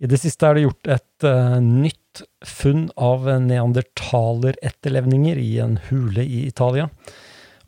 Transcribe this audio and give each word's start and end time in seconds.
I 0.00 0.08
det 0.08 0.16
siste 0.22 0.48
er 0.48 0.56
det 0.56 0.64
gjort 0.64 0.88
et 0.96 1.26
uh, 1.28 1.58
nytt 1.60 2.22
funn 2.46 2.86
av 2.96 3.28
neandertaleretterlevninger 3.44 5.36
i 5.36 5.58
en 5.60 5.76
hule 5.90 6.24
i 6.24 6.46
Italia. 6.48 6.88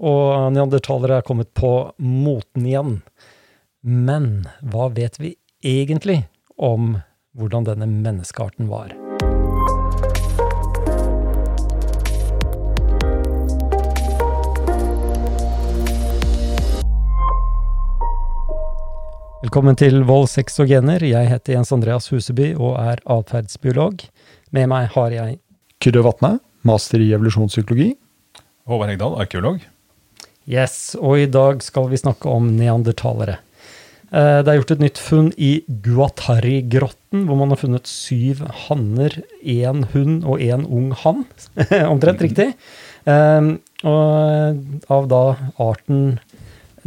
Og 0.00 0.52
neandertalere 0.56 1.20
er 1.20 1.28
kommet 1.28 1.52
på 1.54 1.92
moten 2.00 2.66
igjen. 2.66 2.98
Men 3.84 4.48
hva 4.72 4.88
vet 4.96 5.20
vi 5.20 5.36
egentlig 5.60 6.22
om 6.56 6.96
hvordan 7.36 7.68
denne 7.68 7.86
menneskearten 7.92 8.72
var? 8.72 9.01
Velkommen 19.42 19.74
til 19.74 20.04
Vold, 20.06 20.28
sex 20.30 20.54
og 20.62 20.68
gener. 20.70 21.02
Jeg 21.02 21.26
heter 21.26 21.56
Jens 21.56 21.72
Andreas 21.74 22.04
Huseby 22.12 22.52
og 22.52 22.76
er 22.78 23.00
atferdsbiolog. 23.10 24.04
Med 24.54 24.68
meg 24.70 24.84
har 24.94 25.10
jeg 25.10 25.40
Kyrre 25.82 26.04
Vatne, 26.06 26.36
master 26.62 27.02
i 27.02 27.08
evolusjonspsykologi. 27.10 27.88
Håvard 28.70 28.92
Hegdal, 28.92 29.16
arkeolog. 29.24 29.64
Yes, 30.46 30.94
og 30.94 31.24
i 31.24 31.26
dag 31.26 31.58
skal 31.66 31.90
vi 31.90 31.98
snakke 31.98 32.30
om 32.30 32.52
neandertalere. 32.54 33.40
Eh, 34.14 34.38
det 34.46 34.52
er 34.52 34.60
gjort 34.60 34.76
et 34.76 34.84
nytt 34.84 35.02
funn 35.02 35.32
i 35.34 35.50
Guatari-grotten, 35.88 37.26
hvor 37.26 37.42
man 37.42 37.50
har 37.50 37.64
funnet 37.64 37.90
syv 37.90 38.44
hanner, 38.68 39.18
én 39.42 39.88
hund 39.90 40.22
og 40.22 40.38
én 40.38 40.62
ung 40.70 40.92
hann. 41.02 41.26
Omtrent 41.96 42.22
riktig. 42.22 42.52
Eh, 43.10 43.50
og 43.82 44.86
av 44.86 45.10
da 45.10 45.24
arten 45.58 46.20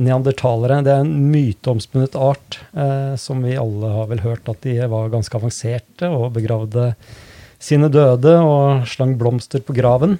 neandertalere. 0.01 0.81
Det 0.85 0.93
er 0.93 1.03
en 1.03 1.29
myteomspunnet 1.31 2.15
art, 2.19 2.59
eh, 2.75 3.15
som 3.19 3.43
vi 3.45 3.57
alle 3.59 3.91
har 3.93 4.09
vel 4.11 4.23
hørt 4.25 4.49
at 4.51 4.61
de 4.65 4.77
var 4.91 5.13
ganske 5.13 5.37
avanserte 5.37 6.09
og 6.11 6.33
begravde 6.35 6.93
sine 7.61 7.89
døde 7.89 8.35
og 8.43 8.87
slang 8.89 9.15
blomster 9.19 9.63
på 9.63 9.75
graven. 9.77 10.17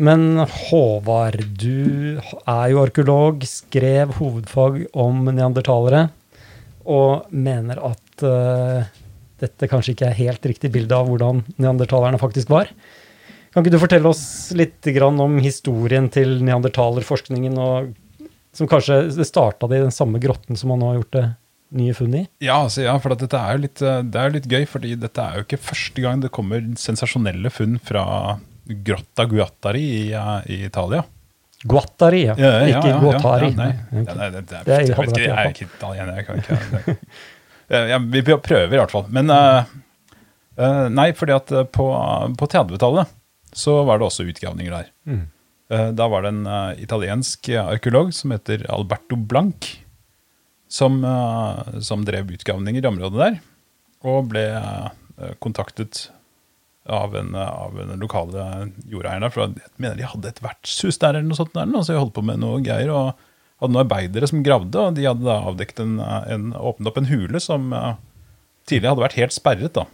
Men 0.00 0.38
Håvard, 0.38 1.42
du 1.60 2.16
er 2.48 2.70
jo 2.72 2.80
arkeolog, 2.80 3.44
skrev 3.44 4.14
hovedfag 4.16 4.86
om 4.96 5.26
neandertalere, 5.28 6.06
og 6.88 7.28
mener 7.28 7.82
at 7.90 8.24
uh, 8.24 8.88
dette 9.42 9.68
kanskje 9.68 9.92
ikke 9.92 10.08
er 10.08 10.18
helt 10.22 10.48
riktig 10.48 10.70
bilde 10.72 10.96
av 10.96 11.10
hvordan 11.10 11.42
neandertalerne 11.60 12.20
faktisk 12.22 12.48
var. 12.52 12.70
Kan 13.50 13.64
ikke 13.64 13.74
du 13.74 13.82
fortelle 13.82 14.08
oss 14.08 14.24
litt 14.56 14.86
om 15.10 15.38
historien 15.42 16.08
til 16.08 16.38
neandertalerforskningen 16.46 17.58
og 17.58 17.92
som 18.56 18.68
kanskje 18.70 19.02
det 19.14 19.26
starta 19.28 19.68
det 19.70 19.78
i 19.78 19.84
den 19.86 19.94
samme 19.94 20.18
grotten 20.22 20.58
som 20.58 20.72
man 20.72 20.82
nå 20.82 20.90
har 20.90 21.00
gjort 21.00 21.16
det 21.16 21.26
nye 21.80 21.94
funn 21.94 22.16
i? 22.18 22.24
Ja, 22.42 22.60
altså, 22.64 22.82
ja 22.82 22.96
for 23.02 23.14
dette 23.14 23.38
er 23.38 23.56
jo 23.56 23.64
litt, 23.64 23.82
eh, 23.82 24.02
det 24.02 24.20
er 24.20 24.34
litt 24.34 24.48
gøy, 24.50 24.64
fordi 24.68 24.96
dette 24.98 25.22
er 25.24 25.38
jo 25.38 25.46
ikke 25.46 25.60
første 25.70 26.04
gang 26.04 26.22
det 26.24 26.32
kommer 26.34 26.64
sensasjonelle 26.80 27.52
funn 27.54 27.78
fra 27.82 28.04
Grotta 28.70 29.26
Guattari 29.30 29.82
i, 29.82 30.02
i 30.50 30.60
Italia. 30.66 31.04
Guattari, 31.62 32.24
ja. 32.24 32.34
ja, 32.40 32.52
ja 32.64 32.80
ikke 32.80 32.96
Guattari. 33.02 33.52
nei. 33.58 33.70
nei 33.92 34.30
det, 34.32 34.46
det, 34.48 34.62
er, 34.64 34.86
jeg, 34.88 34.96
vet 34.96 35.12
ikke, 35.12 35.26
jeg 35.26 35.36
er 35.36 35.54
ikke 35.54 35.68
italiener, 35.68 36.20
jeg 36.20 36.28
kan 36.28 36.40
ikke 36.40 36.96
ja, 37.92 37.98
Vi 38.00 38.22
prøver 38.26 38.74
i 38.74 38.80
hvert 38.80 38.94
fall. 38.94 39.10
Men 39.12 39.30
uh, 39.34 39.74
uh, 40.56 40.86
nei, 40.90 41.10
fordi 41.18 41.36
at 41.36 41.52
på, 41.74 41.90
på 42.40 42.48
30-tallet 42.54 43.12
så 43.52 43.80
var 43.86 44.00
det 44.00 44.06
også 44.06 44.24
utgravninger 44.30 44.72
der. 44.72 44.90
Mm. 45.10 45.26
Eh, 45.70 45.90
da 45.94 46.08
var 46.10 46.24
det 46.24 46.32
en 46.34 46.46
uh, 46.46 46.72
italiensk 46.82 47.48
arkeolog 47.62 48.12
som 48.14 48.34
heter 48.34 48.66
Alberto 48.72 49.16
Blanc, 49.16 49.76
som, 50.70 51.00
som 51.82 52.04
drev 52.06 52.28
utgravninger 52.30 52.84
i 52.84 52.86
området 52.86 53.18
der. 53.18 53.38
Og 54.06 54.28
ble 54.30 54.44
kontaktet 55.42 56.04
av 56.86 57.16
en, 57.18 57.34
av 57.34 57.74
en 57.74 57.90
lokale 57.98 58.44
jordeier 58.86 59.18
der. 59.18 59.32
For 59.34 59.48
jeg 59.48 59.72
mener 59.82 59.98
de 59.98 60.06
hadde 60.12 60.30
et 60.30 60.38
vertshus 60.44 61.00
der, 61.02 61.18
eller 61.18 61.26
noe 61.26 61.40
sånt. 61.40 61.56
Der, 61.58 61.66
så 61.82 61.96
jeg 61.96 62.04
holdt 62.04 62.14
på 62.14 62.22
med 62.22 62.38
noe 62.44 62.62
greier. 62.62 62.92
og 62.94 63.18
hadde 63.58 63.74
noen 63.74 63.82
arbeidere 63.82 64.30
som 64.30 64.44
gravde, 64.46 64.78
og 64.78 64.94
de 64.94 65.08
hadde 65.10 65.26
da 65.26 65.40
avdekket 65.50 65.82
en, 65.82 65.98
en, 66.06 66.46
åpnet 66.54 66.92
opp 66.92 67.02
en 67.02 67.10
hule 67.10 67.42
som 67.42 67.66
tidligere 68.70 68.94
hadde 68.94 69.06
vært 69.08 69.18
helt 69.18 69.34
sperret. 69.34 69.74
da. 69.74 69.88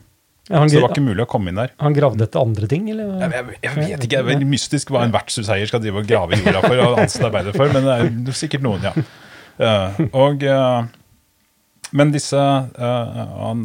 Ja, 0.47 0.61
så 0.63 0.77
det 0.77 0.83
var 0.85 0.93
ikke 0.95 1.03
mulig 1.03 1.25
å 1.25 1.29
komme 1.31 1.51
inn 1.51 1.59
der. 1.59 1.73
Han 1.83 1.95
gravde 1.97 2.23
etter 2.29 2.39
andre 2.39 2.69
ting, 2.71 2.85
eller? 2.93 3.17
Jeg, 3.19 3.33
jeg, 3.35 3.57
jeg 3.65 3.73
vet 3.81 4.05
ikke. 4.07 4.21
Det 4.29 4.37
er 4.37 4.45
mystisk 4.47 4.93
hva 4.95 5.03
en 5.03 5.15
vertshuseier 5.15 5.67
skal 5.67 5.83
drive 5.83 6.05
og 6.05 6.07
grave 6.07 6.37
i 6.37 6.45
jorda 6.45 6.61
for 6.63 6.83
og 6.85 7.01
ansette 7.03 7.27
arbeidere 7.27 7.57
for, 7.57 7.73
men 7.75 7.89
det 7.89 8.31
er 8.31 8.39
sikkert 8.39 8.63
noen, 8.67 8.87
ja. 8.87 8.93
Uh, 9.57 9.99
og, 10.13 10.43
uh, 10.45 10.85
men 11.97 12.11
disse 12.13 12.39
uh, 12.39 13.21
han, 13.41 13.65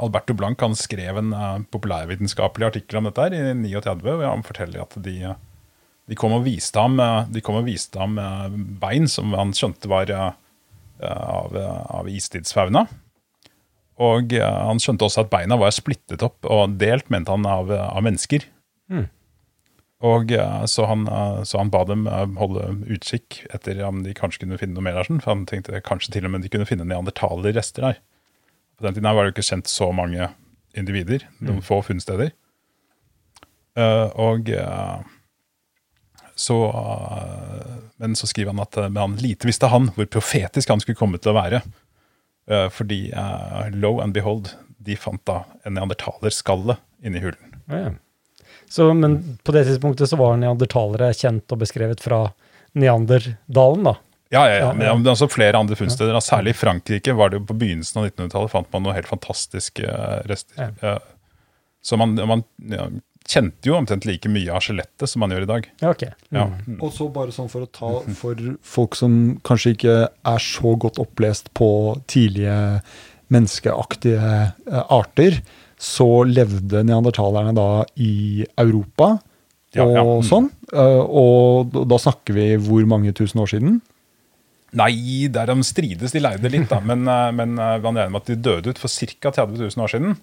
Alberto 0.00 0.36
Blanc 0.38 0.60
han 0.62 0.76
skrev 0.78 1.18
en 1.18 1.34
populærvitenskapelig 1.74 2.68
artikkel 2.70 3.00
om 3.00 3.10
dette 3.10 3.26
her 3.26 3.36
i 3.36 3.42
39, 3.58 4.14
og 4.14 4.24
han 4.28 4.46
forteller 4.46 4.86
at 4.86 4.96
de, 5.04 5.16
de, 5.34 6.18
kom 6.18 6.36
og 6.38 6.46
viste 6.46 6.80
ham, 6.80 6.96
de 7.28 7.44
kom 7.44 7.60
og 7.60 7.68
viste 7.68 8.00
ham 8.00 8.16
bein 8.80 9.10
som 9.10 9.34
han 9.36 9.52
skjønte 9.56 9.90
var 9.90 10.14
av, 10.14 11.58
av 11.58 12.08
istidsfauna. 12.08 12.86
Og 14.00 14.32
uh, 14.32 14.44
han 14.68 14.80
skjønte 14.80 15.06
også 15.06 15.24
at 15.24 15.32
beina 15.32 15.58
var 15.60 15.74
splittet 15.74 16.24
opp 16.24 16.46
og 16.48 16.78
delt, 16.80 17.10
mente 17.12 17.32
han, 17.32 17.46
av, 17.48 17.72
av 17.72 18.04
mennesker. 18.04 18.46
Mm. 18.92 19.08
Og 20.02 20.32
uh, 20.34 20.62
så, 20.70 20.86
han, 20.90 21.06
så, 21.46 21.60
han, 21.60 21.72
ba 21.72 21.84
dem 21.88 22.06
holde 22.38 22.72
utkikk 22.90 23.42
etter 23.54 23.82
om 23.86 24.02
de 24.06 24.14
kanskje 24.16 24.44
kunne 24.44 24.60
finne 24.60 24.78
noe 24.78 24.86
mer 24.86 25.00
der. 25.00 25.10
For 25.18 25.34
han 25.34 25.46
tenkte 25.50 25.82
kanskje 25.84 26.16
til 26.16 26.28
og 26.28 26.34
med 26.34 26.46
de 26.46 26.52
kunne 26.52 26.68
finne 26.68 26.88
neandertalerrester 26.88 27.90
der. 27.90 28.00
På 28.78 28.88
den 28.88 28.96
tiden 28.96 29.10
var 29.10 29.22
det 29.22 29.32
jo 29.32 29.36
ikke 29.36 29.50
kjent 29.52 29.70
så 29.70 29.90
mange 29.94 30.32
individer, 30.72 31.26
noen 31.42 31.60
mm. 31.60 31.66
få 31.66 31.82
funnsteder. 31.84 32.32
og 33.76 34.48
så 36.34 36.56
Men 38.00 38.16
så 38.16 38.26
skriver 38.26 38.54
han 38.54 38.62
at 38.64 38.78
han 38.96 39.16
lite 39.20 39.46
visste 39.46 39.68
han 39.68 39.90
hvor 39.92 40.08
profetisk 40.08 40.72
han 40.72 40.80
skulle 40.80 40.98
komme 40.98 41.20
til 41.20 41.34
å 41.34 41.36
være. 41.36 41.60
Uh, 42.52 42.68
fordi 42.68 43.06
uh, 43.16 43.70
lo 43.72 43.96
and 44.04 44.12
behold, 44.14 44.50
de 44.82 44.96
fant 44.98 45.22
da 45.28 45.42
en 45.64 45.78
neandertalerskalle 45.78 46.76
inni 47.04 47.22
hulen. 47.22 47.58
Ja. 47.70 47.90
Så, 48.68 48.88
men 48.94 49.38
på 49.44 49.52
det 49.52 49.64
tidspunktet 49.68 50.10
så 50.10 50.16
var 50.20 50.36
neandertalere 50.40 51.12
kjent 51.16 51.52
og 51.52 51.60
beskrevet 51.60 52.00
fra 52.00 52.24
Neanderdalen, 52.72 53.84
da? 53.84 53.94
Ja, 54.32 54.46
ja, 54.48 54.54
ja. 54.56 54.68
men 54.72 54.86
ja, 54.86 54.94
altså 55.12 55.28
flere 55.28 55.58
andre 55.60 55.76
funnsteder. 55.76 56.16
Særlig 56.24 56.54
i 56.54 56.56
Frankrike 56.56 57.12
var 57.12 57.28
det 57.28 57.42
jo 57.42 57.46
på 57.50 57.56
begynnelsen 57.60 58.00
av 58.00 58.06
1900-tallet 58.08 58.52
fant 58.54 58.70
man 58.72 58.86
noen 58.86 58.96
helt 58.96 59.10
fantastiske 59.10 59.84
rester. 60.24 60.70
rester. 60.72 61.02
så 61.84 61.98
man, 62.00 62.16
man 62.16 62.44
kjente 63.32 63.70
jo 63.70 63.76
omtrent 63.78 64.06
like 64.08 64.30
mye 64.30 64.52
av 64.52 64.62
skjelettet 64.64 65.08
som 65.10 65.22
man 65.24 65.32
gjør 65.32 65.46
i 65.46 65.50
dag. 65.50 65.68
Okay. 65.92 66.12
Mm. 66.30 66.38
Ja. 66.38 66.46
Og 66.78 66.92
så 66.94 67.08
bare 67.12 67.34
sånn 67.34 67.50
for 67.52 67.64
å 67.64 67.70
ta 67.72 67.92
for 68.18 68.40
folk 68.66 68.98
som 68.98 69.38
kanskje 69.46 69.74
ikke 69.76 69.96
er 70.08 70.44
så 70.44 70.74
godt 70.80 71.00
opplest 71.02 71.52
på 71.56 71.70
tidlige 72.10 72.56
menneskeaktige 73.32 74.32
eh, 74.70 74.82
arter, 74.92 75.40
så 75.82 76.22
levde 76.28 76.84
neandertalerne 76.86 77.54
da 77.56 77.68
i 77.98 78.44
Europa 78.60 79.14
og 79.72 79.78
ja, 79.78 79.86
ja. 79.88 80.02
Mm. 80.04 80.26
sånn. 80.28 80.50
Eh, 80.68 81.00
og 81.00 81.72
da 81.88 81.98
snakker 82.00 82.36
vi 82.36 82.50
hvor 82.60 82.84
mange 82.88 83.14
tusen 83.16 83.40
år 83.42 83.54
siden? 83.54 83.80
Nei, 84.76 85.28
der 85.32 85.50
de 85.50 85.64
strides, 85.68 86.14
de 86.14 86.20
leide 86.22 86.48
litt, 86.52 86.68
da. 86.70 86.78
Men, 86.84 87.06
eh, 87.08 87.30
men 87.36 87.56
man 87.56 87.80
regner 87.80 88.12
med 88.12 88.22
at 88.22 88.30
de 88.30 88.38
døde 88.40 88.72
ut 88.72 88.80
for 88.80 88.92
ca. 88.92 89.32
30 89.32 89.58
000 89.64 89.84
år 89.84 89.96
siden. 89.96 90.20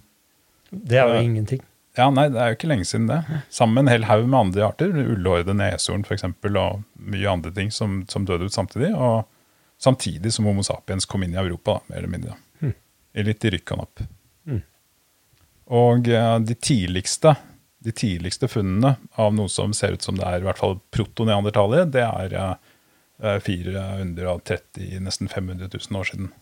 Det 0.70 1.02
er 1.02 1.16
jo 1.16 1.26
ingenting. 1.26 1.66
Ja, 2.00 2.08
nei, 2.14 2.30
det 2.32 2.40
er 2.40 2.54
jo 2.54 2.58
ikke 2.60 2.70
lenge 2.72 2.88
siden 2.88 3.10
det. 3.10 3.20
Sammen 3.52 3.76
med 3.76 3.86
en 3.86 3.94
hel 3.94 4.08
haug 4.08 4.24
med 4.28 4.40
andre 4.40 4.68
arter. 4.70 4.94
Ullhårede 4.94 5.56
neshorn 5.58 6.06
f.eks. 6.08 6.24
og 6.48 6.86
mye 6.96 7.28
andre 7.32 7.52
ting 7.56 7.74
som, 7.76 8.02
som, 8.12 8.28
døde 8.28 8.48
ut 8.48 8.56
samtidig. 8.56 8.94
Og 8.96 9.26
samtidig 9.82 10.32
som 10.36 10.48
Homo 10.48 10.64
sapiens 10.64 11.10
kom 11.10 11.26
inn 11.26 11.36
i 11.36 11.42
Europa, 11.42 11.80
da, 11.80 11.92
mer 11.92 12.02
eller 12.02 12.14
mindre. 12.16 12.40
Mm. 12.64 12.74
Litt 13.28 13.46
i 13.46 13.54
rykk 13.58 13.76
og 13.76 13.82
napp. 13.82 14.04
Mm. 14.48 14.64
Og 15.80 16.12
uh, 16.14 16.36
de 16.40 16.56
tidligste 16.56 17.36
de 17.80 17.94
tidligste 17.96 18.50
funnene 18.52 18.98
av 19.16 19.32
noe 19.36 19.48
som 19.52 19.72
ser 19.76 19.96
ut 19.96 20.04
som 20.04 20.18
det 20.20 20.26
er 20.28 20.42
i 20.42 20.48
hvert 20.48 20.60
fall 20.60 20.76
protoneandertalere, 20.92 21.88
det 21.88 22.04
er 22.04 22.36
uh, 22.36 23.38
430, 23.46 25.00
nesten 25.04 25.32
500 25.32 25.72
000 25.72 26.00
år 26.00 26.10
siden. 26.12 26.34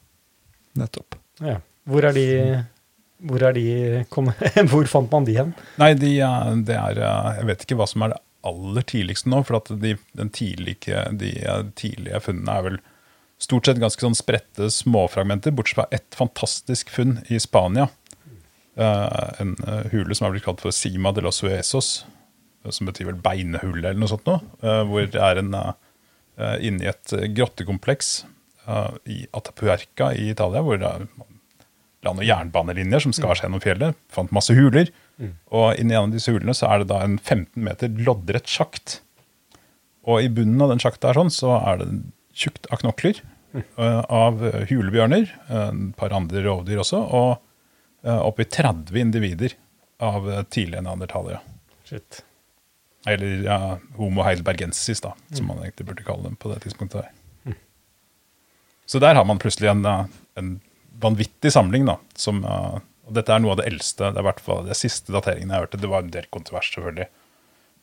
Nettopp. 0.77 1.17
Ja. 1.41 1.59
Hvor 1.87 2.05
er 2.05 2.17
de 2.17 2.25
hvor, 3.25 3.41
de, 3.53 4.05
kom, 4.13 4.29
hvor 4.71 4.89
fant 4.89 5.11
man 5.13 5.25
de 5.27 5.37
hen? 5.39 5.53
Nei, 5.81 5.93
de, 5.97 6.13
det 6.67 6.77
er 6.77 7.01
Jeg 7.01 7.47
vet 7.49 7.65
ikke 7.65 7.79
hva 7.79 7.87
som 7.89 8.05
er 8.05 8.13
det 8.13 8.21
aller 8.47 8.85
tidligste 8.87 9.31
nå. 9.31 9.41
For 9.47 9.59
at 9.59 9.71
de, 9.81 9.95
tidlige, 10.35 11.05
de 11.19 11.31
tidlige 11.79 12.21
funnene 12.23 12.57
er 12.57 12.67
vel 12.69 12.79
stort 13.41 13.69
sett 13.69 13.81
ganske 13.81 14.01
sånn 14.01 14.17
spredte 14.17 14.69
småfragmenter, 14.73 15.53
bortsett 15.53 15.81
fra 15.81 15.87
ett 15.93 16.17
fantastisk 16.17 16.93
funn 16.93 17.19
i 17.33 17.41
Spania. 17.41 17.89
Uh, 18.77 19.41
en 19.41 19.55
hule 19.91 20.13
som 20.13 20.27
er 20.27 20.35
blitt 20.35 20.45
kalt 20.45 20.61
for 20.61 20.73
Sima 20.75 21.09
de 21.13 21.23
los 21.25 21.41
Suezos, 21.41 21.91
som 22.69 22.89
betyr 22.89 23.09
vel 23.09 23.21
beinhulle 23.21 23.81
eller 23.81 24.01
noe 24.01 24.11
sånt. 24.11 24.29
Uh, 24.61 24.83
hvor 24.89 25.05
det 25.09 25.21
er 25.21 25.41
en 25.41 25.53
inni 26.61 26.85
et 26.85 27.13
grottekompleks 27.33 28.19
i 29.09 29.23
Atapuerca 29.33 30.11
i 30.13 30.27
Italia, 30.29 30.61
hvor 30.61 30.77
det 30.77 30.85
er 30.85 31.07
la 32.07 32.15
noen 32.15 32.27
jernbanelinjer 32.27 33.03
som 33.03 33.15
skar 33.15 33.37
seg 33.37 33.47
gjennom 33.47 33.63
fjellet. 33.63 33.97
Fant 34.13 34.33
masse 34.35 34.55
huler. 34.55 34.91
Og 35.51 35.79
inni 35.81 35.95
en 35.97 36.07
av 36.07 36.15
disse 36.15 36.33
hulene 36.33 36.55
så 36.57 36.69
er 36.71 36.83
det 36.83 36.91
da 36.91 37.01
en 37.03 37.17
15 37.19 37.61
meter 37.67 37.91
loddrett 38.07 38.49
sjakt. 38.49 39.01
Og 40.07 40.23
i 40.23 40.31
bunnen 40.31 40.61
av 40.63 40.71
den 40.71 40.81
sjakta 40.81 41.11
her 41.11 41.19
sånn, 41.19 41.33
så 41.33 41.57
er 41.59 41.81
det 41.81 41.89
tjukt 42.37 42.69
av 42.71 42.79
knokler 42.83 43.19
eh, 43.57 44.01
av 44.13 44.39
hulebjørner, 44.69 45.33
eh, 45.49 45.67
et 45.67 45.97
par 45.99 46.15
andre 46.15 46.45
rovdyr 46.45 46.79
også, 46.83 47.01
og 47.17 47.31
uh, 48.07 48.21
oppi 48.21 48.45
30 48.45 49.01
individer 49.01 49.57
av 49.99 50.29
eh, 50.31 50.43
tidlige 50.53 50.83
neandertalere. 50.85 51.41
Shit. 51.83 52.23
Eller 53.07 53.43
ja, 53.47 53.59
Homo 53.97 54.23
heidelbergensis, 54.23 55.01
da, 55.03 55.13
som 55.33 55.49
man 55.49 55.61
egentlig 55.63 55.87
burde 55.89 56.05
kalle 56.07 56.27
dem 56.27 56.35
på 56.39 56.51
det 56.51 56.61
tidspunktet. 56.65 57.07
der. 57.07 57.55
Så 58.87 58.99
der 59.03 59.15
har 59.15 59.25
man 59.25 59.39
plutselig 59.39 59.69
en, 59.69 59.85
eh, 59.85 60.05
en 60.35 60.59
vanvittig 61.01 61.53
samling. 61.53 61.85
da, 61.89 61.97
som, 62.15 62.43
uh, 62.45 62.79
og 63.07 63.15
Dette 63.17 63.33
er 63.33 63.43
noe 63.43 63.55
av 63.55 63.61
det 63.61 63.69
eldste, 63.71 64.11
det 64.11 64.21
er 64.21 64.27
hvert 64.27 64.43
fall 64.43 64.65
det 64.67 64.77
siste 64.79 65.13
dateringen 65.15 65.53
jeg 65.53 65.65
hørte. 65.65 65.81
Det 65.81 65.91
var 65.91 66.05
en 66.05 66.13
del 66.13 66.27
kontrovers, 66.33 66.71
selvfølgelig. 66.73 67.09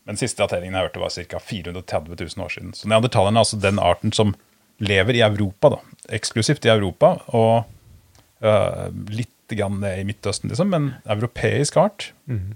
Men 0.05 0.21
siste 0.21 0.43
dateringen 0.43 0.77
jeg 0.77 0.89
hørte, 0.89 1.01
var 1.01 1.15
ca. 1.15 1.41
430 1.41 2.19
000 2.37 2.45
år 2.45 2.53
siden. 2.53 2.75
Så 2.77 2.91
neandertalerne 2.93 3.41
er 3.41 3.47
altså 3.47 3.61
den 3.61 3.81
arten 3.81 4.13
som 4.13 4.35
lever 4.83 5.17
i 5.17 5.23
Europa, 5.25 5.77
da, 5.77 5.79
eksklusivt 6.19 6.67
i 6.67 6.73
Europa, 6.73 7.15
og 7.33 7.65
uh, 8.45 8.91
litt 9.15 9.31
grann 9.53 9.81
ned 9.81 10.01
i 10.01 10.05
Midtøsten, 10.09 10.51
liksom, 10.51 10.71
men 10.73 10.91
europeisk 11.11 11.77
art 11.77 12.09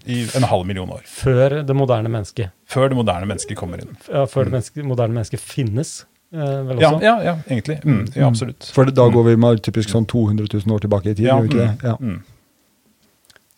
i 0.09 0.23
en 0.37 0.47
halv 0.49 0.65
million 0.67 0.91
år. 0.91 1.03
Før 1.09 1.61
det 1.67 1.77
moderne 1.77 2.11
mennesket. 2.13 2.55
Før 2.69 2.89
det 2.91 2.97
moderne 2.99 3.29
mennesket 3.29 3.59
kommer 3.61 3.83
inn. 3.83 3.93
Ja, 4.09 4.25
før 4.31 4.49
det 4.49 4.57
menneske, 4.57 4.85
moderne 4.87 5.19
mennesket 5.19 5.43
finnes, 5.43 5.99
Ja, 6.31 6.63
også. 6.75 6.99
ja, 7.03 7.15
ja 7.25 7.35
egentlig. 7.49 7.79
Mm, 7.85 8.03
ja, 8.15 8.27
absolutt. 8.29 8.67
For 8.75 8.85
da 8.93 9.07
går 9.09 9.25
vi 9.31 9.37
med 9.41 9.63
typisk 9.65 9.89
sånn 9.95 10.05
200 10.11 10.49
000 10.53 10.75
år 10.77 10.83
tilbake 10.85 11.11
i 11.11 11.15
tid, 11.15 11.25
Ja, 11.27 11.39
gjør 11.39 11.47
vi 11.47 11.49
ikke 11.49 11.63
det? 11.63 11.89
Ja. 11.89 11.95
Mm. 12.01 12.19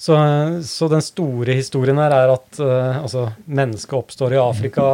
Så, 0.01 0.17
så 0.65 0.89
den 0.89 1.03
store 1.05 1.53
historien 1.59 1.99
her 2.01 2.15
er 2.17 2.31
at 2.33 2.61
uh, 2.63 3.03
altså, 3.03 3.27
mennesket 3.45 3.99
oppstår 3.99 4.33
i 4.33 4.41
Afrika, 4.41 4.85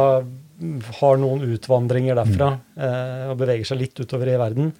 har 0.99 1.19
noen 1.21 1.45
utvandringer 1.53 2.17
derfra 2.17 2.49
uh, 2.57 3.29
og 3.31 3.37
beveger 3.39 3.69
seg 3.69 3.79
litt 3.85 4.01
utover 4.01 4.33
i 4.33 4.39
verden. 4.41 4.73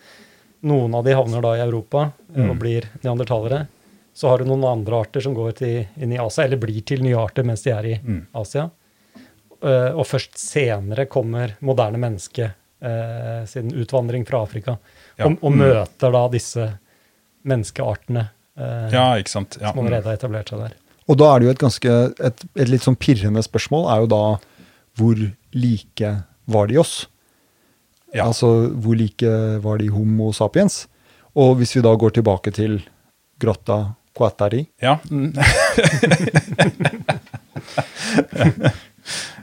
Noen 0.67 0.97
av 0.97 1.05
de 1.05 1.13
havner 1.15 1.45
da 1.45 1.53
i 1.55 1.63
Europa 1.67 2.09
uh, 2.09 2.41
og 2.41 2.55
Mm. 2.57 2.59
blir 2.59 2.89
neandertalere. 3.05 3.61
Så 4.17 4.27
har 4.31 4.41
du 4.41 4.49
noen 4.49 4.65
andre 4.65 4.97
arter 5.05 5.21
som 5.21 5.35
går 5.37 5.51
til, 5.61 5.85
inn 6.01 6.11
i 6.11 6.17
Asia, 6.19 6.43
eller 6.47 6.57
blir 6.57 6.81
til 6.81 7.03
nye 7.05 7.15
arter 7.21 7.45
mens 7.45 7.61
de 7.63 7.71
er 7.71 7.85
i 7.85 7.99
Mm. 8.01 8.23
Asia. 8.41 8.65
Eh, 9.61 9.91
og 9.97 10.05
først 10.05 10.35
senere 10.37 11.05
kommer 11.09 11.55
moderne 11.65 11.97
menneske 12.01 12.51
eh, 12.81 13.45
sin 13.45 13.71
utvandring 13.73 14.25
fra 14.27 14.41
Afrika 14.45 14.77
Ja. 15.17 15.25
og, 15.25 15.37
og 15.41 15.51
Mm. 15.51 15.57
møter 15.63 16.11
da 16.13 16.27
disse 16.29 16.67
menneskeartene 17.47 18.29
eh, 18.57 18.89
Ja, 18.93 19.05
ikke 19.17 19.29
sant. 19.33 19.57
Ja. 19.61 19.71
som 19.71 19.79
allerede 19.85 20.03
har 20.05 20.13
etablert 20.19 20.49
seg 20.49 20.59
der. 20.59 20.73
Og 21.07 21.17
da 21.17 21.29
er 21.35 21.39
det 21.39 21.45
jo 21.47 21.51
et 21.55 21.59
ganske 21.63 21.91
et, 22.19 22.43
et 22.55 22.67
litt 22.69 22.83
sånn 22.83 22.97
pirrende 22.99 23.41
spørsmål 23.45 23.87
er 23.93 24.01
jo 24.03 24.07
da 24.11 24.23
hvor 24.97 25.15
like 25.53 26.23
var 26.47 26.67
de 26.67 26.77
oss? 26.81 27.07
Ja. 28.13 28.25
Altså 28.25 28.69
hvor 28.73 28.95
like 28.97 29.29
var 29.63 29.77
de 29.77 29.87
Homo 29.93 30.31
sapiens? 30.33 30.87
Og 31.37 31.57
hvis 31.59 31.75
vi 31.77 31.81
da 31.85 31.93
går 31.95 32.11
tilbake 32.17 32.51
til 32.55 32.79
grotta 33.39 33.93
Quatari 34.17 34.65
Ja. 34.81 34.97
mm. 35.11 35.33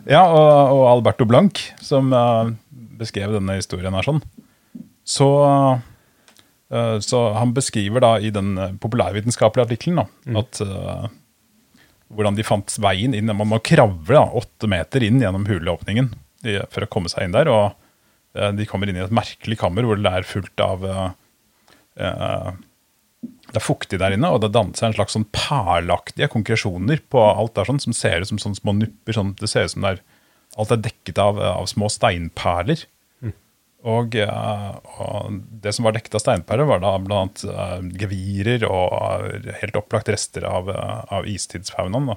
ja, 0.08 0.22
og, 0.26 0.74
og 0.74 0.84
Alberto 0.90 1.24
Blanc, 1.28 1.60
som 1.82 2.12
eh, 2.12 2.50
beskrev 2.98 3.34
denne 3.36 3.58
historien 3.58 3.94
her 3.96 4.06
sånn, 4.06 4.22
så, 5.04 5.28
eh, 6.72 6.96
så 7.04 7.20
han 7.36 7.52
beskriver 7.56 8.04
da 8.04 8.14
i 8.18 8.32
den 8.34 8.54
eh, 8.58 8.74
populærvitenskapelige 8.80 9.68
artikkelen 9.68 10.06
mm. 10.06 10.40
at 10.40 10.62
eh, 10.64 11.06
hvordan 12.14 12.38
de 12.38 12.46
fant 12.46 12.76
veien 12.82 13.16
inn. 13.16 13.32
Man 13.32 13.50
må 13.50 13.60
kravle 13.64 14.16
da, 14.16 14.26
åtte 14.40 14.70
meter 14.70 15.04
inn 15.04 15.22
gjennom 15.22 15.48
huleåpningen 15.48 16.12
for 16.70 16.84
å 16.84 16.90
komme 16.92 17.08
seg 17.10 17.26
inn 17.26 17.34
der. 17.34 17.48
Og 17.50 17.72
de 18.34 18.66
kommer 18.66 18.90
inn 18.90 18.98
i 18.98 19.02
et 19.04 19.14
merkelig 19.14 19.56
kammer 19.60 19.86
hvor 19.86 19.98
det 19.98 20.10
er 20.10 20.26
fullt 20.26 20.62
av 20.62 20.84
eh, 20.86 21.10
eh, 22.02 22.48
det 23.54 23.60
er 23.60 23.62
fuktig 23.62 24.00
der 24.02 24.16
inne, 24.16 24.32
og 24.34 24.40
det 24.42 24.50
danner 24.54 24.74
seg 24.74 24.90
en 24.90 24.96
slags 24.96 25.14
sånn 25.14 25.28
perleaktige 25.34 26.26
konkresjoner 26.32 27.02
på 27.12 27.22
alt 27.22 27.54
der 27.54 27.68
sånn, 27.68 27.78
som 27.82 27.94
ser 27.94 28.24
ut 28.24 28.30
som 28.32 28.40
sånne 28.42 28.58
små 28.58 28.74
nupper. 28.74 29.14
Sånn, 29.14 29.34
det 29.38 29.50
ser 29.52 29.68
ut 29.68 29.74
som 29.76 29.86
det 29.86 29.92
er, 29.94 30.00
alt 30.58 30.74
er 30.74 30.82
dekket 30.84 31.18
av, 31.22 31.40
av 31.40 31.66
små 31.70 31.88
steinperler. 31.92 32.84
Og, 33.84 34.14
eh, 34.16 34.68
og 35.04 35.40
det 35.60 35.74
som 35.76 35.84
var 35.84 35.96
dekket 35.96 36.16
av 36.16 36.22
steinperler, 36.22 36.68
var 36.68 36.80
da 36.80 36.94
annet 36.96 37.42
uh, 37.44 37.80
gevirer 38.00 38.64
og 38.64 38.94
eh, 39.34 39.50
helt 39.60 39.76
opplagt 39.76 40.08
rester 40.08 40.46
av, 40.48 40.70
eh, 40.72 41.02
av 41.12 41.28
istidsfaunaen. 41.28 42.14
da. 42.14 42.16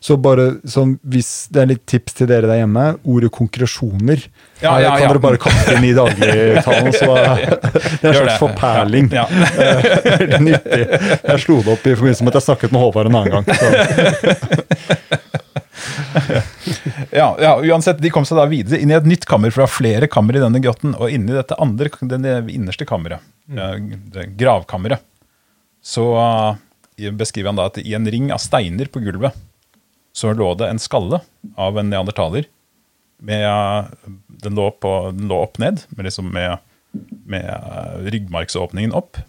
Så 0.00 0.14
bare 0.20 0.44
sånn, 0.68 0.94
hvis 1.02 1.48
det 1.52 1.62
er 1.62 1.68
litt 1.72 1.82
tips 1.90 2.14
til 2.20 2.28
dere 2.30 2.46
der 2.46 2.60
hjemme, 2.60 2.84
ordet 3.02 3.32
konkresjoner 3.34 4.22
Ja, 4.60 4.76
ja, 4.78 4.78
ja, 4.84 4.92
kan 5.00 5.10
dere 5.10 5.22
bare 5.24 5.40
kaste 5.42 5.74
inn 5.74 5.88
i 5.88 5.92
dagligtalen. 5.96 6.92
Så 6.94 7.10
det 7.18 8.06
er 8.06 8.12
en 8.12 8.20
slags 8.20 8.38
forperling. 8.44 9.10
Veldig 9.10 10.40
nyttig. 10.52 10.84
Jeg 10.86 11.42
slo 11.42 11.58
det 11.66 11.74
opp 11.74 11.82
i 11.82 11.96
forbindelse 11.96 12.28
med 12.28 12.32
at 12.32 12.38
jeg 12.38 12.46
snakket 12.46 12.76
med 12.76 12.86
Håvard 12.86 13.10
en 13.10 13.18
annen 13.24 13.34
gang. 13.34 13.46
Så. 13.58 15.42
Ja, 17.10 17.36
ja, 17.40 17.52
uansett, 17.60 18.00
De 18.02 18.10
kom 18.12 18.24
seg 18.28 18.38
da 18.38 18.46
videre 18.50 18.80
inn 18.80 18.92
i 18.92 18.96
et 18.96 19.08
nytt 19.08 19.26
kammer, 19.28 19.52
for 19.52 19.62
det 19.62 19.68
var 19.68 19.74
flere 19.74 20.08
kammer 20.10 20.38
i 20.38 20.42
denne 20.42 20.60
grotten. 20.64 20.94
Og 20.98 21.12
inni 21.12 21.34
dette 21.36 21.58
andre, 21.62 21.90
det 22.12 22.36
innerste 22.54 22.86
kammeret, 22.88 23.24
eh, 23.52 23.76
gravkammeret, 24.38 25.04
så 25.84 26.06
eh, 26.20 27.12
beskriver 27.14 27.52
han 27.52 27.60
da 27.60 27.68
at 27.70 27.80
i 27.82 27.94
en 27.96 28.08
ring 28.10 28.32
av 28.34 28.42
steiner 28.42 28.90
på 28.90 29.04
gulvet 29.04 29.36
så 30.16 30.32
lå 30.32 30.54
det 30.56 30.70
en 30.72 30.80
skalle 30.80 31.20
av 31.60 31.76
en 31.76 31.90
neandertaler. 31.92 32.48
Med, 33.20 33.44
eh, 33.44 34.10
den, 34.44 34.56
lå 34.56 34.70
på, 34.80 34.96
den 35.16 35.28
lå 35.28 35.42
opp 35.44 35.60
ned, 35.62 35.84
med, 35.92 36.08
liksom 36.08 36.32
med, 36.32 36.64
med 37.28 38.08
ryggmargsåpningen 38.12 38.96
opp. 38.96 39.20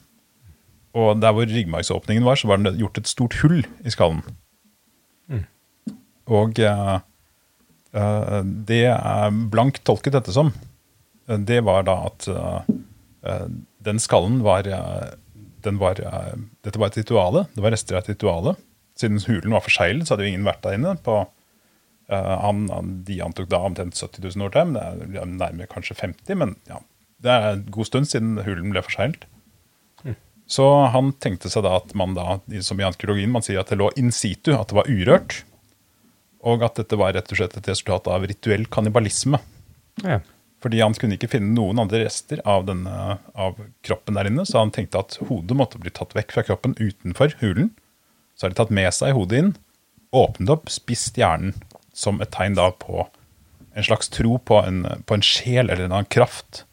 Og 0.97 1.19
der 1.21 1.35
hvor 1.35 1.49
ryggmargsåpningen 1.49 2.25
var, 2.25 2.39
så 2.39 2.49
var 2.49 2.63
det 2.63 2.77
gjort 2.79 3.01
et 3.01 3.11
stort 3.11 3.35
hull 3.43 3.59
i 3.83 3.93
skallen. 3.93 4.23
Og 6.33 6.59
eh, 6.59 6.97
eh, 7.95 8.39
det 8.69 8.83
er 8.91 9.39
blankt 9.51 9.83
tolket 9.87 10.17
dette 10.17 10.35
som, 10.35 10.51
eh, 11.27 11.39
det 11.39 11.61
var 11.67 11.87
da 11.87 11.99
at 12.09 12.27
den 13.87 14.01
skallen 14.03 14.41
var, 14.43 14.67
den 15.63 15.77
var 15.79 15.99
Dette 16.65 16.79
var 16.79 16.89
et 16.89 16.97
rituale. 16.99 17.45
Det 17.55 17.63
var 17.63 17.71
rester 17.71 17.95
av 17.95 18.03
et 18.03 18.09
rituale. 18.11 18.57
Siden 18.99 19.21
hulen 19.23 19.53
var 19.55 19.63
forseglet, 19.63 20.07
så 20.07 20.15
hadde 20.15 20.25
jo 20.25 20.33
ingen 20.33 20.47
vært 20.47 20.65
der 20.65 20.75
inne. 20.75 20.97
på 20.99 21.21
han, 22.09 22.65
han, 22.71 22.91
De 23.07 23.21
antok 23.23 23.47
da 23.51 23.61
omtrent 23.63 23.95
70 23.95 24.35
000 24.35 24.43
år 24.43 24.51
til, 24.55 24.73
men 24.73 25.07
det 25.13 25.21
er 25.21 25.31
nærmere 25.31 25.71
kanskje 25.71 25.95
50. 26.01 26.35
Men 26.35 26.55
ja, 26.67 26.81
det 27.23 27.31
er 27.31 27.47
en 27.53 27.65
god 27.71 27.87
stund 27.87 28.11
siden 28.11 28.41
hulen 28.43 28.73
ble 28.75 28.83
forseglet. 28.83 29.23
Så 30.47 30.67
han 30.91 31.13
tenkte 31.23 31.51
seg 31.51 31.63
da 31.63 31.77
at 31.79 31.95
man 31.95 32.15
da, 32.15 32.39
som 32.63 32.79
i 32.79 32.87
arkeologien, 32.87 33.31
man 33.31 33.45
sier 33.45 33.61
at 33.61 33.71
det 33.71 33.79
lå 33.79 33.91
in 33.99 34.11
situ, 34.15 34.53
at 34.55 34.71
det 34.71 34.79
var 34.79 34.91
urørt. 34.91 35.41
Og 36.47 36.63
at 36.65 36.79
dette 36.79 36.97
var 36.99 37.15
rett 37.15 37.31
og 37.33 37.39
slett 37.39 37.57
et 37.59 37.69
resultat 37.69 38.07
av 38.11 38.25
rituell 38.29 38.65
kannibalisme. 38.71 39.39
Ja. 40.05 40.21
Fordi 40.63 40.79
han 40.81 40.95
kunne 40.97 41.17
ikke 41.17 41.29
finne 41.35 41.53
noen 41.53 41.81
andre 41.83 42.05
rester 42.05 42.39
av, 42.47 42.65
denne, 42.69 43.17
av 43.37 43.59
kroppen 43.85 44.17
der 44.17 44.29
inne, 44.29 44.45
så 44.47 44.63
han 44.63 44.73
tenkte 44.73 45.03
at 45.03 45.19
hodet 45.29 45.57
måtte 45.57 45.81
bli 45.81 45.93
tatt 45.93 46.15
vekk 46.17 46.33
fra 46.33 46.45
kroppen 46.47 46.73
utenfor 46.79 47.35
hulen. 47.43 47.73
Så 48.37 48.45
har 48.45 48.53
de 48.53 48.59
tatt 48.61 48.73
med 48.73 48.89
seg 48.95 49.13
hodet 49.17 49.41
inn, 49.41 49.51
åpnet 50.15 50.53
opp, 50.55 50.71
spist 50.73 51.19
hjernen 51.19 51.53
som 51.97 52.21
et 52.21 52.31
tegn 52.33 52.57
da 52.57 52.71
på 52.73 53.05
en 53.77 53.85
slags 53.85 54.09
tro 54.09 54.37
på 54.41 54.57
en, 54.65 54.81
på 55.05 55.17
en 55.17 55.25
sjel 55.25 55.67
eller 55.67 55.85
en 55.85 55.93
annen 55.99 56.09
kraft 56.09 56.63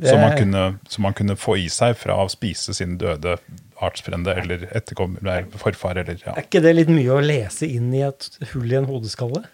som 0.00 0.20
man, 0.20 0.36
kunne, 0.36 0.78
som 0.88 1.02
man 1.02 1.16
kunne 1.16 1.36
få 1.36 1.56
i 1.60 1.68
seg 1.72 1.96
fra 2.00 2.16
å 2.20 2.30
spise 2.32 2.74
sin 2.76 2.96
døde 3.00 3.36
artsfrende 3.82 4.34
eller 4.42 4.68
etterkommer, 4.70 5.22
nei, 5.26 5.40
forfar 5.60 5.98
eller 6.02 6.20
ja. 6.22 6.36
Er 6.36 6.46
ikke 6.46 6.62
det 6.64 6.76
litt 6.78 6.92
mye 6.92 7.16
å 7.16 7.22
lese 7.24 7.66
inn 7.68 7.90
i 7.94 8.04
et 8.06 8.30
hull 8.52 8.70
i 8.70 8.78
en 8.78 8.88
hodeskalle? 8.90 9.44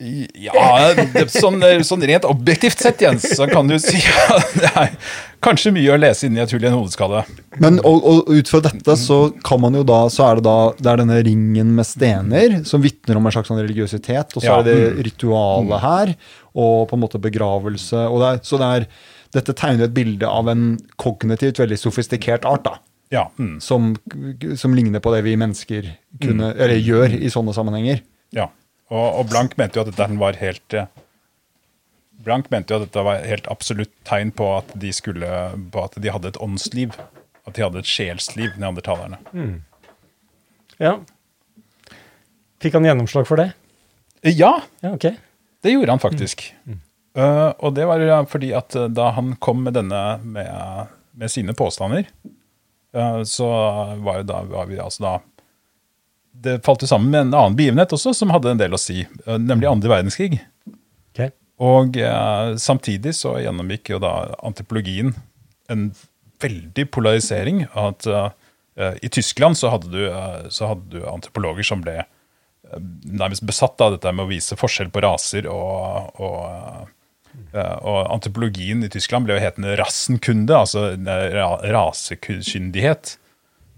Ja, 0.00 0.94
det, 0.96 1.26
sånn, 1.28 1.60
sånn 1.84 2.04
rent 2.08 2.24
objektivt 2.24 2.80
sett, 2.80 3.02
Jens, 3.04 3.26
så 3.36 3.44
kan 3.50 3.68
du 3.68 3.74
si 3.82 3.98
at 4.32 4.54
det 4.56 4.70
er 4.70 4.94
kanskje 5.44 5.74
mye 5.76 5.90
å 5.92 5.98
lese 6.00 6.24
inni 6.24 6.40
et 6.40 6.54
hull 6.56 6.64
i 6.64 6.70
en 6.70 6.78
hodeskalle. 6.78 7.20
Men 7.60 7.76
og, 7.84 8.06
og 8.08 8.30
ut 8.32 8.48
fra 8.48 8.62
dette 8.64 8.96
så 8.96 9.18
kan 9.44 9.60
man 9.60 9.76
jo 9.76 9.84
da, 9.84 9.98
så 10.08 10.24
er 10.30 10.40
det 10.40 10.46
da 10.48 10.56
det 10.78 10.88
er 10.94 11.02
denne 11.02 11.20
ringen 11.26 11.74
med 11.76 11.84
stener 11.84 12.56
som 12.68 12.80
vitner 12.80 13.20
om 13.20 13.28
en 13.28 13.36
slags 13.36 13.52
sånn 13.52 13.60
religiøsitet, 13.60 14.32
og 14.32 14.40
så 14.40 14.48
Ja, 14.48 14.58
er 14.62 14.70
det 14.70 15.04
ritualet 15.10 15.84
her, 15.84 16.14
og 16.56 16.86
på 16.88 16.96
en 16.96 17.04
måte 17.04 17.20
begravelse. 17.20 18.06
og 18.08 18.24
det 18.24 18.30
er, 18.32 18.40
Så 18.48 18.56
det 18.62 18.72
er, 18.78 18.88
dette 19.34 19.54
tegner 19.54 19.86
et 19.86 19.94
bilde 19.94 20.26
av 20.28 20.48
en 20.50 20.64
kognitivt 20.98 21.60
veldig 21.62 21.78
sofistikert 21.78 22.44
art, 22.48 22.64
da. 22.66 22.78
Ja, 23.10 23.24
mm, 23.38 23.60
Som, 23.60 23.96
som 24.56 24.74
ligner 24.74 25.02
på 25.02 25.10
det 25.14 25.22
vi 25.26 25.32
mennesker 25.38 25.88
kunne, 26.22 26.52
eller 26.54 26.78
gjør 26.78 27.14
i 27.18 27.30
sånne 27.30 27.54
sammenhenger. 27.56 28.02
ja. 28.36 28.48
Og, 28.90 29.20
og 29.20 29.28
Blank 29.30 29.52
mente 29.54 29.78
jo 29.78 29.84
at 29.84 29.90
dette 29.94 30.16
var 30.18 30.34
helt 30.40 30.74
eh, 30.74 30.88
Blank 32.26 32.48
mente 32.50 32.74
jo 32.74 32.80
at 32.80 32.88
dette 32.88 33.04
var 33.06 33.20
helt 33.22 33.46
absolutt 33.46 33.92
tegn 34.04 34.32
på 34.34 34.48
at 34.56 34.72
de 34.82 34.90
skulle, 34.92 35.28
på 35.70 35.84
at 35.86 35.94
de 36.02 36.10
hadde 36.10 36.32
et 36.32 36.40
åndsliv. 36.42 36.96
At 37.46 37.54
de 37.54 37.62
hadde 37.62 37.78
et 37.84 37.86
sjelsliv, 37.88 38.56
neandertalerne. 38.58 39.20
Ja. 40.82 40.96
Fikk 42.60 42.74
han 42.76 42.84
gjennomslag 42.90 43.30
for 43.30 43.38
det? 43.40 43.52
Ja, 44.26 44.56
Ja, 44.82 44.90
okay. 44.92 45.14
det 45.62 45.72
gjorde 45.76 45.94
han 45.94 46.02
faktisk. 46.02 46.50
Eh, 47.18 47.48
og 47.58 47.74
det 47.74 47.86
var 47.90 48.02
fordi 48.30 48.52
at 48.54 48.76
eh, 48.78 48.90
da 48.92 49.10
han 49.16 49.34
kom 49.42 49.64
med 49.66 49.74
denne 49.74 50.02
med, 50.22 50.90
med 51.18 51.32
sine 51.32 51.54
påstander, 51.58 52.06
uh, 52.94 53.22
så 53.26 53.48
var 54.04 54.20
jo 54.20 54.28
da, 54.28 54.42
var 54.46 54.68
vi 54.70 54.78
altså 54.78 55.02
da 55.02 55.16
Det 56.30 56.60
falt 56.64 56.84
jo 56.84 56.88
sammen 56.88 57.10
med 57.10 57.20
en 57.26 57.34
annen 57.34 57.56
begivenhet 57.58 57.92
også 57.92 58.14
som 58.16 58.30
hadde 58.30 58.54
en 58.54 58.60
del 58.60 58.76
å 58.76 58.80
si, 58.80 59.02
uh, 59.26 59.38
nemlig 59.38 59.68
andre 59.68 59.90
verdenskrig. 59.90 60.38
Okay. 61.10 61.34
Og 61.60 61.98
samtidig 62.62 63.12
så 63.18 63.34
gjennomgikk 63.42 63.90
jo 63.92 63.98
da 64.00 64.30
antropologien 64.46 65.10
en 65.68 65.90
veldig 66.40 66.86
polarisering. 66.94 67.66
At 67.76 68.06
I 69.04 69.10
Tyskland 69.12 69.58
så 69.60 69.68
hadde, 69.74 69.90
du, 69.92 70.06
så 70.48 70.70
hadde 70.70 70.88
du 70.88 71.04
antropologer 71.04 71.66
som 71.68 71.82
ble 71.84 71.98
nærmest 73.04 73.44
besatt 73.44 73.76
av 73.84 73.98
dette 73.98 74.14
med 74.14 74.24
å 74.24 74.30
vise 74.30 74.56
forskjell 74.56 74.88
på 74.94 75.02
raser. 75.04 75.50
Og, 75.52 76.16
og, 76.16 76.88
og 77.54 77.98
antropologien 78.10 78.84
i 78.84 78.90
Tyskland 78.90 79.26
ble 79.26 79.36
jo 79.36 79.42
hetende 79.42 79.76
rassenkunde, 79.78 80.54
altså 80.56 80.92
ra 81.34 81.48
rasekyndighet. 81.62 83.16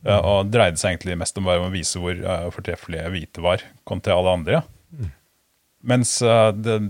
Eh, 0.02 0.18
og 0.18 0.50
dreide 0.50 0.80
seg 0.80 0.96
egentlig 0.96 1.18
mest 1.20 1.38
om 1.38 1.46
bare 1.46 1.62
å 1.62 1.72
vise 1.72 2.00
hvor 2.02 2.16
eh, 2.16 2.48
fortreffelige 2.54 3.10
hvite 3.14 3.44
var 3.44 3.62
kontra 3.88 4.16
alle 4.18 4.36
andre. 4.38 4.62
Mens 5.86 6.16
eh, 6.22 6.48
det 6.58 6.80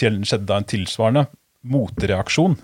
skjedde 0.00 0.46
da 0.48 0.60
en 0.60 0.68
tilsvarende 0.68 1.26
motreaksjon 1.64 2.56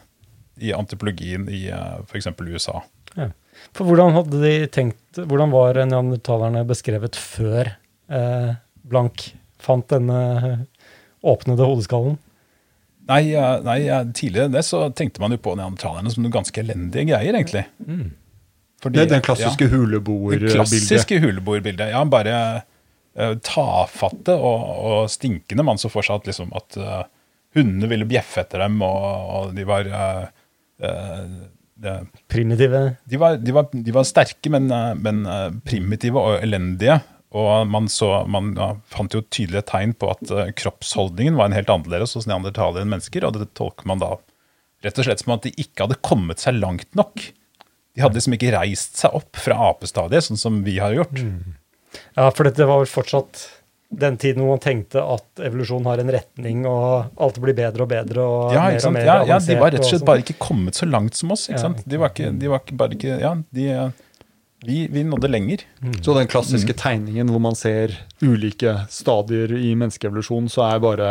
i 0.60 0.72
antropologien 0.76 1.46
i 1.52 1.66
f.eks. 1.70 2.28
USA. 2.40 2.80
Ja. 3.16 3.30
For 3.76 3.84
hvordan 3.84 4.14
hadde 4.14 4.38
de 4.40 4.52
tenkt 4.72 5.18
Hvordan 5.18 5.50
var 5.52 5.76
neandertalerne 5.76 6.62
beskrevet 6.68 7.16
før 7.18 7.72
eh, 8.08 8.50
Blank 8.88 9.24
fant 9.60 9.88
denne 9.90 10.20
åpnede 11.20 11.66
hodeskallen? 11.68 12.16
Nei, 13.10 13.34
nei, 13.66 13.78
tidligere 14.14 14.46
enn 14.48 14.54
det 14.54 14.62
så 14.66 14.84
tenkte 14.94 15.22
man 15.22 15.34
jo 15.34 15.40
på 15.42 15.56
neandertalerne 15.58 16.12
som 16.12 16.22
noen 16.22 16.34
ganske 16.34 16.62
elendige 16.62 17.08
greier, 17.10 17.34
egentlig. 17.34 17.64
Fordi- 18.80 18.96
Det 18.96 19.02
er 19.02 19.14
den 19.16 19.24
klassiske 19.26 19.66
ja, 19.66 19.68
det 19.68 19.76
huleboerbildet. 19.76 20.54
klassiske 20.54 21.20
huleboerbildet. 21.20 21.90
Ja, 21.90 22.04
bare 22.04 22.62
uh, 23.18 23.34
tafatte 23.44 24.32
og, 24.32 24.60
og 24.90 25.10
stinkende. 25.10 25.64
Man 25.66 25.80
så 25.80 25.90
for 25.92 26.06
seg 26.06 26.20
at, 26.22 26.30
liksom, 26.30 26.52
at 26.56 26.78
uh, 26.80 27.02
hundene 27.56 27.90
ville 27.90 28.08
bjeffe 28.08 28.44
etter 28.44 28.62
dem, 28.64 28.80
og, 28.86 29.02
og 29.36 29.54
de 29.56 29.66
var 29.66 29.90
uh, 29.90 30.26
eh, 30.80 31.24
det, 31.80 31.96
Primitive 32.28 32.96
de 33.08 33.18
var, 33.18 33.36
de 33.36 33.52
var, 33.56 33.68
de 33.72 33.92
var 33.92 34.04
sterke, 34.04 34.52
men, 34.52 34.68
men 35.00 35.24
primitive 35.64 36.20
og 36.20 36.42
elendige. 36.44 37.00
Og 37.30 37.66
man, 37.70 37.86
så, 37.92 38.08
man 38.26 38.54
ja, 38.58 38.72
fant 38.90 39.14
jo 39.14 39.20
tydelige 39.30 39.62
tegn 39.70 39.92
på 39.94 40.08
at 40.10 40.32
eh, 40.34 40.50
kroppsholdningen 40.58 41.36
var 41.38 41.50
en 41.50 41.54
helt 41.54 41.70
annerledes 41.70 42.16
hos 42.18 42.26
neandertalere 42.26 42.82
enn 42.82 42.90
mennesker. 42.90 43.26
Og 43.28 43.38
det 43.38 43.52
tolker 43.58 43.86
man 43.86 44.02
da 44.02 44.16
rett 44.82 44.98
og 44.98 45.06
slett 45.06 45.22
som 45.22 45.36
at 45.36 45.46
de 45.46 45.52
ikke 45.60 45.86
hadde 45.86 46.00
kommet 46.02 46.42
seg 46.42 46.58
langt 46.58 46.90
nok. 46.98 47.22
De 47.94 48.02
hadde 48.02 48.18
liksom 48.18 48.34
ikke 48.34 48.52
reist 48.54 48.98
seg 48.98 49.14
opp 49.18 49.38
fra 49.38 49.58
apestadiet, 49.68 50.26
sånn 50.26 50.40
som 50.40 50.60
vi 50.66 50.78
har 50.82 50.94
gjort. 50.96 51.22
Ja, 52.16 52.28
for 52.30 52.46
dette 52.46 52.66
var 52.66 52.82
vel 52.82 52.90
fortsatt 52.90 53.46
den 53.90 54.14
tiden 54.22 54.44
hvor 54.44 54.54
man 54.54 54.62
tenkte 54.62 55.02
at 55.02 55.40
evolusjon 55.42 55.86
har 55.90 55.98
en 55.98 56.12
retning, 56.14 56.62
og 56.70 57.10
alt 57.18 57.40
blir 57.42 57.56
bedre 57.58 57.82
og 57.82 57.90
bedre 57.90 58.22
og 58.22 58.52
Ja, 58.54 58.68
mer 58.70 58.86
og 58.86 58.94
mer 58.94 59.08
Ja, 59.08 59.16
ja, 59.26 59.38
de 59.42 59.56
var 59.58 59.74
rett 59.74 59.82
og 59.82 59.88
slett 59.88 60.04
sånn. 60.04 60.10
bare 60.12 60.22
ikke 60.22 60.38
kommet 60.38 60.78
så 60.78 60.86
langt 60.86 61.18
som 61.18 61.34
oss. 61.34 61.48
ikke 61.50 61.62
sant? 61.62 61.82
De 61.82 61.98
var 61.98 62.14
ikke, 62.14 62.30
de 62.38 62.52
var 62.52 62.62
ikke 62.62 62.78
bare 62.78 62.94
ikke 62.98 63.18
Ja, 63.18 63.32
de, 63.50 63.66
vi, 64.66 64.86
vi 64.92 65.04
nådde 65.04 65.28
lenger. 65.28 65.64
Så 66.02 66.14
den 66.16 66.28
klassiske 66.30 66.74
tegningen 66.76 67.30
hvor 67.32 67.40
man 67.42 67.56
ser 67.58 67.94
ulike 68.20 68.74
stadier 68.92 69.52
i 69.56 69.72
menneskeevolusjon, 69.78 70.50
så 70.52 70.66
er 70.68 70.82
bare 70.84 71.10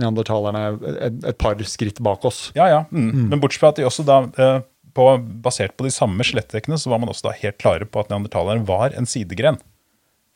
neandertalerne 0.00 0.62
et, 0.96 1.18
et 1.32 1.38
par 1.40 1.60
skritt 1.68 2.00
bak 2.04 2.24
oss. 2.24 2.48
Ja, 2.56 2.68
ja. 2.70 2.84
Mm. 2.90 3.28
Men 3.32 3.42
bortsett 3.42 3.60
fra 3.60 3.72
at 3.74 3.80
de 3.80 3.88
også 3.88 4.06
da, 4.08 4.22
eh, 4.40 4.62
på, 4.96 5.06
basert 5.44 5.76
på 5.76 5.84
de 5.86 5.92
samme 5.94 6.24
skjelettdekkene, 6.24 6.78
så 6.80 6.92
var 6.92 7.02
man 7.02 7.12
også 7.12 7.28
da 7.28 7.36
helt 7.42 7.60
klare 7.60 7.84
på 7.84 8.00
at 8.00 8.12
neandertaleren 8.12 8.64
var 8.68 8.96
en 8.96 9.08
sidegren. 9.08 9.60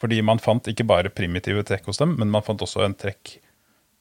Fordi 0.03 0.21
man 0.27 0.43
fant 0.43 0.69
ikke 0.69 0.87
bare 0.87 1.13
primitive 1.15 1.65
trekk 1.65 1.89
hos 1.89 2.03
dem, 2.03 2.17
men 2.21 2.33
man 2.35 2.45
fant 2.45 2.63
også 2.65 2.85
en 2.85 2.97
trekk 2.99 3.39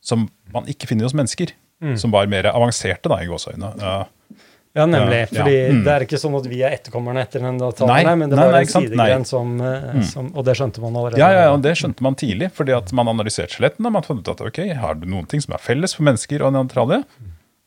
som 0.03 0.27
man 0.51 0.67
ikke 0.67 0.89
finner 0.89 1.07
hos 1.07 1.15
mennesker. 1.15 1.53
Som 1.99 2.13
var 2.15 2.29
mer 2.31 2.47
avanserte, 2.47 3.09
da, 3.11 3.17
i 3.19 3.27
gåseøynene. 3.27 3.73
Ja. 3.79 4.39
Ja, 4.75 4.85
nemlig. 4.89 5.19
Ja, 5.19 5.43
fordi 5.43 5.57
Mm. 5.69 5.83
det 5.85 5.91
er 5.93 6.01
ikke 6.07 6.17
sånn 6.17 6.35
at 6.39 6.45
vi 6.49 6.61
er 6.65 6.71
etterkommerne 6.73 7.21
etter 7.21 7.39
Nei, 7.43 7.51
neandertalerne, 7.51 8.13
men 8.17 8.29
det 8.31 8.37
nei, 8.39 8.45
var 8.45 8.51
nei, 8.55 8.61
en 8.61 8.71
sidegren 8.73 9.25
som, 9.29 9.61
eh, 9.61 10.01
som 10.01 10.31
Og 10.35 10.43
det 10.45 10.55
skjønte 10.57 10.81
man 10.81 10.93
allerede. 10.97 11.19
Ja, 11.21 11.29
ja, 11.29 11.43
ja, 11.51 11.57
det 11.57 11.75
skjønte 11.77 12.01
man 12.01 12.15
tidlig, 12.15 12.51
fordi 12.51 12.73
at 12.75 12.91
man 12.91 13.05
analyserte 13.07 13.53
skjelettene. 13.53 13.85
og 13.85 13.91
Man 13.93 14.01
fant 14.07 14.19
ut 14.19 14.29
at 14.33 14.41
ok, 14.41 14.73
har 14.73 14.95
du 14.95 15.05
noen 15.05 15.27
ting 15.29 15.41
som 15.41 15.53
er 15.53 15.59
felles 15.61 15.93
for 15.93 16.03
mennesker 16.03 16.41
og 16.41 16.53
neandertalere, 16.53 17.03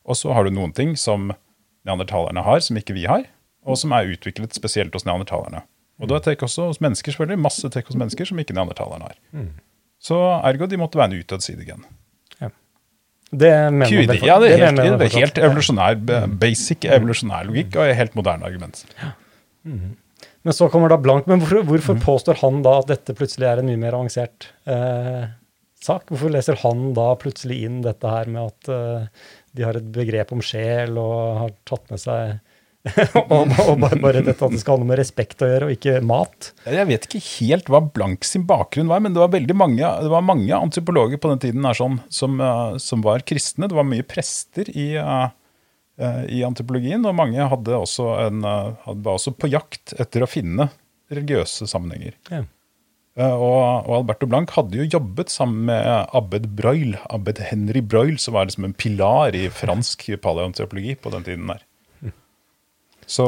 og 0.04 0.14
så 0.16 0.34
har 0.34 0.44
du 0.44 0.50
noen 0.50 0.75
ting 0.75 0.96
som 0.96 1.32
neandertalerne 1.86 2.42
har, 2.42 2.58
som 2.60 2.76
ikke 2.76 2.94
vi 2.94 3.04
har, 3.06 3.25
og 3.64 3.76
som 3.78 3.92
er 3.92 4.10
utviklet 4.10 4.52
spesielt 4.52 4.92
hos 4.92 5.04
neandertalerne. 5.06 5.62
Og 6.00 6.08
da 6.08 6.16
er 6.16 6.20
trekk 6.26 6.42
også 6.42 6.66
hos 6.66 6.80
mennesker, 6.80 7.12
selvfølgelig. 7.14 7.38
Masse 7.40 7.70
trekk 7.70 7.86
hos 7.86 7.96
mennesker 7.96 8.26
som 8.26 8.36
ikke 8.38 8.52
neandertalerne 8.52 9.02
har. 9.02 9.14
Så 10.02 10.18
ergo 10.44 10.66
de 10.66 10.76
måtte 10.76 10.98
være 10.98 11.12
en 11.14 11.20
utdødd 11.22 11.40
sidegen. 11.42 11.84
Det 13.33 13.52
mener 13.75 13.88
QID, 13.90 14.06
vel 14.12 14.21
ja, 14.28 14.37
det 14.38 14.52
er 14.54 14.61
helt, 14.66 14.76
det 15.00 15.06
er 15.09 15.14
helt 15.18 15.38
evolusjonær, 15.42 15.97
b- 16.06 16.21
basic 16.40 16.85
evolusjonær 16.87 17.49
logikk 17.49 17.75
og 17.83 17.90
helt 17.99 18.14
moderne 18.14 18.47
argument. 18.47 18.85
Men 19.66 20.54
så 20.54 20.68
kommer 20.71 20.88
da 20.92 20.97
Blank. 21.02 21.26
Men 21.26 21.40
hvorfor, 21.42 21.64
hvorfor 21.66 21.97
Mm. 21.99 22.04
påstår 22.04 22.38
han 22.40 22.62
da 22.62 22.76
at 22.78 22.87
dette 22.92 23.14
plutselig 23.18 23.49
er 23.50 23.59
en 23.59 23.66
mye 23.66 23.80
mer 23.83 23.97
avansert 23.99 24.47
eh, 24.66 25.26
sak? 25.83 26.06
Hvorfor 26.06 26.30
leser 26.30 26.54
han 26.62 26.92
da 26.95 27.09
plutselig 27.18 27.64
inn 27.66 27.80
dette 27.83 28.06
her 28.09 28.26
med 28.30 28.47
at 28.52 28.68
eh, 28.71 29.09
de 29.56 29.62
har 29.66 29.75
et 29.80 29.90
begrep 29.92 30.30
om 30.33 30.40
sjel 30.40 30.97
og 30.97 31.38
har 31.42 31.50
tatt 31.66 31.90
med 31.90 31.99
seg 31.99 32.38
og, 33.33 33.52
og 33.66 33.78
bare, 33.83 33.99
bare 34.00 34.23
dette 34.25 34.45
at 34.47 34.52
det 34.52 34.61
skal 34.62 34.76
ha 34.76 34.83
noe 34.83 34.90
med 34.90 35.00
respekt 35.00 35.43
å 35.43 35.49
gjøre, 35.49 35.69
og 35.69 35.75
ikke 35.75 35.99
mat? 36.07 36.50
Jeg 36.69 36.88
vet 36.88 37.09
ikke 37.09 37.23
helt 37.26 37.71
hva 37.73 37.81
Blank 37.83 38.26
sin 38.28 38.47
bakgrunn 38.49 38.90
var, 38.90 39.02
men 39.02 39.16
det 39.16 39.23
var 39.23 39.33
veldig 39.35 39.57
mange, 39.59 39.83
det 39.83 40.12
var 40.12 40.26
mange 40.26 40.55
antropologer 40.55 41.21
på 41.23 41.33
den 41.33 41.43
tiden 41.43 41.66
sånn, 41.76 42.00
som, 42.12 42.40
eh, 42.40 42.78
som 42.83 43.05
var 43.05 43.26
kristne. 43.26 43.71
Det 43.71 43.78
var 43.78 43.88
mye 43.88 44.07
prester 44.07 44.71
i, 44.71 44.88
eh, 45.00 45.28
eh, 45.99 46.23
i 46.38 46.43
antropologien, 46.47 47.07
og 47.09 47.19
mange 47.19 47.43
også 47.47 48.11
en, 48.28 48.45
hadde, 48.47 49.00
var 49.02 49.19
også 49.19 49.35
på 49.35 49.50
jakt 49.50 49.97
etter 49.99 50.23
å 50.23 50.31
finne 50.31 50.71
religiøse 51.12 51.69
sammenhenger. 51.71 52.14
Ja. 52.31 52.45
Og, 53.16 53.87
og 53.88 53.93
Alberto 54.02 54.26
Blanc 54.28 54.50
hadde 54.52 54.76
jo 54.76 54.90
jobbet 54.93 55.31
sammen 55.33 55.71
med 55.71 55.87
Abbed 56.14 56.50
Broil, 56.59 56.99
Abbed 57.09 57.40
Henry 57.49 57.81
Broil, 57.81 58.19
som 58.21 58.37
var 58.37 58.45
liksom 58.47 58.69
en 58.69 58.76
pilar 58.76 59.35
i 59.38 59.47
fransk 59.49 60.11
paleoantropologi 60.21 60.99
på 61.00 61.14
den 61.14 61.25
tiden 61.25 61.49
der. 61.49 61.64
Så, 63.06 63.25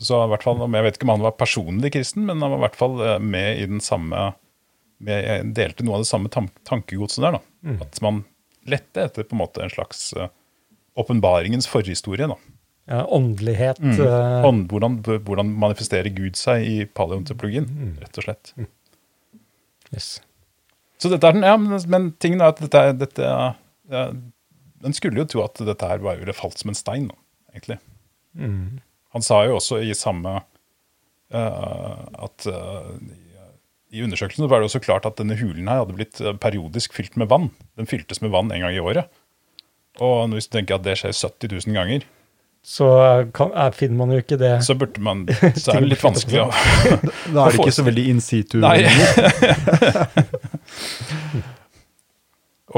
så 0.00 0.22
i 0.24 0.28
hvert 0.32 0.44
fall, 0.46 0.62
Jeg 0.64 0.84
vet 0.86 0.96
ikke 0.96 1.04
om 1.04 1.12
han 1.12 1.24
var 1.26 1.36
personlig 1.36 1.92
kristen, 1.92 2.24
men 2.28 2.40
han 2.40 2.54
var 2.54 2.62
i 2.62 2.64
hvert 2.64 2.78
fall 2.80 3.00
eh, 3.04 3.18
med 3.20 3.60
i 3.60 3.66
den 3.68 3.82
samme 3.84 4.30
med, 5.00 5.52
Delte 5.56 5.84
noe 5.84 5.98
av 5.98 6.04
det 6.04 6.10
samme 6.10 6.30
tan 6.32 6.48
tankegodset 6.68 7.24
der. 7.24 7.38
da. 7.38 7.74
At 7.84 8.00
man 8.04 8.24
lette 8.68 9.04
etter 9.04 9.24
på 9.28 9.36
en 9.36 9.42
måte 9.42 9.62
en 9.64 9.72
slags 9.72 10.10
åpenbaringens 11.00 11.68
uh, 11.68 11.72
forhistorie. 11.72 12.28
da. 12.28 12.36
Ja, 12.90 13.04
åndelighet. 13.06 13.78
Mm. 13.80 13.94
eh, 14.00 14.48
Ånd, 14.48 14.66
hvordan, 14.72 14.98
hvordan 15.04 15.52
manifesterer 15.62 16.10
Gud 16.12 16.36
seg 16.40 16.66
i 16.66 16.76
paleoantropologien, 16.84 17.68
rett 18.02 18.18
og 18.18 18.26
slett. 18.26 18.52
yes. 19.94 20.18
Så 21.00 21.08
dette 21.12 21.28
er 21.28 21.36
den, 21.36 21.46
ja, 21.46 21.56
men, 21.56 21.78
men 21.88 22.10
tingen 22.20 22.42
er 22.42 22.52
at 22.52 22.60
dette, 22.60 22.82
dette 23.00 23.24
ja, 23.24 24.10
Den 24.84 24.96
skulle 24.96 25.22
jo 25.22 25.28
tro 25.30 25.44
at 25.46 25.60
dette 25.64 25.86
her 25.88 26.02
bare 26.02 26.20
ville 26.20 26.34
falt 26.36 26.60
som 26.60 26.72
en 26.72 26.76
stein, 26.78 27.08
da, 27.12 27.16
egentlig. 27.54 27.78
Han 29.16 29.22
sa 29.26 29.36
jo 29.46 29.56
også 29.58 29.76
i 29.82 29.94
samme 29.98 30.32
uh, 31.34 31.96
at 32.26 32.38
uh, 32.46 32.92
i, 33.90 34.02
undersøkelsen 34.04 34.48
var 34.50 34.58
det 34.60 34.66
også 34.70 34.82
klart 34.84 35.06
at 35.08 35.18
denne 35.18 35.36
hulen 35.38 35.68
her 35.70 35.78
hadde 35.82 35.96
blitt 35.96 36.20
eh, 36.22 36.36
periodisk 36.38 36.94
fylt 36.94 37.16
med 37.18 37.26
vann. 37.32 37.48
Den 37.74 37.86
fyltes 37.90 38.20
med 38.22 38.30
vann 38.30 38.52
en 38.54 38.62
gang 38.62 38.74
i 38.76 38.82
året. 38.82 39.04
Og 39.98 40.30
hvis 40.30 40.46
du 40.46 40.52
tenker 40.54 40.74
at 40.78 40.86
det 40.86 40.94
skjer 41.00 41.12
70 41.16 41.66
000 41.66 41.74
ganger, 41.74 42.00
Så 42.62 42.86
kan, 43.34 43.50
er, 43.56 43.70
finner 43.72 43.96
man 43.96 44.10
jo 44.12 44.18
ikke 44.20 44.36
det 44.36 44.62
så 44.62 44.74
burde 44.76 45.00
man 45.00 45.24
Så 45.56 45.72
er 45.72 45.80
det 45.80 45.88
litt 45.94 46.02
vanskelig 46.04 46.42
å 46.42 46.50
Da 47.34 47.46
er 47.46 47.50
det 47.54 47.58
ikke 47.64 47.72
så 47.72 47.82
veldig 47.86 48.04
in 48.12 48.20
situ. 48.20 48.58
Nei. 48.60 48.84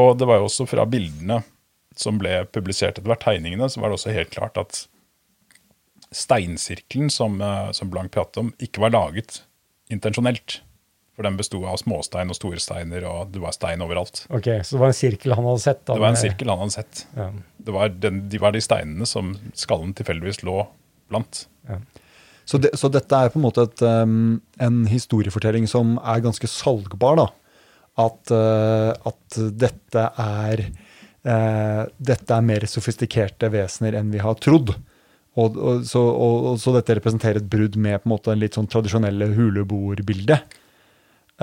Og 0.00 0.16
det 0.16 0.24
var 0.30 0.36
jo 0.40 0.46
også 0.48 0.64
fra 0.70 0.86
bildene 0.88 1.42
som 1.98 2.16
ble 2.16 2.46
publisert 2.48 2.96
etter 2.96 3.10
hvert, 3.10 3.20
tegningene, 3.26 3.68
så 3.68 3.80
var 3.82 3.88
det 3.90 3.96
også 3.98 4.14
helt 4.14 4.30
klart 4.32 4.56
at 4.56 4.86
steinsirkelen 6.16 7.10
som, 7.10 7.40
eh, 7.40 7.70
som 7.76 7.90
Blank 7.90 8.12
pratet 8.12 8.42
om, 8.42 8.52
ikke 8.62 8.84
var 8.84 8.94
laget 8.94 9.42
intensjonelt. 9.92 10.60
For 11.12 11.26
den 11.26 11.36
besto 11.36 11.60
av 11.68 11.76
småstein 11.76 12.32
og 12.32 12.38
store 12.38 12.60
steiner, 12.62 13.04
og 13.04 13.32
det 13.34 13.42
var 13.42 13.52
stein 13.52 13.82
overalt. 13.84 14.24
Ok, 14.32 14.48
Så 14.64 14.76
det 14.76 14.80
var 14.80 14.92
en 14.92 14.96
sirkel 14.96 15.34
han 15.36 15.44
hadde 15.44 15.60
sett? 15.60 15.82
Da, 15.84 15.94
Det 15.94 16.00
var 16.00 16.14
en 16.14 16.22
sirkel 16.22 16.48
han 16.48 16.62
hadde 16.62 16.76
sett. 16.78 17.02
Ja. 17.16 17.26
Det 17.58 17.74
var 17.74 17.88
den, 17.88 18.28
de 18.32 18.38
var 18.40 18.52
de 18.52 18.62
steinene 18.64 19.06
som 19.06 19.34
skallen 19.52 19.92
tilfeldigvis 19.92 20.40
lå 20.42 20.62
blant. 21.12 21.44
Så, 22.44 22.58
det, 22.58 22.72
så 22.80 22.88
dette 22.88 23.12
er 23.12 23.28
på 23.30 23.38
en 23.38 23.44
måte 23.44 23.66
et, 23.68 23.82
um, 23.84 24.40
en 24.58 24.86
historiefortelling 24.88 25.68
som 25.70 25.98
er 26.00 26.24
ganske 26.24 26.48
salgbar. 26.48 27.20
da. 27.20 27.28
At, 28.02 28.32
uh, 28.32 28.96
at 29.12 29.38
dette 29.60 30.06
er 30.24 30.64
uh, 31.28 31.84
dette 31.98 32.34
er 32.34 32.48
mer 32.48 32.64
sofistikerte 32.66 33.52
vesener 33.52 34.00
enn 34.00 34.10
vi 34.14 34.24
har 34.24 34.40
trodd. 34.40 34.74
Og, 35.40 35.56
og, 35.56 35.84
så, 35.88 36.00
og, 36.02 36.46
og, 36.50 36.56
så 36.60 36.74
dette 36.76 36.98
representerer 36.98 37.40
et 37.40 37.48
brudd 37.48 37.78
med 37.80 38.02
på 38.02 38.08
en 38.08 38.12
måte 38.12 38.34
en 38.34 38.40
litt 38.42 38.58
sånn 38.58 38.68
tradisjonelle 38.70 39.30
huleboerbilde. 39.32 40.36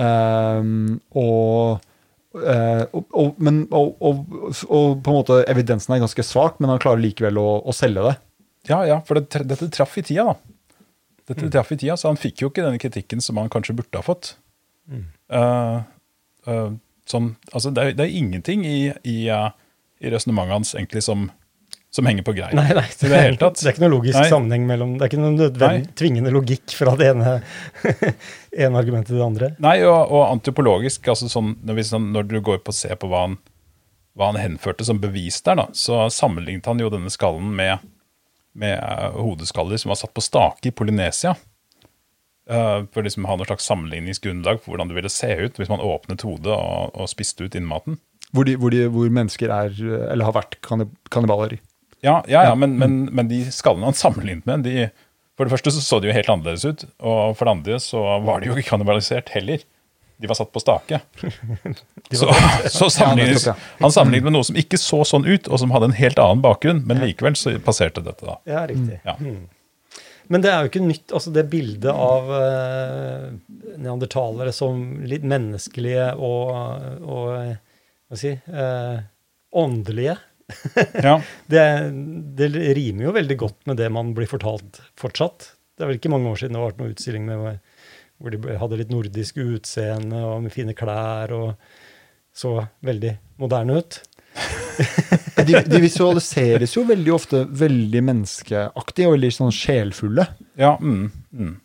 Um, 0.00 1.00
og, 1.18 1.82
uh, 2.38 2.84
og, 2.94 3.40
men, 3.42 3.64
og, 3.74 3.98
på 3.98 4.78
en 4.78 5.16
måte 5.16 5.40
evidensen 5.50 5.96
er 5.96 6.04
ganske 6.04 6.24
svak, 6.24 6.60
men 6.60 6.70
han 6.70 6.82
klarer 6.82 7.02
likevel 7.02 7.40
å, 7.42 7.48
å 7.66 7.74
selge 7.74 8.06
det. 8.06 8.14
Ja, 8.70 8.84
ja, 8.86 9.00
for 9.06 9.18
det, 9.18 9.42
dette 9.48 9.70
traff 9.74 9.98
i 9.98 10.04
tida, 10.06 10.30
da. 10.30 10.38
Dette 11.30 11.46
mm. 11.46 11.50
traff 11.54 11.72
i 11.74 11.80
tida, 11.80 11.96
Så 11.98 12.10
han 12.10 12.20
fikk 12.20 12.44
jo 12.44 12.50
ikke 12.50 12.64
denne 12.66 12.80
kritikken 12.82 13.22
som 13.24 13.38
han 13.40 13.50
kanskje 13.52 13.76
burde 13.78 13.98
ha 13.98 14.06
fått. 14.06 14.34
Mm. 14.90 15.04
Uh, 15.34 15.82
uh, 16.46 16.70
sånn, 17.10 17.34
altså 17.50 17.74
det, 17.74 17.82
er, 17.82 17.98
det 17.98 18.06
er 18.06 18.16
ingenting 18.22 18.64
i, 18.66 18.78
i, 19.06 19.18
uh, 19.30 19.50
i 20.02 20.14
resonnementet 20.14 20.58
hans 20.58 20.74
egentlig 20.78 21.04
som 21.06 21.28
som 21.90 22.06
henger 22.06 22.22
på 22.22 22.32
greip. 22.32 22.54
Nei, 22.54 22.68
nei, 22.70 22.86
det, 22.86 23.08
det, 23.08 23.18
er, 23.18 23.32
det, 23.34 23.46
er 23.50 23.72
ikke 23.72 23.82
noe 23.82 23.94
logisk 23.96 24.18
nei. 24.20 24.28
sammenheng 24.30 24.66
mellom 24.68 24.92
Det 24.94 25.04
er 25.04 25.10
ikke 25.10 25.22
noen 25.24 25.38
nødvendig 25.40 25.94
tvingende 25.98 26.32
logikk 26.34 26.74
fra 26.78 26.94
det 26.98 27.08
ene, 27.10 27.32
ene 28.66 28.78
argumentet 28.78 29.10
til 29.10 29.18
det 29.18 29.26
andre. 29.26 29.48
Nei, 29.62 29.80
og, 29.82 29.98
og 30.06 30.28
antropologisk, 30.28 31.08
altså 31.10 31.26
sånn, 31.32 31.56
når, 31.66 31.80
vi, 31.80 31.86
sånn, 31.88 32.10
når, 32.14 32.28
du 32.30 32.38
går 32.46 32.60
på 32.62 32.70
å 32.70 32.78
se 32.78 32.94
på 32.94 33.10
hva 33.10 33.24
han, 33.26 33.38
hva 34.14 34.30
han 34.30 34.38
henførte 34.38 34.86
som 34.86 35.00
bevis 35.02 35.40
der, 35.46 35.58
da, 35.58 35.66
så 35.74 36.04
sammenlignet 36.14 36.68
han 36.70 36.82
jo 36.82 36.92
denne 36.94 37.10
skallen 37.10 37.48
med, 37.58 37.82
med 38.54 38.76
uh, 38.78 39.18
hodeskaller 39.18 39.80
som 39.80 39.90
var 39.90 39.98
satt 39.98 40.14
på 40.14 40.22
stake 40.22 40.70
i 40.70 40.74
Polynesia. 40.74 41.34
Uh, 42.50 42.86
for 42.94 43.06
liksom 43.06 43.26
ha 43.30 43.34
noe 43.38 43.46
slags 43.46 43.66
sammenligningsgrunnlag 43.70 44.62
for 44.62 44.72
hvordan 44.72 44.90
det 44.90 44.96
ville 44.96 45.10
se 45.12 45.28
ut 45.38 45.58
hvis 45.58 45.70
man 45.70 45.82
åpnet 45.86 46.22
hodet 46.26 46.54
og, 46.54 46.94
og 46.94 47.10
spiste 47.10 47.46
ut 47.46 47.58
innmaten. 47.58 47.98
Hvor, 48.30 48.46
de, 48.46 48.54
hvor, 48.62 48.70
de, 48.70 48.86
hvor, 48.90 49.10
mennesker 49.10 49.50
er, 49.50 49.74
eller 50.12 50.28
har 50.28 50.36
vært 50.36 50.54
kannibaler. 50.62 51.58
Ja, 52.04 52.20
ja, 52.28 52.44
ja 52.48 52.54
men, 52.56 52.78
men, 52.80 53.02
men, 53.12 53.28
de 53.28 53.42
skallene 53.52 53.90
han 53.90 53.96
sammenlignet 53.96 54.46
med, 54.48 54.64
de, 54.64 54.88
for 55.36 55.48
det 55.48 55.52
første 55.52 55.72
så, 55.74 55.82
så 55.84 55.98
de 56.00 56.10
jo 56.10 56.16
helt 56.16 56.30
annerledes 56.32 56.64
ut. 56.64 56.86
Og 56.98 57.36
for 57.36 57.46
det 57.46 57.56
andre 57.58 57.76
så 57.82 58.00
var 58.24 58.40
de 58.40 58.50
jo 58.50 58.56
ikke 58.56 58.72
kannibalisert 58.72 59.32
heller. 59.34 59.62
De 60.20 60.28
var 60.28 60.36
satt 60.36 60.52
på 60.52 60.60
stake. 60.60 61.00
Så, 62.10 62.26
så 62.68 62.88
sammenlignet, 62.90 63.46
han 63.78 63.92
sammenlignet 63.94 64.26
med 64.26 64.34
noe 64.34 64.44
som 64.44 64.56
ikke 64.58 64.76
så 64.80 64.98
sånn 65.06 65.22
ut, 65.28 65.46
og 65.46 65.60
som 65.62 65.70
hadde 65.70 65.92
en 65.92 65.94
helt 65.94 66.18
annen 66.18 66.40
bakgrunn, 66.42 66.80
men 66.88 66.98
likevel 66.98 67.36
så 67.38 67.52
passerte 67.62 68.02
dette. 68.02 68.26
da. 68.26 68.34
Ja, 68.50 68.64
riktig. 68.66 68.98
Ja. 69.06 69.14
Hmm. 69.20 69.44
Men 70.30 70.42
det 70.42 70.50
er 70.50 70.64
jo 70.64 70.72
ikke 70.72 70.82
nytt, 70.82 71.06
altså 71.14 71.30
det 71.34 71.46
bildet 71.52 71.94
av 71.94 72.28
uh, 72.34 73.30
neandertalere 73.78 74.50
som 74.54 74.82
litt 75.06 75.22
menneskelige 75.22 76.10
og, 76.18 76.50
og 77.06 77.30
hva 78.10 78.18
si, 78.18 78.34
uh, 78.50 78.98
åndelige 79.62 80.18
ja. 81.06 81.16
det, 81.50 81.64
det, 82.38 82.50
rimer 82.76 83.08
jo 83.08 83.14
veldig 83.16 83.36
godt 83.40 83.70
med 83.70 83.80
det 83.80 83.88
man 83.92 84.12
blir 84.16 84.30
fortalt 84.30 84.80
fortsatt. 85.00 85.52
Det 85.74 85.84
er 85.84 85.90
vel 85.90 86.00
ikke 86.00 86.12
mange 86.12 86.30
år 86.30 86.40
siden 86.40 86.56
det 86.56 86.60
har 86.60 86.70
vært 86.72 86.82
noen 86.82 86.94
utstilling 86.94 87.26
med, 87.28 87.62
hvor 88.20 88.34
de 88.34 88.58
hadde 88.60 88.80
litt 88.82 88.92
nordisk 88.92 89.40
utseende 89.40 90.20
og 90.26 90.44
med 90.44 90.54
fine 90.54 90.76
klær 90.76 91.32
og 91.36 91.48
så 92.36 92.58
veldig 92.86 93.14
moderne 93.40 93.80
ut. 93.80 94.00
de, 95.46 95.56
de, 95.66 95.80
visualiseres 95.82 96.76
jo 96.76 96.84
veldig 96.88 97.12
ofte 97.14 97.42
veldig 97.48 98.02
menneskeaktige 98.06 99.08
og 99.08 99.16
veldig 99.16 99.32
sånn 99.34 99.54
sjelfulle. 99.54 100.28
Ja, 100.60 100.76
mm, 100.78 101.02
mm. 101.34 101.56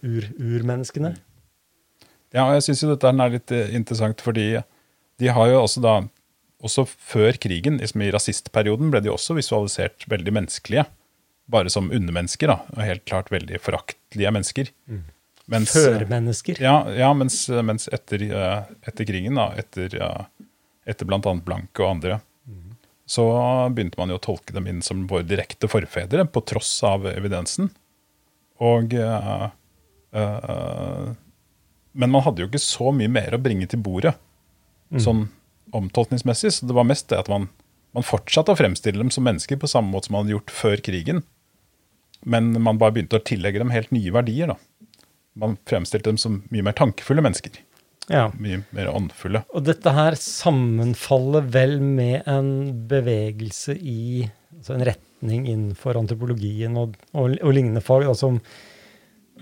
Ur, 0.00 0.30
urmenneskene. 0.38 1.14
Ja, 2.32 2.46
jeg 2.56 2.64
syns 2.64 2.82
jo 2.84 2.92
dette 2.94 3.10
er 3.12 3.34
litt 3.34 3.52
eh, 3.52 3.74
interessant, 3.76 4.22
fordi 4.24 4.46
de 5.20 5.32
har 5.36 5.50
jo 5.50 5.60
også 5.62 5.82
da 5.84 5.98
også 6.62 6.84
før 6.86 7.36
krigen, 7.42 7.80
liksom 7.82 8.04
i 8.04 8.10
rasistperioden, 8.14 8.92
ble 8.92 9.02
de 9.02 9.10
også 9.12 9.34
visualisert 9.38 10.06
veldig 10.10 10.34
menneskelige. 10.38 10.86
Bare 11.50 11.72
som 11.72 11.90
undermennesker, 11.90 12.52
da, 12.52 12.60
og 12.76 12.86
helt 12.86 13.04
klart 13.08 13.32
veldig 13.34 13.58
foraktelige 13.62 14.32
mennesker. 14.34 14.70
Mm. 14.86 15.02
Mens, 15.50 15.72
Førmennesker. 15.74 16.62
Ja, 16.62 16.76
ja 16.94 17.10
mens, 17.18 17.44
mens, 17.66 17.88
etter, 17.92 18.22
eh, 18.30 18.60
etter 18.86 19.08
krigen, 19.08 19.34
da, 19.40 19.48
etter, 19.58 19.96
etter 20.86 21.08
bl.a. 21.08 21.18
Blanke 21.18 21.82
og 21.82 21.96
andre, 21.96 22.20
mm. 22.46 22.70
så 23.10 23.26
begynte 23.74 23.98
man 23.98 24.14
jo 24.14 24.20
å 24.20 24.22
tolke 24.22 24.54
dem 24.54 24.70
inn 24.70 24.80
som 24.86 25.02
våre 25.10 25.26
direkte 25.26 25.70
forfedre, 25.70 26.28
på 26.30 26.44
tross 26.46 26.76
av 26.86 27.10
evidensen. 27.10 27.72
Og 28.62 28.92
uh, 28.94 29.48
uh, 30.14 31.06
Men 31.98 32.12
man 32.12 32.22
hadde 32.22 32.44
jo 32.44 32.46
ikke 32.46 32.60
så 32.62 32.92
mye 32.94 33.10
mer 33.10 33.34
å 33.34 33.40
bringe 33.42 33.66
til 33.66 33.82
bordet. 33.82 34.12
Mm. 34.94 35.00
Sånn 35.02 35.24
omtolkningsmessig. 35.76 36.52
Så 36.52 36.68
det 36.68 36.76
var 36.76 36.88
mest 36.88 37.08
det 37.12 37.20
at 37.22 37.30
man, 37.32 37.48
man 37.96 38.06
fortsatte 38.06 38.54
å 38.54 38.58
fremstille 38.58 39.00
dem 39.00 39.12
som 39.14 39.26
mennesker 39.28 39.60
på 39.60 39.70
samme 39.70 39.92
måte 39.92 40.08
som 40.08 40.16
man 40.16 40.26
hadde 40.26 40.36
gjort 40.36 40.54
før 40.54 40.84
krigen. 40.84 41.24
Men 42.22 42.52
man 42.62 42.78
bare 42.78 42.94
begynte 42.96 43.18
å 43.18 43.26
tillegge 43.26 43.62
dem 43.62 43.74
helt 43.74 43.90
nye 43.94 44.14
verdier. 44.14 44.54
da. 44.54 44.96
Man 45.38 45.58
fremstilte 45.68 46.10
dem 46.10 46.20
som 46.20 46.42
mye 46.52 46.64
mer 46.66 46.76
tankefulle 46.78 47.24
mennesker. 47.24 47.56
Ja. 48.10 48.28
Mye 48.38 48.62
mer 48.74 48.90
åndfulle. 48.92 49.44
Og 49.54 49.64
dette 49.66 49.92
her 49.94 50.16
sammenfaller 50.18 51.46
vel 51.54 51.78
med 51.82 52.26
en 52.30 52.50
bevegelse 52.90 53.76
i 53.78 54.26
altså 54.58 54.76
en 54.76 54.84
retning 54.86 55.46
innenfor 55.50 55.98
antropologien 55.98 56.76
og, 56.78 56.98
og, 57.14 57.36
og 57.38 57.54
lignende 57.54 57.82
fag, 57.84 58.06
da, 58.06 58.14
som 58.18 58.38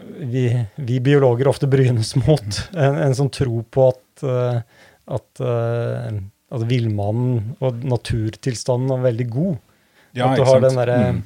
vi, 0.00 0.46
vi, 0.76 1.00
biologer 1.04 1.50
ofte 1.50 1.68
brynes 1.70 2.14
mot. 2.22 2.60
En, 2.72 3.00
en 3.08 3.16
sånn 3.16 3.32
tro 3.34 3.62
på 3.68 3.88
at 3.90 4.24
uh, 4.24 4.62
at 5.10 5.42
uh, 5.42 6.06
altså 6.50 6.68
villmannen 6.70 7.56
og 7.62 7.82
naturtilstanden 7.86 8.94
er 8.96 9.04
veldig 9.08 9.28
god. 9.32 9.58
Ja, 10.16 10.30
at 10.30 10.40
du 10.40 10.46
har 10.48 10.64
den 10.64 10.80
derre 10.80 11.02
mm. 11.10 11.20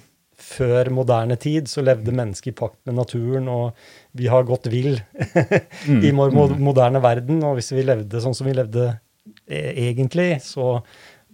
Før 0.44 0.88
moderne 0.92 1.36
tid 1.40 1.68
så 1.70 1.80
levde 1.80 2.12
mennesket 2.12 2.50
i 2.50 2.56
pakt 2.58 2.80
med 2.88 2.96
naturen, 2.98 3.46
og 3.48 3.78
vi 4.18 4.26
har 4.28 4.42
gått 4.44 4.66
vill 4.68 4.98
mm. 5.88 6.00
i 6.04 6.10
vår 6.10 6.34
mm. 6.34 6.58
moderne 6.60 7.00
verden. 7.00 7.38
Og 7.46 7.54
hvis 7.56 7.70
vi 7.72 7.84
levde 7.86 8.20
sånn 8.20 8.34
som 8.36 8.48
vi 8.50 8.56
levde 8.58 8.88
e 9.46 9.60
egentlig, 9.86 10.42
så 10.44 10.74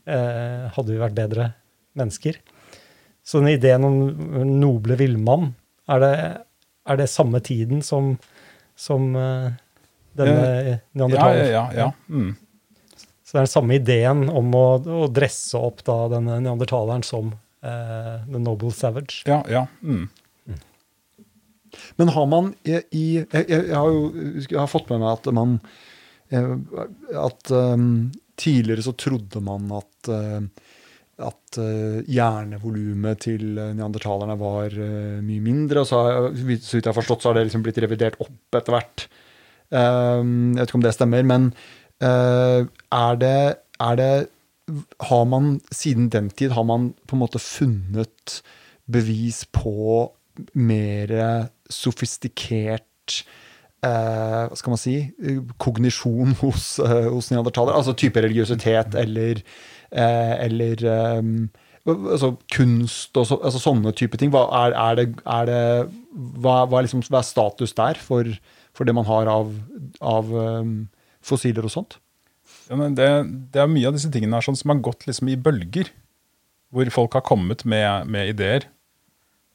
eh, 0.04 0.68
hadde 0.76 0.92
vi 0.92 1.00
vært 1.00 1.16
bedre 1.16 1.48
mennesker. 1.98 2.38
Så 3.24 3.40
den 3.40 3.54
ideen 3.56 3.88
om 3.88 3.98
noble 4.60 5.00
villmann, 5.00 5.54
er 5.90 6.04
det, 6.04 6.14
er 6.92 7.00
det 7.00 7.10
samme 7.10 7.40
tiden 7.42 7.82
som, 7.82 8.12
som 8.78 9.10
uh, 9.16 9.50
denne 10.18 10.80
neandertaleren. 10.92 11.50
Ja, 11.50 11.66
ja, 11.74 11.86
ja. 11.86 11.90
Mm. 12.08 12.34
Så 13.24 13.36
det 13.36 13.38
er 13.38 13.46
den 13.46 13.52
samme 13.52 13.76
ideen 13.78 14.24
om 14.26 14.54
å, 14.58 14.64
å 15.04 15.04
dresse 15.14 15.58
opp 15.60 15.84
da 15.86 16.08
denne 16.10 16.40
neandertaleren 16.42 17.04
som 17.06 17.30
uh, 17.30 18.16
the 18.26 18.40
noble 18.42 18.72
savage. 18.74 19.22
Ja, 19.28 19.44
ja. 19.46 19.66
Mm. 19.86 20.08
Men 22.00 22.10
har 22.16 22.26
man 22.26 22.50
i, 22.66 22.80
i 22.90 23.04
jeg, 23.20 23.44
jeg, 23.46 23.68
har 23.70 23.86
jo 23.86 24.08
jeg 24.42 24.58
har 24.58 24.70
fått 24.70 24.90
med 24.90 25.04
meg 25.04 25.12
at 25.12 25.28
man 25.36 25.52
eh, 26.34 26.48
At 27.14 27.52
um, 27.54 28.10
tidligere 28.34 28.82
så 28.82 28.96
trodde 28.98 29.42
man 29.46 29.70
at 29.78 30.10
uh, 30.10 30.42
at 31.20 31.58
uh, 31.60 32.00
hjernevolumet 32.08 33.18
til 33.26 33.58
neandertalerne 33.60 34.38
var 34.40 34.72
uh, 34.72 35.18
mye 35.20 35.42
mindre. 35.44 35.82
og 35.82 35.88
så, 35.90 35.98
Så 36.32 36.46
vidt 36.48 36.68
jeg 36.78 36.86
har 36.88 36.96
forstått, 36.96 37.22
så 37.22 37.30
har 37.30 37.36
det 37.36 37.50
liksom 37.50 37.64
blitt 37.66 37.80
revidert 37.84 38.16
opp 38.24 38.56
etter 38.56 38.74
hvert. 38.74 39.04
Ehm, 39.70 40.52
jeg 40.54 40.60
vet 40.60 40.70
ikke 40.70 40.80
om 40.80 40.86
det 40.86 40.94
stemmer, 40.96 41.26
men 41.26 41.50
eh, 42.02 42.66
er 42.66 43.20
det, 43.20 43.40
er 43.80 43.96
det 44.00 44.14
Har 45.00 45.24
man 45.26 45.60
siden 45.72 46.08
den 46.10 46.30
tid 46.30 46.52
har 46.54 46.62
man 46.62 46.92
på 47.06 47.16
en 47.16 47.22
måte 47.24 47.38
funnet 47.42 48.42
bevis 48.86 49.44
på 49.50 50.12
mer 50.54 51.10
sofistikert 51.70 53.24
eh, 53.84 54.42
hva 54.48 54.58
skal 54.58 54.74
man 54.74 54.80
si 54.80 54.94
kognisjon 55.62 56.36
hos, 56.42 56.78
eh, 56.84 57.08
hos 57.10 57.30
neandertalere? 57.32 57.76
Altså 57.76 57.96
type 57.98 58.22
religiøsitet 58.22 58.96
eller, 58.98 59.42
eh, 59.90 60.34
eller 60.46 60.86
altså 61.86 62.34
kunst 62.52 63.16
og 63.16 63.26
så, 63.26 63.40
altså 63.42 63.62
sånne 63.62 63.94
type 63.96 64.20
ting. 64.20 64.32
Hva 64.34 64.46
er, 64.66 64.76
er, 64.76 65.00
det, 65.00 65.08
er 65.24 65.50
det 65.50 65.60
hva, 66.42 66.64
hva, 66.70 66.84
liksom, 66.84 67.04
hva, 67.08 67.22
er 67.22 67.30
status 67.30 67.76
der 67.78 68.00
for, 68.00 68.28
for 68.80 68.88
det 68.88 68.96
man 68.96 69.04
har 69.04 69.28
av, 69.28 69.50
av 70.00 70.30
um, 70.32 70.76
fossiler 71.20 71.66
og 71.68 71.72
sånt? 71.74 71.98
Ja, 72.70 72.78
det, 72.80 73.08
det, 73.52 73.60
er 73.60 73.68
mye 73.68 73.90
av 73.90 73.96
disse 73.96 74.08
tingene 74.08 74.38
her 74.38 74.46
sånn 74.46 74.56
som 74.56 74.72
har 74.72 74.80
gått 74.80 75.04
liksom 75.04 75.28
i 75.28 75.36
bølger. 75.36 75.90
Hvor 76.72 76.88
folk 76.94 77.18
har 77.18 77.26
kommet 77.26 77.66
med, 77.68 78.08
med 78.08 78.30
ideer. 78.30 78.64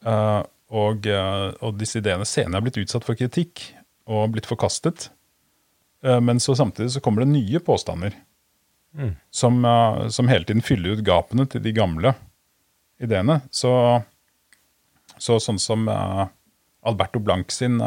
Uh, 0.06 0.44
og, 0.70 1.08
uh, 1.10 1.56
og, 1.64 1.80
disse 1.80 1.98
ideene 2.04 2.28
senere 2.30 2.60
har 2.60 2.66
blitt 2.68 2.78
utsatt 2.84 3.08
for 3.08 3.18
kritikk 3.18 3.64
og 4.06 4.36
blitt 4.36 4.46
forkastet. 4.46 5.08
Uh, 6.06 6.20
men 6.22 6.44
så 6.44 6.54
samtidig 6.60 6.92
så 6.94 7.02
kommer 7.02 7.26
det 7.26 7.32
nye 7.32 7.64
påstander 7.66 8.14
mm. 8.94 9.16
som, 9.34 9.58
som, 10.14 10.30
hele 10.30 10.46
tiden 10.46 10.62
fyller 10.62 11.00
ut 11.00 11.06
gapene 11.08 11.48
til 11.50 11.66
de 11.66 11.74
gamle 11.74 12.14
ideene. 13.02 13.40
Så, 13.50 13.72
så 15.18 15.40
sånn 15.42 15.58
som 15.62 15.90
Alberto 15.90 17.24
Blanc 17.24 17.50
sin, 17.56 17.82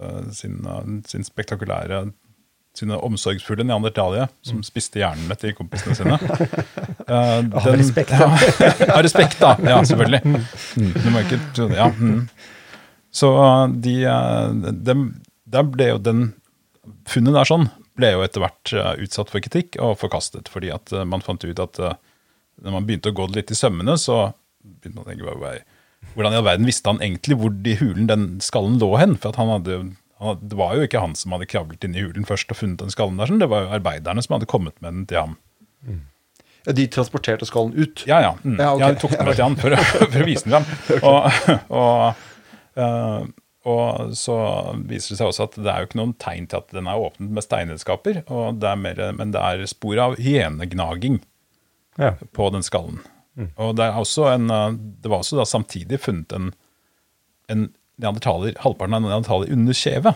uh, 0.00 0.22
sin, 0.34 0.60
uh, 0.66 0.84
sin 1.08 1.26
spektakulære 1.26 2.06
sine 2.76 2.98
omsorgsfulle 3.00 3.64
neandertalere 3.64 4.26
som 4.44 4.60
spiste 4.64 5.00
hjernene 5.00 5.36
til 5.40 5.54
kompisene 5.56 5.96
sine. 5.96 6.18
Uh, 7.06 7.38
Av 7.54 7.66
respekt, 7.78 8.10
ja. 8.18 8.26
Av 8.90 8.98
respekt, 9.06 9.36
da. 9.38 9.52
Ja, 9.62 9.76
selvfølgelig. 9.86 10.18
Mm. 10.26 10.88
Du 10.90 11.04
må 11.14 11.20
ikke 11.22 11.36
tro 11.54 11.68
det. 11.70 11.76
Ja. 11.78 11.84
Mm. 11.94 12.24
Så 13.14 13.30
de, 13.84 13.92
de, 14.88 14.96
der 15.54 15.68
ble 15.70 15.86
jo 15.92 16.00
den 16.02 16.24
Funnet 17.06 17.38
der 17.38 17.46
sånn 17.46 17.68
ble 17.94 18.10
jo 18.16 18.24
etter 18.26 18.42
hvert 18.42 18.72
utsatt 19.06 19.30
for 19.30 19.44
kritikk 19.46 19.78
og 19.78 19.94
forkastet. 20.02 20.50
Fordi 20.50 20.72
at 20.74 20.90
man 21.06 21.22
fant 21.22 21.46
ut 21.46 21.62
at 21.62 21.78
når 21.78 22.74
man 22.74 22.90
begynte 22.90 23.14
å 23.14 23.16
gå 23.22 23.28
litt 23.36 23.54
i 23.54 23.58
sømmene, 23.58 23.94
så 24.02 24.32
begynte 24.66 24.96
man 24.98 25.06
å 25.06 25.10
tenke 25.12 25.30
hvordan 26.14 26.32
i 26.32 26.38
all 26.40 26.46
verden 26.46 26.68
visste 26.68 26.88
han 26.92 27.00
egentlig 27.02 27.36
hvor 27.40 27.52
i 27.52 27.76
hulen 27.80 28.06
den 28.10 28.26
skallen 28.44 28.78
lå 28.80 28.92
hen? 29.00 29.16
For 29.20 29.36
han 29.36 29.50
hadde, 29.56 29.78
han, 30.22 30.38
det 30.42 30.56
var 30.58 30.76
jo 30.78 30.86
ikke 30.86 31.02
han 31.02 31.16
som 31.18 31.34
hadde 31.36 31.48
kravlet 31.50 31.84
inn 31.84 31.96
i 31.96 32.04
hulen 32.06 32.28
først 32.28 32.52
og 32.54 32.60
funnet 32.60 32.80
den 32.84 32.92
skallen 32.94 33.18
der, 33.20 33.28
sånn. 33.32 33.40
det 33.42 33.48
var 33.52 33.66
jo 33.66 33.72
arbeiderne 33.76 34.24
som 34.24 34.36
hadde 34.38 34.48
kommet 34.50 34.76
med 34.84 34.92
den 35.00 35.08
til 35.10 35.20
ham. 35.24 35.34
Ja, 36.66 36.72
De 36.74 36.86
transporterte 36.90 37.46
skallen 37.46 37.76
ut? 37.78 38.04
Ja, 38.08 38.20
ja. 38.24 38.32
Mm. 38.42 38.56
Ja, 38.58 38.72
okay. 38.74 38.94
de 38.96 39.02
tok 39.04 39.12
den 39.16 39.26
med 39.28 39.36
til 39.38 39.44
han 39.46 39.58
for, 39.60 39.76
for 40.14 40.22
å 40.24 40.28
vise 40.30 40.50
den 40.50 40.64
fram. 40.66 41.04
Og, 41.06 41.68
og, 41.70 42.24
eh, 42.82 43.28
og 43.66 44.14
så 44.18 44.38
viser 44.86 45.14
det 45.14 45.18
seg 45.20 45.30
også 45.30 45.46
at 45.48 45.56
det 45.58 45.70
er 45.70 45.82
jo 45.82 45.88
ikke 45.90 45.98
noen 46.00 46.16
tegn 46.22 46.44
til 46.50 46.60
at 46.62 46.74
den 46.74 46.86
er 46.90 47.02
åpnet 47.02 47.32
med 47.34 47.42
steinredskaper, 47.46 48.20
det 48.62 48.68
er 48.72 48.78
mer, 48.82 49.00
men 49.18 49.32
det 49.34 49.42
er 49.42 49.64
spor 49.70 49.98
av 50.08 50.16
hyenegnaging 50.22 51.20
Ja. 51.98 52.12
på 52.36 52.50
den 52.54 52.62
skallen. 52.66 52.98
Og 53.36 53.74
det, 53.76 53.88
en, 53.92 54.50
eh, 54.50 54.70
det 55.02 55.12
var 55.12 55.20
også 55.20 55.38
da 55.40 55.44
samtidig 55.48 56.00
funnet 56.00 56.32
en, 56.32 56.52
en 57.52 57.68
neandertaler, 58.00 58.56
halvparten 58.64 58.96
av 58.96 59.02
en 59.02 59.10
neandertaler 59.10 59.52
under 59.52 59.76
kjeve 59.76 60.14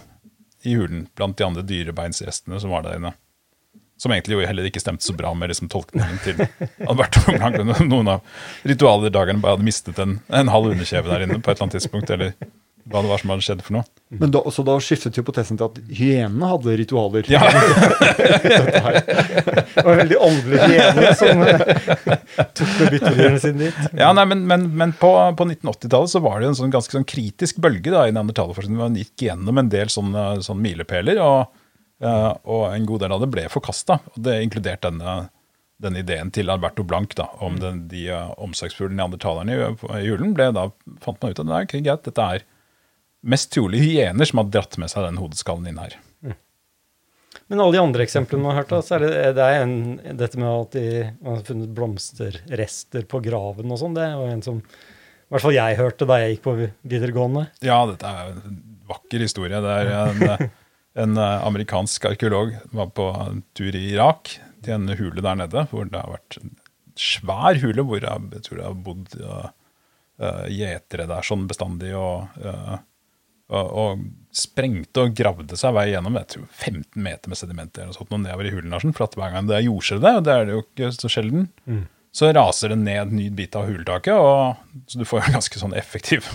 i 0.63 0.77
hulen, 0.77 1.07
blant 1.17 1.39
de 1.39 1.45
andre 1.45 1.65
dyrebeinsrestene 1.65 2.61
som 2.61 2.73
var 2.73 2.85
der 2.85 3.01
inne. 3.01 3.13
Som 4.01 4.13
egentlig 4.13 4.39
jo 4.39 4.47
heller 4.49 4.65
ikke 4.69 4.81
stemte 4.81 5.05
så 5.05 5.13
bra 5.17 5.33
med 5.37 5.53
liksom, 5.53 5.69
tolkningen 5.73 6.21
til 6.25 6.41
Alberto. 6.89 7.21
Noen 7.85 8.15
av 8.17 8.25
ritualdagene 8.69 9.43
bare 9.43 9.59
hadde 9.59 9.67
mistet 9.69 10.01
en, 10.01 10.19
en 10.29 10.53
halv 10.53 10.73
underkjeve 10.73 11.13
der 11.13 11.27
inne 11.27 11.41
på 11.41 11.53
et 11.53 11.59
eller 11.59 11.67
annet 11.67 11.77
tidspunkt, 11.77 12.13
eller 12.13 12.33
hva 12.91 13.03
det 13.05 13.11
var 13.11 13.21
som 13.23 13.31
hadde 13.33 13.45
skjedd 13.47 13.61
for 13.63 13.77
noe. 13.79 13.87
Men 14.19 14.33
da, 14.35 14.41
så 14.51 14.65
da 14.67 14.75
skiftet 14.83 15.19
hypotesen 15.21 15.59
til 15.61 15.69
at 15.69 15.77
hyenene 15.95 16.49
hadde 16.51 16.75
ritualer? 16.81 17.29
Ja, 17.31 17.45
Det 19.71 19.85
var 19.87 20.01
veldig 20.01 20.19
åndelige 20.19 20.67
hyener 20.73 21.15
som 21.19 21.45
eh, 21.47 21.63
tok 22.59 22.73
med 22.81 22.97
byttedyrene 22.97 23.41
sine 23.43 23.69
dit. 23.69 23.79
Ja, 24.01 24.11
nei, 24.17 24.27
men, 24.33 24.43
men, 24.51 24.67
men 24.81 24.95
på, 24.99 25.13
på 25.39 25.47
1980-tallet 25.47 26.15
så 26.17 26.23
var 26.25 26.41
det 26.41 26.51
en 26.51 26.59
sånn 26.59 26.75
ganske 26.75 26.99
sånn 26.99 27.07
kritisk 27.07 27.63
bølge 27.63 27.95
da, 27.95 28.09
i 28.09 28.15
neandertalerforskningen. 28.17 28.83
Man 28.83 28.99
gikk 28.99 29.29
gjennom 29.29 29.63
en 29.63 29.71
del 29.71 29.93
sånne, 29.93 30.27
sånne 30.47 30.67
milepæler, 30.67 31.23
og, 31.23 31.63
eh, 32.03 32.31
og 32.51 32.67
en 32.73 32.89
god 32.91 33.07
del 33.07 33.15
av 33.15 33.23
det 33.23 33.31
ble 33.31 33.47
forkasta. 33.53 34.01
Det 34.19 34.41
inkluderte 34.43 34.91
denne, 34.91 35.21
denne 35.81 36.03
ideen 36.03 36.35
til 36.35 36.51
Alberto 36.51 36.83
Blanc 36.83 37.15
da, 37.19 37.31
om 37.39 37.63
den, 37.63 37.85
de 37.93 38.09
uh, 38.11 38.35
omsorgsfulle 38.43 38.97
neandertalerne 38.99 39.55
i, 39.55 39.75
i 40.01 40.07
julen. 40.11 40.35
Ble, 40.35 40.51
da 40.57 40.73
fant 41.05 41.23
man 41.23 41.31
ut 41.31 41.39
at 41.39 41.47
det 41.47 41.61
er 41.61 41.71
greit, 41.77 42.09
dette 42.11 42.33
er 42.35 42.51
mest 43.21 43.51
trolig 43.53 43.83
hyener 43.83 44.29
som 44.29 44.43
har 44.43 44.53
dratt 44.53 44.79
med 44.81 44.93
seg 44.93 45.05
den 45.07 45.21
hodeskallen 45.21 45.69
inn 45.71 45.81
her. 45.83 45.99
Men 47.51 47.61
alle 47.63 47.75
de 47.75 47.83
andre 47.83 48.05
eksemplene 48.07 48.45
man 48.45 48.55
har 48.55 48.63
hørt, 48.63 48.71
da, 48.71 48.79
så 48.87 48.97
er 48.97 49.05
det, 49.05 49.11
det 49.35 49.47
er 49.47 49.65
en, 49.65 49.77
dette 50.19 50.39
med 50.39 50.49
at 50.51 50.77
de, 50.77 51.03
man 51.19 51.37
har 51.37 51.47
funnet 51.49 51.73
blomsterrester 51.75 53.07
på 53.11 53.21
graven 53.25 53.75
og 53.75 53.81
sånn. 53.81 53.97
Det 53.97 54.07
var 54.21 54.31
en 54.31 54.45
som 54.47 54.61
i 54.63 55.35
hvert 55.35 55.45
fall 55.45 55.55
jeg 55.55 55.79
hørte 55.79 56.07
da 56.11 56.19
jeg 56.23 56.37
gikk 56.37 56.45
på 56.47 56.55
videregående. 56.91 57.45
Ja, 57.67 57.81
dette 57.91 58.07
er 58.07 58.33
en 58.33 58.61
vakker 58.91 59.23
historie. 59.23 59.61
Det 59.63 59.75
er 59.83 59.91
en, 59.97 60.49
en 61.05 61.21
eh, 61.23 61.47
amerikansk 61.47 62.09
arkeolog 62.11 62.57
var 62.75 62.91
på 62.95 63.07
tur 63.59 63.79
i 63.79 63.85
Irak, 63.93 64.33
til 64.63 64.77
en 64.77 64.91
hule 64.99 65.23
der 65.23 65.39
nede, 65.43 65.65
hvor 65.71 65.87
det 65.87 66.03
har 66.03 66.11
vært 66.17 66.39
en 66.41 66.55
svær 66.99 67.59
hule, 67.63 67.87
hvor 67.87 68.03
jeg, 68.03 68.31
jeg 68.35 68.47
tror 68.47 68.59
det 68.59 68.67
har 68.67 68.81
bodd 68.87 69.15
uh, 69.23 70.47
gjetere 70.53 71.07
der 71.09 71.25
sånn 71.25 71.47
bestandig, 71.49 71.95
og, 71.97 72.43
uh, 72.43 72.75
og, 73.51 73.71
og 73.83 74.03
sprengte 74.35 75.05
og 75.05 75.15
gravde 75.19 75.59
seg 75.59 75.75
vei 75.75 75.89
gjennom 75.91 76.19
jeg 76.21 76.29
tror 76.35 76.45
15 76.49 77.03
meter 77.03 77.33
med 77.33 77.39
sedimenter 77.39 77.89
og 77.91 77.97
sånt, 77.97 78.13
nedover 78.15 78.47
i 78.47 78.53
hulen. 78.55 78.77
For 78.95 79.09
at 79.09 79.17
hver 79.19 79.35
gang 79.35 79.49
det 79.51 79.59
er 79.59 79.67
jordskjelv 79.67 80.05
der, 80.05 80.21
og 80.21 80.27
det 80.27 80.35
er 80.35 80.47
det 80.47 80.55
jo 80.55 80.63
ikke 80.65 80.93
så 80.95 81.11
sjelden, 81.11 81.49
så 82.15 82.31
raser 82.35 82.73
det 82.73 82.81
ned 82.83 83.01
en 83.03 83.17
ny 83.19 83.29
bit 83.35 83.59
av 83.59 83.67
hultaket. 83.71 84.15
og, 84.15 84.83
så 84.91 85.01
du 85.01 85.07
får 85.07 85.27
en 85.27 85.39
ganske 85.39 85.63
sånn 85.63 85.77
effektiv 85.79 86.27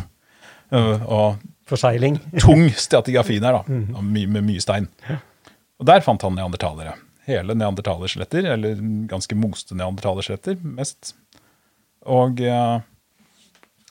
uh, 0.71 1.01
og 1.17 1.43
Forseiling. 1.65 2.19
tung 2.43 2.67
stratigrafi 2.77 3.39
der, 3.41 3.57
da, 3.57 3.63
mm. 3.65 3.97
my, 4.05 4.25
med 4.35 4.45
mye 4.45 4.61
stein. 4.61 4.85
Og 5.81 5.87
der 5.89 6.03
fant 6.05 6.21
han 6.21 6.35
neandertalere. 6.37 6.93
Hele 7.25 7.55
neandertalerskjeletter, 7.57 8.51
eller 8.53 8.77
ganske 9.09 9.37
moste 9.39 9.77
neandertalerskjeletter, 9.77 10.59
mest. 10.77 11.15
Og 12.05 12.43
eh, 12.45 12.75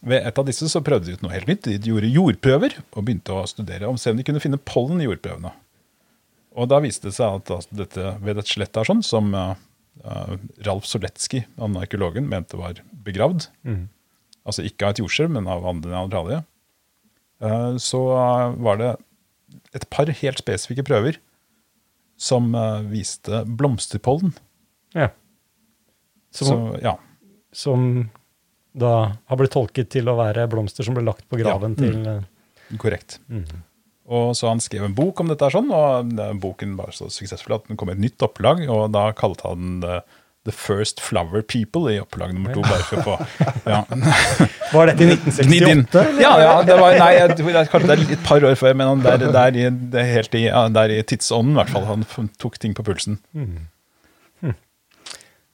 ved 0.04 0.26
et 0.28 0.38
av 0.40 0.46
disse 0.48 0.68
så 0.70 0.82
prøvde 0.84 1.08
de 1.08 1.16
ut 1.16 1.24
noe 1.24 1.34
helt 1.34 1.48
nytt. 1.50 1.66
De 1.66 1.90
gjorde 1.90 2.12
jordprøver 2.12 2.78
og 2.92 3.04
begynte 3.04 3.34
å 3.34 3.44
studere 3.50 3.88
om 3.88 3.98
se 4.00 4.12
om 4.12 4.20
de 4.20 4.26
kunne 4.26 4.42
finne 4.42 4.60
pollen 4.60 5.02
i 5.02 5.08
jordprøvene. 5.08 5.52
Og 6.54 6.70
da 6.70 6.78
viste 6.84 7.08
det 7.08 7.16
seg 7.16 7.40
at 7.40 7.50
altså, 7.50 7.78
dette, 7.80 8.12
ved 8.22 8.38
et 8.38 8.50
skjelett 8.50 8.74
der 8.76 8.86
sånn, 8.86 9.02
som 9.02 9.32
eh, 9.34 9.54
Ralf 10.66 10.86
Soletski, 10.86 11.42
han 11.58 11.78
arkeologen, 11.80 12.28
mente 12.30 12.60
var 12.60 12.78
begravd, 13.06 13.48
altså 14.46 14.66
ikke 14.68 14.86
av 14.86 14.94
et 14.94 15.02
jordskjelv, 15.02 15.34
men 15.34 15.50
av 15.50 15.66
andre 15.66 15.90
neandertalere, 15.90 16.44
eh, 17.42 17.72
så 17.82 18.04
var 18.62 18.80
det 18.80 18.92
et 19.74 19.88
par 19.90 20.10
helt 20.10 20.42
spesifikke 20.42 20.86
prøver 20.86 21.18
som 22.20 22.52
uh, 22.54 22.82
viste 22.86 23.42
blomsterpollen. 23.58 24.34
Ja. 24.94 25.10
Som, 26.34 26.46
Så 26.46 26.58
ja, 26.82 26.94
som 27.54 27.88
da 28.74 28.94
har 29.30 29.38
blitt 29.38 29.52
tolket 29.54 29.88
til 29.94 30.08
å 30.10 30.16
være 30.18 30.48
blomster 30.50 30.82
som 30.86 30.96
ble 30.96 31.04
lagt 31.06 31.24
på 31.30 31.38
graven 31.38 31.76
Ja. 31.78 31.84
til 31.84 32.24
Korrekt. 32.80 33.18
korrekt. 33.22 33.62
Og 34.04 34.34
så 34.36 34.48
han 34.50 34.60
skrev 34.60 34.84
en 34.84 34.94
bok 34.96 35.20
om 35.22 35.28
dette, 35.30 35.46
sånn, 35.54 35.70
og 35.72 36.10
boken 36.42 36.74
var 36.76 36.90
så 36.92 37.06
suksessfull 37.08 37.54
at 37.56 37.68
den 37.70 37.76
kom 37.80 37.88
i 37.88 37.94
et 37.94 38.02
nytt 38.02 38.20
opplag, 38.26 38.66
og 38.68 38.90
da 38.92 39.06
kalte 39.16 39.46
han 39.48 39.80
den 39.80 40.00
The, 40.44 40.52
First 40.52 41.00
Flower 41.00 41.40
People 41.40 41.88
i 41.88 41.96
opplag 42.02 42.34
nummer 42.34 42.52
to. 42.52 42.60
bare 42.60 42.82
for 42.84 43.00
å 43.00 43.04
få, 43.06 43.14
ja. 43.72 43.78
Var 44.74 44.90
dette 44.90 45.06
i 45.06 45.14
1968? 45.14 46.02
Ja, 46.20 46.34
ja, 46.42 46.50
det 46.68 46.76
var, 46.76 46.98
nei, 47.00 47.12
jeg, 47.16 47.36
det 47.38 47.54
er 47.56 47.70
kanskje 47.72 47.88
det 47.88 47.96
er 47.96 48.12
et 48.18 48.26
par 48.26 48.44
år 48.44 48.58
før, 48.60 48.74
men 48.76 48.90
han 48.90 49.00
der, 49.06 49.24
der, 49.32 49.56
i, 49.56 49.70
det 49.94 50.02
er 50.02 50.10
helt 50.18 50.34
i, 50.36 50.42
ja, 50.50 50.66
der 50.68 50.92
i 50.92 50.98
tidsånden, 51.08 51.54
i 51.56 51.62
hvert 51.62 51.72
fall. 51.72 51.86
Han 51.88 52.28
tok 52.42 52.58
ting 52.60 52.74
på 52.76 52.84
pulsen. 52.84 53.16
Så 53.32 53.46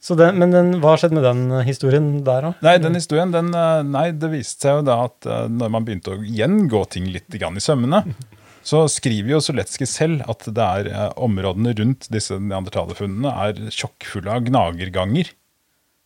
den, 0.01 0.39
men 0.41 0.55
den, 0.55 0.71
hva 0.81 0.95
skjedde 0.97 1.19
med 1.19 1.27
den 1.27 1.41
eh, 1.53 1.65
historien 1.67 2.11
der, 2.25 2.47
da? 2.47 2.53
Nei, 2.65 2.77
den 2.81 2.97
historien, 2.97 3.33
den, 3.35 3.51
eh, 3.57 3.81
nei, 3.85 4.07
det 4.17 4.31
viste 4.33 4.65
seg 4.67 4.79
jo 4.81 4.85
da 4.89 4.97
at 5.11 5.29
eh, 5.29 5.49
når 5.53 5.73
man 5.75 5.87
begynte 5.87 6.15
å 6.15 6.21
gjengå 6.25 6.85
ting 6.95 7.11
litt 7.13 7.29
grann 7.37 7.59
i 7.61 7.65
sømmene, 7.65 8.01
så 8.67 8.85
skriver 8.93 9.35
jo 9.35 9.43
Soletskij 9.45 9.89
selv 9.89 10.25
at 10.31 10.47
det 10.57 10.65
er 10.65 11.13
områdene 11.21 11.75
rundt 11.79 12.09
disse 12.13 12.37
neandertalerfunnene 12.37 13.33
er 13.47 13.61
tjokkfulle 13.73 14.35
av 14.37 14.49
gnagerganger. 14.49 15.33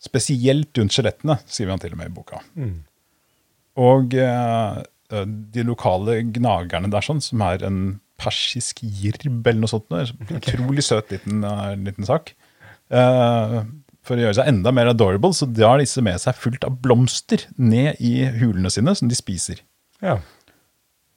Spesielt 0.03 0.79
rundt 0.79 0.95
skjelettene, 0.95 1.39
skriver 1.47 1.75
han 1.75 1.83
til 1.83 1.95
og 1.97 2.01
med 2.01 2.11
i 2.11 2.15
boka. 2.15 2.43
Og 3.85 4.15
eh, 4.19 4.81
eh, 5.15 5.29
de 5.55 5.67
lokale 5.67 6.21
gnagerne 6.35 6.91
der, 6.93 7.07
sånn, 7.07 7.23
som 7.25 7.43
er 7.47 7.65
en 7.67 7.81
persisk 8.23 8.85
jirb 8.85 9.47
eller 9.47 9.65
noe 9.65 9.71
sånt, 9.71 9.89
noe, 9.91 10.07
utrolig 10.37 10.85
søt 10.87 11.11
liten, 11.15 11.43
liten 11.83 12.07
sak. 12.07 12.35
Eh, 12.95 13.57
for 14.05 14.19
å 14.19 14.27
gjøre 14.27 14.37
seg 14.39 14.51
enda 14.51 14.73
mer 14.75 14.91
adorable, 14.93 15.33
så 15.37 15.49
drar 15.49 15.81
disse 15.81 16.03
med 16.05 16.21
seg 16.21 16.37
fullt 16.37 16.65
av 16.69 16.77
blomster 16.85 17.47
ned 17.57 18.01
i 18.05 18.29
hulene 18.39 18.73
sine, 18.73 18.95
som 18.97 19.11
de 19.11 19.17
spiser. 19.19 19.63
Ja. 20.05 20.19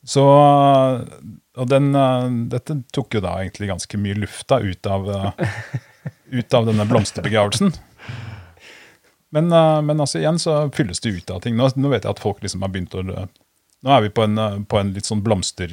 Så, 0.08 0.24
og 0.24 1.68
den, 1.68 1.90
eh, 1.96 2.28
dette 2.54 2.80
tok 2.96 3.18
jo 3.18 3.24
da 3.24 3.38
egentlig 3.42 3.72
ganske 3.74 4.00
mye 4.00 4.16
lufta 4.22 4.62
ut 4.64 4.88
av, 4.88 5.10
eh, 5.12 5.50
ut 6.40 6.54
av 6.56 6.70
denne 6.70 6.86
blomsterbegravelsen. 6.88 7.74
Men, 9.36 9.52
eh, 9.52 9.82
men 9.84 10.00
altså 10.00 10.22
igjen 10.22 10.40
så 10.40 10.62
fylles 10.72 11.04
det 11.04 11.18
ut 11.18 11.36
av 11.36 11.42
ting. 11.44 11.58
Nå, 11.60 11.68
nå 11.76 11.92
vet 11.92 12.08
jeg 12.08 12.16
at 12.16 12.24
folk 12.24 12.40
liksom 12.44 12.64
har 12.64 12.72
begynt 12.72 12.96
å 12.96 13.28
Nå 13.86 13.92
er 13.94 14.02
vi 14.02 14.10
på 14.10 14.24
en, 14.26 14.66
på 14.66 14.80
en 14.80 14.88
litt 14.96 15.06
sånn 15.06 15.20
blomster, 15.22 15.70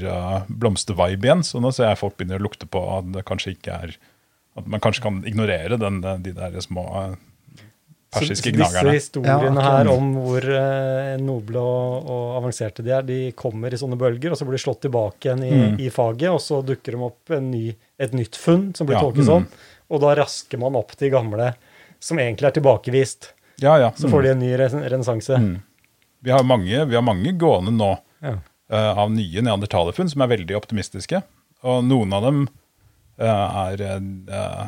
blomstervibe 0.53 1.25
igjen, 1.25 1.41
så 1.41 1.57
nå 1.57 1.71
ser 1.73 1.89
jeg 1.89 1.99
folk 2.03 2.19
begynner 2.19 2.37
å 2.37 2.45
lukte 2.45 2.67
på 2.69 2.83
at 2.99 3.07
det 3.15 3.23
kanskje 3.25 3.55
ikke 3.55 3.79
er 3.87 3.95
At 4.57 4.67
man 4.71 4.81
kanskje 4.81 5.03
kan 5.03 5.23
ignorere 5.27 5.77
den, 5.81 6.01
de 6.23 6.33
der 6.37 6.55
små 6.63 6.85
eh, 7.01 7.15
persiske 8.15 8.51
Så 8.53 8.55
gnagerne. 8.55 8.93
Disse 8.95 9.09
historiene 9.11 9.61
Ja, 9.65 9.71
her 9.81 9.89
om 9.91 10.13
hvor 10.23 10.45
eh, 10.47 11.17
noble 11.19 11.59
og, 11.59 12.07
og 12.15 12.37
avanserte 12.39 12.85
de 12.87 12.93
er, 12.95 13.03
de 13.09 13.19
kommer 13.35 13.75
i 13.75 13.81
sånne 13.81 13.99
bølger, 13.99 14.31
og 14.31 14.39
så 14.39 14.47
blir 14.47 14.55
de 14.59 14.63
slått 14.63 14.85
tilbake 14.87 15.27
igjen 15.27 15.43
i, 15.43 15.51
Mm. 15.55 15.81
i 15.83 15.91
faget, 15.91 16.31
og 16.31 16.39
så 16.45 16.61
dukker 16.63 16.95
de 16.95 17.03
opp 17.09 17.35
en 17.35 17.51
ny, 17.51 17.75
et 17.99 18.15
nytt 18.15 18.37
funn 18.39 18.69
som 18.79 18.87
blir 18.87 18.99
Ja, 19.01 19.03
tolket 19.09 19.25
mm. 19.27 19.31
sånn, 19.33 19.47
og 19.91 20.01
da 20.07 20.15
rasker 20.23 20.59
man 20.63 20.77
opp 20.79 20.95
de 21.03 21.11
gamle 21.11 21.55
som 22.01 22.19
egentlig 22.23 22.47
er 22.53 22.55
tilbakevist. 22.61 23.33
Ja, 23.63 23.75
ja. 23.79 23.91
Så 23.99 24.09
får 24.11 24.23
de 24.23 24.31
en 24.35 24.39
ny 24.43 24.53
ren- 24.59 24.83
renessanse. 24.87 25.37
Mm. 25.41 25.57
Vi 26.25 26.31
har 26.31 26.43
mange, 26.47 26.85
vi 26.87 26.95
har 26.95 27.03
mange 27.03 27.33
gående 27.39 27.73
nå. 27.75 27.97
Ja. 28.25 28.39
uh, 28.73 28.99
av 28.99 29.11
nye 29.13 29.43
neandertalerfunn 29.45 30.09
som 30.09 30.23
er 30.25 30.31
veldig 30.31 30.55
optimistiske. 30.57 31.19
Og 31.63 31.83
noen 31.85 32.13
av 32.17 32.23
dem 32.25 32.39
er 33.23 33.81
eh, 33.85 34.67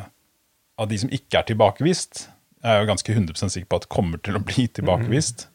Av 0.77 0.87
de 0.87 0.97
som 1.01 1.09
ikke 1.11 1.39
er 1.39 1.47
tilbakevist, 1.49 2.27
jeg 2.61 2.69
er 2.69 2.83
jo 2.83 2.89
ganske 2.91 3.13
100 3.13 3.49
sikker 3.49 3.69
på 3.71 3.79
at 3.81 3.87
kommer 3.89 4.21
til 4.21 4.37
å 4.37 4.43
bli 4.45 4.67
tilbakevist. 4.69 5.47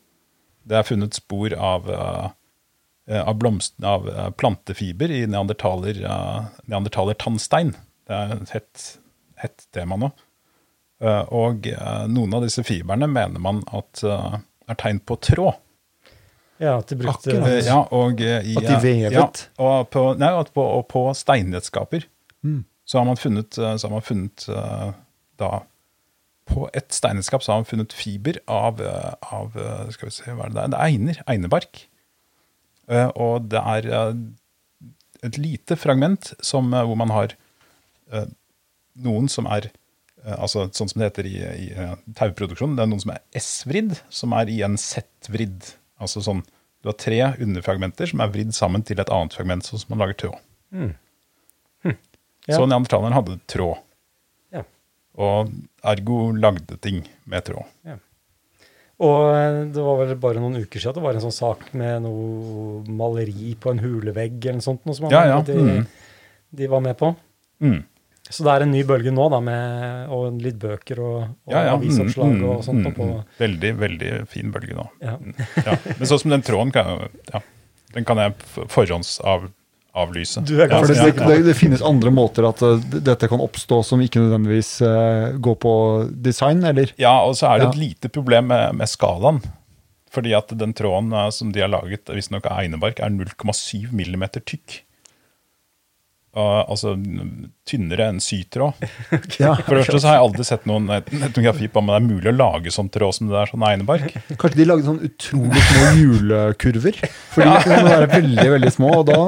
Det 0.67 0.77
er 0.79 0.87
funnet 0.87 1.15
spor 1.15 1.55
av, 1.55 1.87
eh, 1.91 3.23
av, 3.23 3.37
blomst, 3.39 3.77
av 3.83 4.09
eh, 4.11 4.31
plantefiber 4.35 5.15
i 5.15 5.21
neandertaler, 5.31 6.03
uh, 6.03 6.51
neandertalertannstein. 6.67 7.75
Det 8.07 8.19
er 8.19 8.35
et 8.35 8.55
hett, 8.57 8.85
hett 9.43 9.67
tema 9.75 9.99
nå. 9.99 10.11
Eh, 11.03 11.25
og 11.35 11.67
eh, 11.67 12.05
noen 12.11 12.35
av 12.37 12.45
disse 12.47 12.63
fibrene 12.67 13.09
mener 13.11 13.43
man 13.43 13.63
at 13.75 14.03
eh, 14.07 14.37
er 14.71 14.79
tegn 14.79 15.01
på 15.03 15.19
tråd. 15.23 15.59
Ja, 16.63 16.77
at 16.79 16.93
de 16.93 16.99
brukte 17.01 17.33
Akkurat. 17.33 17.49
Eh, 17.51 17.67
ja, 17.67 17.81
og 17.91 18.21
eh, 18.23 18.45
i, 18.47 18.55
At 18.61 18.69
de 18.69 18.77
vevet? 18.85 19.17
Ja, 19.59 19.67
og 19.67 19.89
på, 19.91 20.05
nei, 20.21 20.31
og 20.39 20.53
på, 20.55 20.67
og 20.79 20.89
på 20.93 21.09
steinredskaper 21.19 22.09
Mm. 22.43 22.65
Så 22.85 22.99
har 22.99 23.07
man 23.07 23.17
funnet, 23.17 23.59
eh, 23.59 23.77
har 23.79 23.91
man 23.91 24.05
funnet 24.05 24.49
eh, 24.49 24.93
da 25.41 25.53
På 26.51 26.67
et 26.75 26.91
steinredskap 26.93 27.43
så 27.43 27.53
har 27.53 27.61
man 27.63 27.69
funnet 27.71 27.93
fiber 27.95 28.41
av, 28.51 28.81
eh, 28.83 29.13
av 29.33 29.55
Skal 29.95 30.09
vi 30.09 30.15
se, 30.17 30.31
hva 30.35 30.47
er 30.47 30.51
det 30.51 30.59
der? 30.59 30.73
Det 30.73 30.79
er 30.79 30.89
einer. 30.91 31.21
Einebark. 31.31 31.85
Og 33.15 33.47
det 33.49 33.61
er 33.63 33.87
et 35.23 35.39
lite 35.39 35.77
fragment 35.79 36.33
som, 36.43 36.73
hvor 36.75 36.99
man 36.99 37.13
har 37.15 37.33
noen 38.99 39.31
som 39.31 39.47
er 39.47 39.71
altså 40.23 40.67
Sånn 40.75 40.91
som 40.91 41.01
det 41.01 41.09
heter 41.09 41.27
i, 41.27 41.37
i 41.39 41.69
tauproduksjon. 42.19 42.75
Det 42.77 42.83
er 42.85 42.91
noen 42.91 43.01
som 43.03 43.15
er 43.15 43.23
S-vridd, 43.39 43.97
som 44.13 44.35
er 44.37 44.51
igjen 44.51 44.77
Z-vridd. 44.79 45.71
Altså 46.03 46.23
sånn, 46.23 46.43
Du 46.83 46.91
har 46.91 46.99
tre 46.99 47.21
underfragmenter 47.43 48.11
som 48.11 48.21
er 48.21 48.35
vridd 48.35 48.53
sammen 48.55 48.83
til 48.83 49.01
et 49.01 49.11
annet 49.11 49.35
fragment, 49.35 49.65
sånn 49.67 49.81
som 49.83 49.95
man 49.95 50.03
lager 50.03 50.19
tråd. 50.27 50.39
Ja. 52.49 52.57
Så 52.59 52.67
neandertaleren 52.67 53.15
hadde 53.15 53.37
tråd, 53.47 53.79
Ja. 54.53 54.63
og 55.15 55.53
ergo 55.87 56.33
lagde 56.35 56.79
ting 56.83 57.05
med 57.31 57.45
tråd. 57.47 57.69
Og 59.03 59.23
eh, 59.35 59.61
det 59.75 59.83
var 59.83 59.97
vel 60.05 60.13
bare 60.21 60.39
noen 60.43 60.61
uker 60.63 60.79
siden 60.83 60.95
det 61.01 61.03
var 61.03 61.17
en 61.19 61.25
sånn 61.25 61.35
sak 61.35 61.63
med 61.75 62.05
noe 62.05 62.83
maleri 62.87 63.55
på 63.59 63.73
en 63.73 63.81
hulevegg 63.83 64.37
eller 64.45 64.61
noe 64.61 64.67
sånt, 64.67 64.85
noe 64.87 64.95
som 64.99 65.09
Ja, 65.11 65.25
ja, 65.27 65.39
de, 65.47 65.57
mm. 65.59 65.87
de 66.61 66.69
var 66.71 66.85
med 66.85 66.99
på. 67.01 67.09
Mm. 67.65 67.81
Så 68.33 68.45
det 68.47 68.53
er 68.53 68.65
en 68.65 68.71
ny 68.73 68.83
bølge 68.87 69.11
nå, 69.13 69.25
da, 69.33 69.41
med, 69.43 70.07
og 70.15 70.39
litt 70.41 70.59
bøker 70.63 71.01
og, 71.03 71.17
og 71.49 71.51
Ja, 71.57 71.65
ja. 71.67 71.73
avisoppslag 71.75 72.37
mm, 72.37 72.45
og 72.53 72.63
sånt. 72.65 72.85
mm, 72.87 72.95
på, 72.95 73.09
mm. 73.11 73.25
Veldig, 73.41 73.73
veldig 73.81 74.13
fin 74.31 74.53
bølge 74.55 74.77
nå. 74.79 74.87
ja. 75.03 75.17
Ja. 75.67 75.75
Men 75.99 76.07
sånn 76.09 76.23
som 76.23 76.31
den 76.37 76.47
tråden 76.47 76.71
kan 76.75 76.93
jeg, 76.93 77.11
ja, 77.35 77.43
den 77.97 78.07
kan 78.09 78.23
jeg 78.23 78.37
f- 78.39 78.63
er 80.57 80.71
Ja, 80.71 80.79
ganske 80.79 80.95
det, 80.97 81.15
det, 81.19 81.27
det, 81.29 81.39
det 81.51 81.55
finnes 81.59 81.83
andre 81.85 82.11
måter 82.15 82.47
at 82.49 82.63
uh, 82.65 82.79
dette 82.81 83.29
kan 83.29 83.43
oppstå 83.45 83.83
som 83.85 84.01
ikke 84.01 84.23
nødvendigvis 84.23 84.71
uh, 84.81 85.35
går 85.45 85.59
på 85.61 85.73
design, 86.25 86.65
eller? 86.65 86.95
Ja, 87.01 87.19
og 87.27 87.37
så 87.37 87.51
er 87.51 87.59
det 87.61 87.69
et 87.71 87.77
Ja. 87.77 87.83
lite 87.89 88.09
problem 88.13 88.49
med, 88.53 88.79
med 88.81 88.89
skalaen. 88.89 89.43
Fordi 90.13 90.33
at 90.37 90.49
den 90.61 90.73
tråden 90.77 91.13
uh, 91.13 91.29
som 91.33 91.53
de 91.53 91.61
har 91.65 91.69
laget, 91.73 92.09
visstnok 92.09 92.49
av 92.49 92.63
einebark, 92.65 93.01
er 93.05 93.13
0,7 93.13 93.93
millimeter 93.93 94.41
tykk. 94.41 94.81
Og, 96.33 96.63
altså 96.73 96.95
tynnere 97.69 98.07
enn 98.09 98.21
sytråd. 98.25 98.79
Ja. 99.43 99.51
For 99.67 99.77
det 99.77 99.83
første 99.83 99.99
så 100.01 100.09
har 100.09 100.15
jeg 100.17 100.23
aldri 100.25 100.45
sett 100.49 100.63
noen 100.71 100.87
et- 100.95 101.11
etnografi 101.27 101.67
på 101.69 101.81
om 101.83 101.91
det 101.91 101.97
er 101.99 102.05
mulig 102.07 102.31
å 102.31 102.33
lage 102.33 102.73
sånn 102.73 102.89
tråd 102.95 103.17
som 103.19 103.29
det 103.29 103.35
der 103.37 103.51
sånn 103.51 103.65
einebark. 103.69 104.15
Kanskje 104.41 104.61
de 104.63 104.67
lagde 104.71 104.87
sånn 104.87 105.03
utrolig 105.05 105.65
små 105.67 105.91
julekurver? 106.01 106.97
For 107.35 107.45
de 107.45 107.57
kan 107.67 107.85
være 107.91 108.09
veldig 108.15 108.47
veldig 108.55 108.73
små, 108.73 108.93
og 109.03 109.05
da 109.11 109.19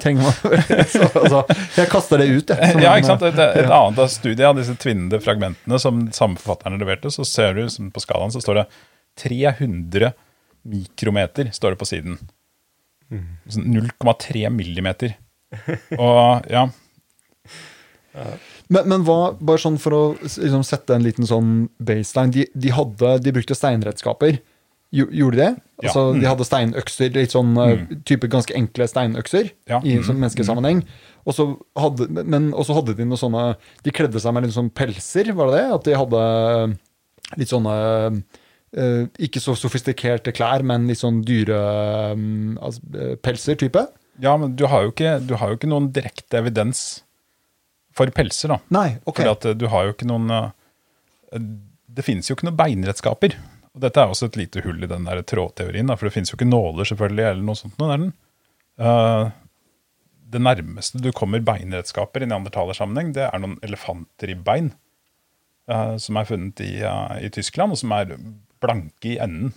trenger 0.00 0.24
man 0.24 0.62
så, 0.94 1.08
altså, 1.20 1.42
Jeg 1.76 1.90
kaster 1.92 2.22
det 2.24 2.30
ut, 2.32 2.54
jeg. 2.56 2.80
Ja, 2.86 2.94
ikke 2.96 3.10
sant? 3.12 3.26
Et, 3.28 3.42
et 3.44 3.68
annet 3.68 4.00
av 4.06 4.08
studiet 4.14 4.46
av 4.48 4.56
disse 4.62 4.76
tvinnede 4.80 5.20
fragmentene 5.24 5.80
som 5.84 6.00
samme 6.16 6.40
forfatterne 6.40 6.80
leverte, 6.80 7.12
så 7.12 7.28
ser 7.28 7.60
du 7.60 7.66
som 7.72 7.92
på 7.92 8.04
skalaen 8.06 8.32
så 8.32 8.40
står 8.40 8.62
det 8.62 8.66
300 9.26 10.14
mikrometer 10.64 11.52
står 11.52 11.74
det 11.76 11.82
på 11.84 11.90
siden. 11.92 12.16
Sånn 13.52 13.68
0,3 13.76 14.48
millimeter. 14.50 15.12
Og 15.98 16.48
ja, 16.50 16.68
Men, 18.70 18.86
men 18.88 19.02
hva, 19.04 19.34
bare 19.42 19.58
sånn 19.60 19.76
for 19.82 19.94
å 19.96 20.02
liksom, 20.22 20.62
sette 20.66 20.94
en 20.94 21.02
liten 21.04 21.26
sånn 21.28 21.48
baseline 21.82 22.32
De, 22.32 22.44
de, 22.54 22.70
hadde, 22.72 23.16
de 23.24 23.32
brukte 23.34 23.56
steinredskaper. 23.58 24.38
Gjorde 24.94 25.34
de 25.34 25.40
det? 25.42 25.48
Ja. 25.82 25.88
Altså, 25.88 26.04
Mm. 26.14 26.20
De 26.22 26.28
hadde 26.30 26.46
steinøkser, 26.46 27.10
litt 27.16 27.32
sånn 27.34 27.50
mm. 27.58 28.04
type 28.06 28.28
ganske 28.30 28.54
enkle 28.54 28.86
steinøkser 28.88 29.50
Ja. 29.68 29.80
i 29.82 29.96
Mm. 29.98 30.04
sånn 30.06 30.20
menneskesammenheng. 30.22 30.84
Og 31.26 31.34
så 31.34 31.46
hadde, 31.76 32.06
men 32.24 32.52
også 32.52 32.74
hadde 32.78 32.94
de 32.96 33.04
noe 33.08 33.16
sånne 33.18 33.56
De 33.82 33.90
kledde 33.90 34.20
seg 34.20 34.32
med 34.34 34.44
litt 34.44 34.54
sånn 34.54 34.70
pelser, 34.70 35.32
var 35.34 35.50
det 35.50 35.58
det? 35.58 35.74
At 35.74 35.84
de 35.84 35.94
hadde 35.96 36.78
litt 37.40 37.48
sånne 37.48 38.22
eh, 38.76 39.06
Ikke 39.18 39.40
så 39.40 39.56
sofistikerte 39.56 40.32
klær, 40.36 40.62
men 40.62 40.86
litt 40.86 41.00
sånn 41.00 41.22
dyre 41.24 42.12
um, 42.12 42.56
altså, 42.62 42.80
eh, 42.94 43.14
pelser 43.16 43.56
type? 43.56 43.82
Ja 44.22 44.36
men 44.38 44.54
du 44.56 44.66
har, 44.70 44.84
jo 44.84 44.92
ikke, 44.92 45.16
du 45.24 45.34
har 45.40 45.50
jo 45.50 45.58
ikke 45.58 45.70
noen 45.70 45.90
direkte 45.94 46.38
evidens 46.38 46.84
for 47.94 48.10
pelser, 48.14 48.54
da. 48.54 48.58
Nei, 48.74 48.88
ok. 49.04 49.20
For 49.20 49.32
at 49.32 49.48
eh, 49.48 49.56
du 49.58 49.68
har 49.70 49.86
jo 49.86 49.94
ikke 49.94 50.08
noen 50.10 50.30
eh, 50.34 50.50
Det 51.94 52.02
finnes 52.06 52.26
jo 52.28 52.36
ikke 52.36 52.48
noen 52.48 52.58
beinredskaper. 52.58 53.36
Og 53.74 53.82
dette 53.82 54.02
er 54.02 54.10
også 54.10 54.28
et 54.30 54.38
lite 54.38 54.62
hull 54.64 54.82
i 54.82 54.90
den 54.90 55.06
der 55.08 55.22
trådteorien, 55.26 55.90
da, 55.90 55.96
for 55.98 56.08
det 56.08 56.14
finnes 56.14 56.30
jo 56.30 56.38
ikke 56.38 56.50
nåler 56.50 56.86
selvfølgelig, 56.90 57.26
eller 57.30 57.46
noe 57.46 57.58
sånt. 57.58 57.74
Noe 57.80 57.90
der 57.90 58.04
den. 58.04 58.12
Eh, 58.78 59.32
det 60.34 60.42
nærmeste 60.42 60.98
du 61.02 61.12
kommer 61.14 61.42
beinredskaper 61.46 62.24
i 62.24 62.30
neandertalersammenheng, 62.30 63.12
det 63.14 63.28
er 63.28 63.42
noen 63.42 63.58
elefantribbein 63.66 64.72
eh, 65.70 65.92
som 66.02 66.18
er 66.18 66.26
funnet 66.30 66.62
i, 66.64 66.72
i 66.82 67.30
Tyskland, 67.34 67.74
og 67.74 67.82
som 67.82 67.94
er 67.94 68.16
blanke 68.62 69.12
i 69.14 69.18
enden. 69.22 69.54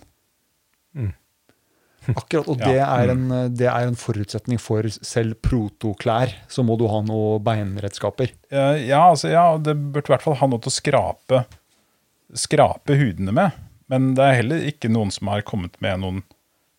Akkurat, 2.14 2.48
og 2.48 2.62
det, 2.62 2.80
er 2.80 3.12
en, 3.12 3.28
det 3.58 3.68
er 3.68 3.88
en 3.90 3.98
forutsetning 4.00 4.60
for 4.62 4.88
selv 4.96 5.38
protoklær. 5.44 6.34
Så 6.52 6.64
må 6.66 6.78
du 6.80 6.86
ha 6.92 7.02
noe 7.06 7.38
beinredskaper. 7.44 8.32
Eh, 8.52 8.88
ja, 8.88 9.02
altså, 9.10 9.32
ja, 9.34 9.46
det 9.60 9.76
burde 9.76 10.08
i 10.08 10.16
hvert 10.16 10.26
fall 10.26 10.40
ha 10.40 10.50
noe 10.50 10.64
til 10.64 10.72
å 10.72 10.78
skrape, 10.78 11.44
skrape 12.48 12.98
hudene 13.00 13.36
med. 13.36 13.64
Men 13.92 14.14
det 14.18 14.26
er 14.26 14.40
heller 14.42 14.68
ikke 14.72 14.92
noen 14.92 15.12
som 15.16 15.32
har 15.32 15.46
kommet 15.48 15.78
med 15.84 16.04
noen, 16.04 16.24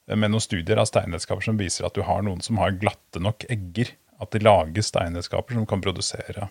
med 0.08 0.32
noen 0.32 0.44
studier 0.44 0.80
av 0.80 0.88
steinredskaper 0.88 1.44
som 1.44 1.60
viser 1.60 1.88
at 1.88 1.96
du 1.96 2.04
har 2.08 2.24
noen 2.24 2.40
som 2.44 2.60
har 2.60 2.76
glatte 2.80 3.22
nok 3.22 3.48
egger. 3.52 3.94
At 4.18 4.32
det 4.34 4.42
lages 4.42 4.90
steinredskaper 4.90 5.54
som 5.54 5.68
kan 5.68 5.82
produsere 5.84 6.48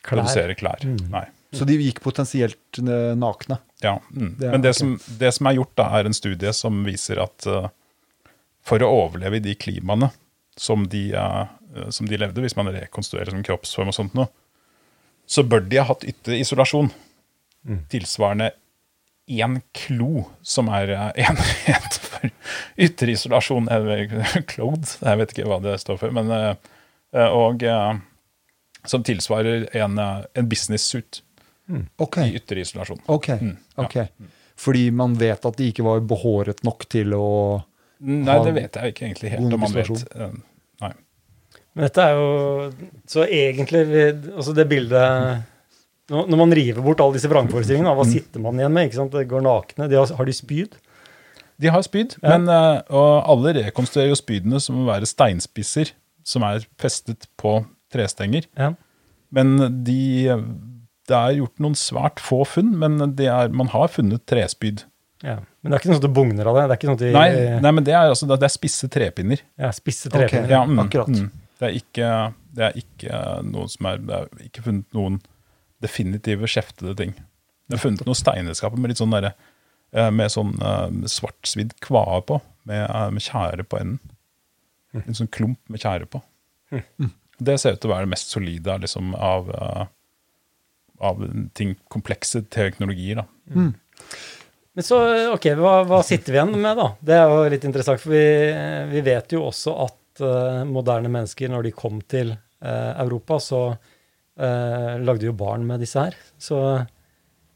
klær. 0.00 0.22
Produsere 0.22 0.56
klær. 0.56 0.86
Nei. 1.12 1.26
Så 1.52 1.66
de 1.66 1.76
gikk 1.80 1.98
potensielt 2.04 2.78
eh, 2.78 3.12
nakne. 3.18 3.58
Ja, 3.82 3.98
mm. 4.14 4.34
Det 4.38 4.46
er 4.46 4.54
Men 4.54 4.64
det, 4.64 4.74
som, 4.78 4.94
det 5.18 5.32
som 5.34 5.48
er 5.50 5.58
gjort, 5.58 5.74
da, 5.80 5.88
er 5.98 6.06
en 6.06 6.16
studie 6.16 6.52
som 6.56 6.82
viser 6.86 7.20
at 7.24 7.46
eh, 7.50 7.68
for 8.70 8.82
å 8.86 8.90
overleve 9.04 9.40
i 9.40 9.44
de 9.44 9.56
klimaene 9.58 10.12
som 10.60 10.86
de, 10.92 11.08
eh, 11.16 11.88
som 11.90 12.06
de 12.08 12.18
levde, 12.20 12.42
hvis 12.44 12.56
man 12.58 12.70
rekonstruerer 12.74 13.32
som 13.34 13.42
kroppsform 13.46 13.90
og 13.90 13.96
sånt 13.96 14.14
noe, 14.18 14.30
så 15.30 15.42
bør 15.46 15.62
de 15.70 15.78
ha 15.82 15.86
hatt 15.90 16.06
ytre 16.08 16.38
isolasjon 16.42 16.90
tilsvarende 17.92 18.50
én 19.30 19.60
klo, 19.76 20.24
som 20.42 20.70
er 20.74 20.90
eh, 20.96 21.10
enhet 21.26 21.98
for 22.02 22.30
ytre 22.80 23.12
isolasjon. 23.14 23.68
eller 23.70 24.06
jeg 24.08 25.20
vet 25.20 25.34
ikke 25.34 25.46
hva 25.50 25.60
det 25.62 25.76
står 25.82 26.00
for. 26.00 26.14
men 26.16 26.30
eh, 26.34 26.54
Og 27.30 27.62
som 28.88 29.02
tilsvarer 29.04 29.68
en, 29.76 29.98
en 30.00 30.48
business 30.48 30.86
suit 30.88 31.20
Ok, 32.02 32.16
i 32.24 32.34
ytre 32.40 32.62
isolasjon. 32.64 32.98
ok, 33.06 33.28
Mm, 33.40 33.56
ja. 33.78 34.06
Fordi 34.60 34.90
man 34.92 35.14
vet 35.16 35.44
at 35.46 35.56
de 35.56 35.68
ikke 35.70 35.84
var 35.86 36.00
behåret 36.04 36.64
nok 36.66 36.82
til 36.90 37.14
å 37.16 37.62
Nei, 38.00 38.36
det 38.46 38.54
vet 38.56 38.76
jeg 38.80 38.92
ikke 38.94 39.04
egentlig 39.06 39.30
helt 39.34 39.54
om 39.54 39.60
man 39.60 39.74
vet. 39.76 39.90
Eh, 40.16 40.30
Nei. 40.80 40.92
Men 41.76 41.84
dette 41.86 42.02
er 42.02 42.14
jo 42.16 42.70
Så 43.06 43.26
egentlig 43.28 43.82
Altså, 44.32 44.54
det 44.56 44.64
bildet 44.70 45.42
Når 46.10 46.36
man 46.40 46.54
river 46.56 46.80
bort 46.82 47.00
alle 47.04 47.14
disse 47.18 47.28
vrangforestillingene, 47.30 47.92
hva 47.94 48.06
sitter 48.08 48.40
man 48.42 48.58
igjen 48.58 48.72
med? 48.74 48.88
ikke 48.88 48.98
sant? 48.98 49.12
Det 49.14 49.28
går 49.30 49.44
nakne. 49.44 49.86
De 49.90 49.98
har, 50.00 50.06
har 50.16 50.26
de 50.26 50.32
spyd? 50.34 50.72
De 51.60 51.68
har 51.70 51.82
spyd, 51.84 52.16
Ja. 52.22 52.38
men, 52.38 52.48
eh, 52.48 52.80
og 52.90 53.28
alle 53.30 53.52
rekonstruerer 53.60 54.08
jo 54.10 54.16
spydene 54.18 54.58
som 54.64 54.80
å 54.80 54.88
være 54.88 55.06
steinspisser 55.06 55.92
som 56.24 56.42
er 56.48 56.64
festet 56.80 57.28
på 57.38 57.60
trestenger. 57.92 58.46
Ja. 58.58 58.72
Men 59.30 59.58
de, 59.84 60.26
det 61.06 61.14
er 61.16 61.36
gjort 61.38 61.60
noen 61.62 61.76
svært 61.78 62.18
få 62.18 62.40
funn, 62.48 62.72
men 62.80 62.98
det 63.14 63.28
er, 63.30 63.52
man 63.54 63.68
har 63.70 63.86
funnet 63.92 64.24
trespyd. 64.26 64.82
Ja. 65.20 65.36
Men 65.60 65.72
det 65.72 65.76
er 65.76 65.82
ikke 65.82 65.90
sånn 65.90 65.98
at 66.00 66.04
det 66.06 66.12
bugner 66.16 66.48
av 66.48 66.56
det? 66.56 66.62
Det 66.64 66.74
er 66.74 66.78
ikke 66.78 66.88
sånn 66.88 66.98
at 66.98 67.02
de 67.02 67.10
Nei, 67.14 67.28
nei 67.60 67.72
men 67.76 67.86
det 67.86 67.92
er, 67.92 68.08
altså, 68.08 68.28
det 68.30 68.46
er 68.46 68.52
spisse 68.52 68.88
trepinner. 68.92 69.42
ja, 69.60 69.72
spisse 69.76 70.08
trepinner. 70.08 70.46
trepinner? 70.46 70.54
Ja, 70.54 70.62
mm, 70.64 70.80
akkurat. 70.84 71.10
Mm. 71.12 71.26
Det, 71.60 71.68
er 71.68 71.76
ikke, 71.76 72.12
det 72.56 72.64
er 72.66 72.78
ikke 72.80 73.20
noe 73.50 73.68
som 73.68 73.90
er 73.90 74.00
Det 74.00 74.16
er 74.16 74.46
ikke 74.46 74.64
funnet 74.64 74.96
noen 74.96 75.18
definitive 75.84 76.48
skjeftede 76.50 76.96
ting. 76.96 77.14
Det 77.68 77.76
er 77.76 77.82
funnet 77.84 78.06
noen 78.08 78.18
steinredskaper 78.18 78.80
med 78.80 78.92
litt 78.92 79.00
sånn 79.00 79.12
derre 79.14 79.34
eh, 79.92 80.10
Med 80.14 80.32
sånn 80.32 80.56
eh, 80.56 80.88
svartsvidd 81.12 81.76
kvae 81.84 82.22
på, 82.26 82.40
med, 82.70 82.82
eh, 82.88 83.06
med 83.14 83.24
tjære 83.24 83.68
på 83.68 83.80
enden. 83.80 84.16
En 85.04 85.16
sånn 85.16 85.30
klump 85.30 85.60
med 85.70 85.84
tjære 85.84 86.08
på. 86.10 86.22
Det 87.40 87.60
ser 87.60 87.76
ut 87.76 87.80
til 87.82 87.90
å 87.90 87.94
være 87.94 88.08
det 88.08 88.12
mest 88.16 88.32
solide 88.34 88.74
liksom, 88.82 89.12
av, 89.14 89.46
av 90.98 91.22
ting, 91.56 91.76
komplekse 91.92 92.42
teknologier. 92.52 93.22
Da. 93.22 93.70
Men 94.74 94.86
så, 94.86 94.98
ok, 95.34 95.48
hva, 95.58 95.72
hva 95.88 95.98
sitter 96.06 96.32
vi 96.34 96.38
igjen 96.38 96.54
med, 96.54 96.78
da? 96.78 96.86
Det 97.02 97.16
er 97.16 97.32
jo 97.32 97.48
litt 97.50 97.64
interessant, 97.66 98.02
for 98.02 98.14
vi, 98.14 98.26
vi 98.92 99.02
vet 99.02 99.34
jo 99.34 99.42
også 99.48 99.74
at 99.82 100.22
uh, 100.22 100.62
moderne 100.68 101.10
mennesker, 101.10 101.50
når 101.50 101.66
de 101.66 101.72
kom 101.74 101.98
til 102.10 102.30
uh, 102.36 102.92
Europa, 103.02 103.40
så 103.42 103.62
uh, 103.74 104.92
lagde 105.02 105.26
jo 105.26 105.34
barn 105.34 105.66
med 105.66 105.82
disse 105.82 105.98
her. 105.98 106.14
Så 106.38 106.60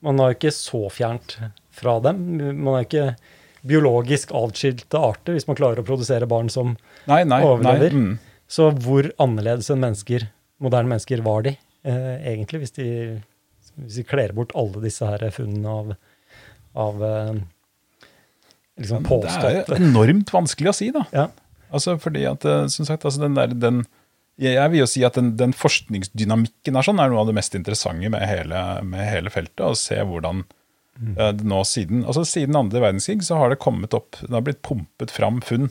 man 0.05 0.20
er 0.20 0.33
jo 0.33 0.38
ikke 0.40 0.55
så 0.57 0.83
fjernt 0.92 1.37
fra 1.74 2.00
dem. 2.03 2.24
Man 2.59 2.74
er 2.74 2.88
ikke 2.88 3.07
biologisk 3.64 4.35
atskilte 4.37 4.98
arter 5.00 5.38
hvis 5.38 5.46
man 5.48 5.57
klarer 5.57 5.81
å 5.81 5.87
produsere 5.87 6.29
barn 6.29 6.50
som 6.53 6.74
Nei, 7.09 7.22
nei, 7.22 7.38
nei. 7.38 7.38
Overlever. 7.46 7.94
Mm. 7.94 8.16
Så 8.50 8.68
hvor 8.85 9.07
annerledes 9.22 9.70
enn 9.72 9.81
mennesker, 9.81 10.27
moderne 10.61 10.90
mennesker 10.90 11.22
var 11.24 11.46
de, 11.46 11.55
egentlig, 11.85 12.61
hvis 12.61 12.74
de, 12.77 12.88
hvis 13.81 14.03
de 14.03 14.05
kler 14.09 14.35
bort 14.37 14.53
alle 14.59 14.83
disse 14.85 15.09
her 15.09 15.24
funnene 15.33 15.79
av, 15.79 15.94
av 16.74 17.02
liksom 18.80 19.04
påstått 19.06 19.42
Det 19.42 19.76
er 19.76 19.82
enormt 19.82 20.32
vanskelig 20.34 20.72
å 20.72 20.76
si, 20.76 20.90
da. 20.94 21.04
Ja. 21.14 21.28
Altså, 21.74 21.96
fordi 22.02 22.24
at, 22.30 22.44
eh, 22.46 22.66
som 22.72 22.87
sagt, 22.88 23.04
altså 23.06 23.24
den 23.24 23.38
der, 23.38 23.54
den, 23.54 23.84
jeg 24.40 24.70
vil 24.72 24.82
jo 24.82 24.90
si 24.90 25.04
at 25.06 25.18
den, 25.18 25.34
den 25.38 25.54
forskningsdynamikken 25.56 26.76
er, 26.78 26.87
sånn, 26.87 27.00
er 27.02 27.10
noe 27.10 27.22
av 27.24 27.30
det 27.30 27.37
mest 27.38 27.56
interessante 27.58 28.10
med 28.12 28.26
hele, 28.28 28.60
med 28.87 29.06
hele 29.08 29.32
feltet. 29.34 29.62
Å 29.66 29.78
se 29.78 29.98
hvordan 30.02 30.44
mm. 30.44 31.14
det 31.38 31.48
nå 31.50 31.62
siden 31.66 32.04
altså 32.06 32.26
siden 32.28 32.58
andre 32.58 32.82
verdenskrig 32.82 33.24
så 33.26 33.40
har 33.40 33.50
det 33.50 33.62
kommet 33.62 33.94
opp 33.96 34.20
Det 34.20 34.34
har 34.34 34.44
blitt 34.46 34.62
pumpet 34.66 35.10
fram 35.10 35.40
funn 35.42 35.68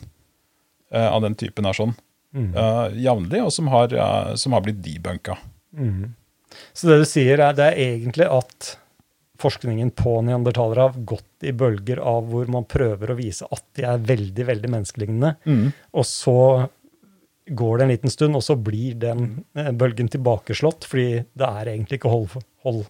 uh, 0.96 1.10
av 1.10 1.22
den 1.24 1.38
typen 1.40 1.68
er 1.68 1.78
sånn 1.78 1.96
uh, 2.36 2.88
jevnlig, 2.96 3.44
og 3.44 3.52
som 3.54 3.70
har, 3.72 3.94
eh, 3.94 4.34
som 4.40 4.56
har 4.56 4.64
blitt 4.66 4.82
debunka. 4.84 5.38
Så 6.74 6.90
det 6.90 7.00
du 7.02 7.06
sier, 7.10 7.42
er 7.42 7.56
det 7.58 7.68
er 7.72 7.80
egentlig 7.82 8.28
at 8.30 8.74
forskningen 9.44 9.92
på 10.00 10.16
neandertalere 10.26 10.88
har 10.88 11.02
gått 11.14 11.46
i 11.48 11.54
bølger 11.56 12.00
av 12.00 12.32
hvor 12.32 12.50
man 12.52 12.66
prøver 12.70 13.12
å 13.14 13.18
vise 13.20 13.48
at 13.52 13.66
de 13.78 13.86
er 13.90 14.02
veldig, 14.14 14.48
veldig 14.50 14.72
menneskelignende, 14.78 15.36
og 15.94 16.08
så 16.08 16.38
går 17.46 17.78
det 17.78 17.84
en 17.84 17.92
liten 17.92 18.10
stund, 18.14 18.36
og 18.40 18.44
så 18.44 18.56
blir 18.56 18.96
den 19.00 19.26
eh, 19.58 19.72
bølgen 19.76 20.08
tilbakeslått, 20.08 20.86
fordi 20.88 21.24
det 21.36 21.48
er 21.48 21.72
egentlig 21.74 22.00
ikke 22.00 22.12
hold, 22.14 22.38
hold 22.64 22.86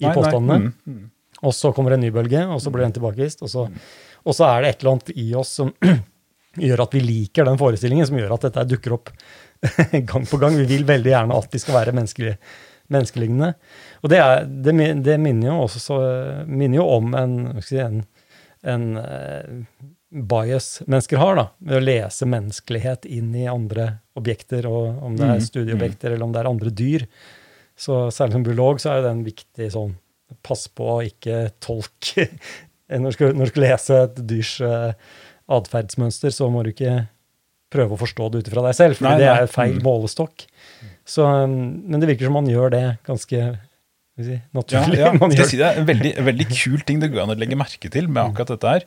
i 0.00 0.06
Nei, 0.06 0.08
nei, 0.08 0.14
påstandene. 0.16 0.70
mm, 0.70 0.94
mm. 0.94 1.10
Og 1.48 1.54
så 1.56 1.72
kommer 1.76 1.94
en 1.94 2.02
ny 2.04 2.10
bølge, 2.12 2.40
og 2.52 2.60
så 2.60 2.72
blir 2.72 2.84
den 2.84 2.94
tilbakevist. 2.96 3.42
Og 3.46 3.48
så, 3.52 3.66
og 4.24 4.36
så 4.36 4.48
er 4.48 4.64
det 4.64 4.70
et 4.70 4.82
eller 4.82 4.96
annet 4.96 5.12
i 5.16 5.26
oss 5.40 5.52
som 5.60 5.70
gjør 6.68 6.82
at 6.84 6.96
vi 6.96 7.00
liker 7.04 7.48
den 7.48 7.60
forestillingen, 7.60 8.08
som 8.08 8.18
gjør 8.20 8.34
at 8.36 8.48
dette 8.48 8.66
dukker 8.74 8.96
opp 8.96 9.12
gang 10.10 10.26
på 10.28 10.40
gang. 10.40 10.56
Vi 10.60 10.68
vil 10.68 10.84
veldig 10.88 11.14
gjerne 11.14 11.38
at 11.40 11.52
de 11.52 11.60
skal 11.62 11.78
være 11.78 11.96
menneskelige, 11.96 12.36
menneskelignende. 12.90 13.52
Og 14.02 14.10
det, 14.12 14.18
er, 14.22 14.44
det, 14.46 14.74
det 15.06 15.16
minner 15.22 15.52
jo 15.52 15.56
også 15.64 15.80
så, 15.82 15.98
minner 16.50 16.80
jo 16.82 16.86
om 16.98 17.14
en, 17.18 17.34
si, 17.64 17.78
en, 17.82 18.02
en 18.66 18.86
eh, 19.00 19.48
bias 20.10 20.80
mennesker 20.90 21.20
har, 21.22 21.36
da, 21.38 21.44
ved 21.62 21.78
å 21.78 21.84
lese 21.86 22.26
menneskelighet 22.26 23.06
inn 23.06 23.30
i 23.38 23.44
andre 23.50 24.00
objekter, 24.18 24.66
og 24.66 25.02
om 25.06 25.14
det 25.18 25.26
er 25.28 25.36
Mhm, 25.38 25.46
studieobjekter 25.46 26.10
eller 26.16 26.26
om 26.26 26.32
det 26.34 26.42
er 26.42 26.50
andre 26.50 26.70
dyr. 26.74 27.06
Så 27.80 28.08
særlig 28.12 28.34
som 28.36 28.42
biolog 28.44 28.80
så 28.82 28.90
er 28.92 28.98
jo 29.00 29.06
det 29.06 29.12
en 29.16 29.26
viktig 29.26 29.70
sånn 29.72 29.96
Pass 30.46 30.68
på 30.70 30.84
å 30.86 30.98
ikke 31.02 31.48
tolke 31.58 32.28
Når 32.90 33.08
du 33.10 33.14
skal, 33.16 33.32
når 33.34 33.48
du 33.48 33.50
skal 33.50 33.64
lese 33.64 33.96
et 34.04 34.20
dyrs 34.30 34.52
uh, 34.62 34.92
atferdsmønster, 35.50 36.30
så 36.34 36.46
må 36.50 36.62
du 36.66 36.70
ikke 36.72 37.06
prøve 37.70 37.94
å 37.94 37.98
forstå 38.00 38.28
det 38.34 38.40
ut 38.42 38.50
ifra 38.50 38.64
deg 38.66 38.76
selv, 38.78 38.98
for 38.98 39.18
det 39.18 39.26
er 39.30 39.50
feil 39.50 39.76
Mm. 39.78 39.82
målestokk. 39.86 40.44
Så, 41.10 41.26
um, 41.26 41.58
men 41.90 42.02
det 42.02 42.12
virker 42.12 42.28
som 42.28 42.36
man 42.38 42.48
gjør 42.48 42.72
det 42.74 42.84
ganske 43.08 43.44
si, 44.20 44.40
naturlig. 44.56 45.00
ja. 45.00 45.12
Man 45.20 45.34
gjør, 45.34 45.48
si 45.50 45.60
det? 45.60 45.70
En 45.80 45.88
veldig, 45.88 46.12
veldig 46.26 46.48
kul 46.52 46.82
ting 46.86 47.00
det 47.02 47.10
går 47.12 47.24
an 47.24 47.34
å 47.34 47.38
legge 47.38 47.58
merke 47.58 47.90
til 47.92 48.10
med 48.10 48.22
akkurat 48.28 48.54
dette 48.54 48.74
her. 48.74 48.86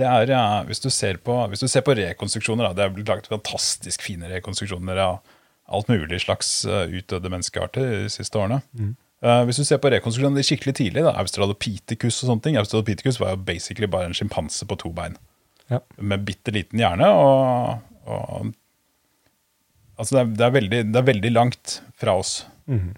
Det 0.00 0.06
er, 0.06 0.32
ja, 0.32 0.62
hvis, 0.64 0.80
du 0.80 0.88
ser 0.94 1.18
på, 1.22 1.34
hvis 1.50 1.62
du 1.62 1.68
ser 1.68 1.84
på 1.84 1.94
rekonstruksjoner, 1.98 2.70
da, 2.70 2.76
det 2.76 2.84
er 2.86 2.94
blitt 2.94 3.10
laget 3.10 3.28
fantastisk 3.30 4.02
fine 4.06 4.30
rekonstruksjoner 4.30 5.00
av 5.02 5.20
alt 5.70 5.90
mulig 5.90 6.22
slags 6.24 6.64
eh, 6.66 6.94
utdødde 6.98 7.30
menneskearter 7.30 7.90
de 8.06 8.10
siste 8.10 8.38
årene. 8.38 8.62
Eh, 9.20 9.42
hvis 9.46 9.60
du 9.60 9.66
ser 9.66 9.80
på 9.82 9.90
rekonstruksjoner 9.92 10.46
skikkelig 10.46 10.74
tidlig, 10.78 11.04
da, 11.06 11.12
Australopithecus 11.20 12.22
og 12.22 12.30
sånne 12.30 12.46
ting, 12.46 12.56
Australopithecus 12.58 13.20
var 13.22 13.34
jo 13.34 13.42
basically 13.50 13.90
bare 13.90 14.08
en 14.10 14.16
sjimpanse 14.16 14.66
på 14.66 14.78
to 14.80 14.94
bein. 14.96 15.18
Ja. 15.70 15.82
Med 16.00 16.24
bitte 16.26 16.54
liten 16.54 16.80
hjerne. 16.82 17.10
og, 17.14 17.84
og 18.10 18.50
altså 20.00 20.16
det, 20.16 20.22
er, 20.22 20.32
det, 20.32 20.44
er 20.46 20.56
veldig, 20.56 20.82
det 20.90 21.00
er 21.00 21.08
veldig 21.10 21.32
langt 21.36 21.76
fra 22.00 22.16
oss. 22.20 22.40
Mm. 22.70 22.92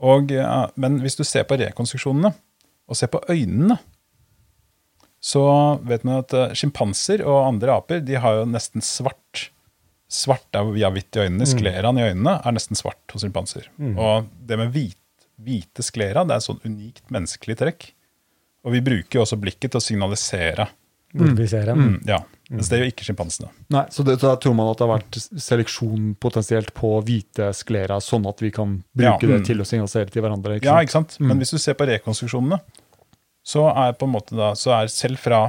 Og, 0.00 0.32
ja, 0.32 0.64
men 0.80 0.98
hvis 1.04 1.18
du 1.18 1.24
ser 1.28 1.44
på 1.48 1.58
rekonstruksjonene, 1.60 2.32
og 2.90 2.98
ser 2.98 3.10
på 3.12 3.20
øynene, 3.30 3.76
så 5.20 5.44
vet 5.86 6.04
man 6.08 6.22
at 6.24 6.34
uh, 6.34 6.54
sjimpanser 6.56 7.22
og 7.28 7.44
andre 7.44 7.76
aper 7.76 8.00
de 8.02 8.16
har 8.18 8.40
jo 8.40 8.48
nesten 8.48 8.82
svart. 8.84 9.50
Svart 10.10 10.56
er 10.56 10.72
vi 10.72 10.82
har 10.82 10.94
hvitt 10.94 11.14
i 11.14 11.26
øynene. 11.26 11.46
Skleraen 11.46 12.00
i 12.00 12.08
øynene 12.08 12.38
er 12.40 12.56
nesten 12.56 12.78
svart 12.78 13.14
hos 13.14 13.22
sjimpanser. 13.22 13.68
Og 14.00 14.26
det 14.48 14.58
med 14.58 14.72
hvit, 14.74 14.96
hvite 15.40 15.84
sklera 15.86 16.24
det 16.26 16.34
er 16.34 16.42
et 16.42 16.48
sånn 16.48 16.64
unikt 16.64 17.04
menneskelig 17.14 17.60
trekk. 17.60 17.86
Og 18.66 18.74
vi 18.74 18.82
bruker 18.84 19.20
jo 19.20 19.22
også 19.22 19.38
blikket 19.40 19.72
til 19.72 19.80
å 19.80 19.84
signalisere. 19.84 20.66
den. 21.68 21.84
Mm, 21.86 21.94
ja, 22.10 22.18
Mens 22.50 22.70
det 22.70 22.80
gjør 22.80 22.88
ikke 22.90 23.06
sjimpansene. 23.06 23.48
Nei, 23.70 23.84
så 23.94 24.02
det, 24.06 24.16
da 24.22 24.32
tror 24.42 24.54
man 24.58 24.72
at 24.72 24.80
det 24.80 24.86
har 24.86 24.96
vært 24.96 25.18
seleksjon 25.46 26.14
potensielt 26.18 26.72
på 26.74 26.96
hvite 27.06 27.52
sklera, 27.54 28.00
sånn 28.02 28.26
at 28.26 28.42
vi 28.42 28.50
kan 28.54 28.80
bruke 28.90 29.22
Ja, 29.22 29.36
det 29.36 29.42
mm. 29.44 29.46
til 29.46 29.62
å 29.62 29.66
signalisere 29.68 30.10
til 30.10 30.24
hverandre. 30.24 30.58
Ikke 30.58 30.66
Ja, 30.66 30.80
ikke 30.82 30.96
sant? 30.96 31.14
Men 31.22 31.38
hvis 31.38 31.54
du 31.54 31.60
ser 31.62 31.78
på 31.78 31.86
rekonstruksjonene, 31.86 32.58
så 33.46 33.68
er 33.70 33.94
på 33.98 34.08
en 34.08 34.14
måte 34.16 34.34
da, 34.38 34.50
så 34.58 34.74
er 34.80 34.90
selv 34.90 35.22
fra, 35.22 35.44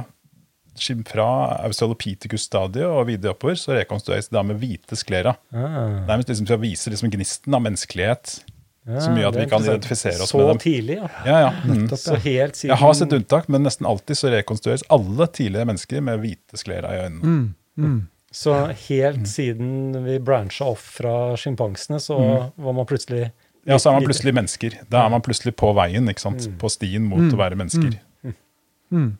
fra 1.10 1.28
Australopithecus-stadiet 1.66 2.86
og 2.86 3.08
videre 3.10 3.34
oppover, 3.34 3.58
så 3.58 3.74
rekonstrueres 3.74 4.30
det 4.30 4.38
da 4.38 4.46
med 4.46 4.62
hvite 4.62 4.98
sklera. 4.98 5.34
Ah, 5.50 6.06
Nærmest 6.06 6.30
liksom 6.30 6.46
for 6.46 6.60
å 6.60 6.62
vise 6.62 6.92
liksom 6.92 7.10
gnisten 7.12 7.58
av 7.58 7.66
menneskelighet. 7.66 8.38
Ja, 8.86 9.00
så 9.00 9.12
mye 9.14 9.28
at 9.28 9.36
vi 9.38 9.44
kan 9.46 9.62
identifisere 9.62 10.24
oss 10.24 10.32
så 10.32 10.40
med 10.40 10.48
dem. 10.48 10.58
Så 10.58 10.62
tidlig, 10.64 10.96
ja. 10.98 11.10
Ja, 11.26 11.36
ja. 11.40 11.50
Mm. 11.64 11.84
Så 11.88 12.16
helt 12.24 12.56
siden 12.56 12.72
Jeg 12.72 12.80
har 12.80 12.96
sett 12.98 13.12
unntak, 13.14 13.46
men 13.52 13.62
nesten 13.62 13.86
alltid 13.86 14.18
så 14.18 14.32
rekonstrueres 14.32 14.82
alle 14.90 15.28
tidligere 15.30 15.70
mennesker 15.70 16.02
med 16.02 16.18
hvite 16.24 16.58
sklera 16.58 16.90
i 16.96 17.04
øynene. 17.04 17.22
Mm, 17.22 17.46
mm. 17.78 18.00
Så 18.32 18.56
helt 18.88 19.28
siden 19.28 20.04
vi 20.04 20.18
brancha 20.18 20.64
off 20.64 20.84
fra 20.98 21.36
sjimpansene, 21.36 22.00
så 22.00 22.18
var 22.56 22.72
man 22.74 22.88
plutselig 22.88 23.28
Ja, 23.68 23.78
så 23.78 23.92
er 23.92 24.00
man 24.00 24.08
plutselig 24.08 24.34
mennesker. 24.34 24.78
Da 24.90 25.04
er 25.06 25.12
man 25.12 25.22
plutselig 25.22 25.54
på 25.54 25.70
veien, 25.76 26.08
ikke 26.10 26.24
sant? 26.24 26.48
på 26.58 26.70
stien 26.72 27.04
mot 27.06 27.28
å 27.28 27.38
være 27.38 27.60
mennesker. 27.60 28.00
Mm. 28.92 29.12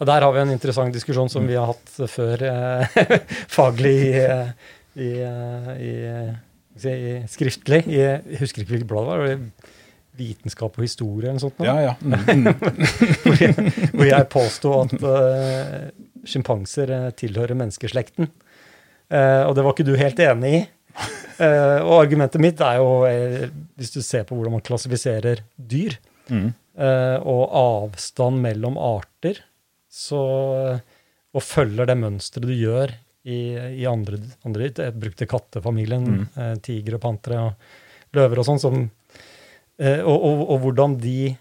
Og 0.00 0.08
der 0.08 0.24
har 0.24 0.32
vi 0.32 0.40
en 0.40 0.52
interessant 0.54 0.94
diskusjon 0.96 1.28
som 1.28 1.48
vi 1.48 1.56
har 1.58 1.68
hatt 1.68 1.96
før 2.08 2.44
eh, 2.48 3.00
faglig 3.56 3.96
i, 4.06 4.12
eh, 4.24 4.52
i, 4.96 5.10
eh, 5.26 5.72
i, 5.76 5.94
si, 6.82 6.94
skriftlig. 7.32 7.84
Jeg 7.92 8.40
husker 8.40 8.62
ikke 8.62 8.76
hvilket 8.76 8.90
blad 8.90 9.06
det 9.06 9.12
var. 9.12 9.26
det 9.28 9.76
Vitenskap 10.20 10.74
og 10.76 10.84
historie 10.84 11.30
eller 11.30 11.38
noe 11.38 11.44
sånt. 11.44 11.60
nå? 11.60 11.64
Ja, 11.64 11.76
ja. 11.80 11.94
Mm, 12.02 12.44
mm. 12.44 12.90
hvor, 13.24 13.38
jeg, 13.40 13.72
hvor 13.94 14.08
jeg 14.08 14.28
påsto 14.32 14.72
at 14.82 14.94
uh, 15.00 16.26
sjimpanser 16.28 16.92
eh, 16.96 17.06
tilhører 17.16 17.56
menneskeslekten. 17.56 18.28
Uh, 19.10 19.46
og 19.46 19.54
det 19.56 19.64
var 19.64 19.72
ikke 19.72 19.86
du 19.88 19.94
helt 19.96 20.20
enig 20.20 20.52
i. 20.58 20.60
Uh, 21.40 21.78
og 21.86 21.94
argumentet 22.02 22.42
mitt 22.42 22.60
er 22.60 22.82
jo, 22.82 22.90
hvis 23.80 23.94
du 23.94 24.02
ser 24.04 24.26
på 24.28 24.36
hvordan 24.36 24.58
man 24.58 24.66
klassifiserer 24.66 25.44
dyr, 25.56 25.98
Mm. 26.30 26.52
og 27.26 27.40
avstand 27.58 28.36
mellom 28.38 28.76
arter, 28.78 29.40
så 29.90 30.20
og 31.34 31.42
følger 31.42 31.88
det 31.90 31.96
mønsteret 31.98 32.46
du 32.46 32.54
gjør 32.54 32.92
i, 33.24 33.38
i 33.82 33.86
andre, 33.88 34.18
andre 34.46 34.68
dyr. 34.70 34.84
Jeg 34.88 34.96
brukte 35.00 35.28
kattefamilien, 35.28 36.06
Mm. 36.06 36.26
eh, 36.36 36.54
tiger 36.64 36.96
og 36.96 37.02
pantere 37.04 37.40
og 37.50 38.16
løver 38.16 38.38
og 38.40 38.46
sånn, 38.48 38.60
som 38.62 38.78
eh, 39.78 40.00
og, 40.00 40.16
og, 40.16 40.44
og 40.54 40.60
hvordan 40.64 40.98
de 41.00 41.36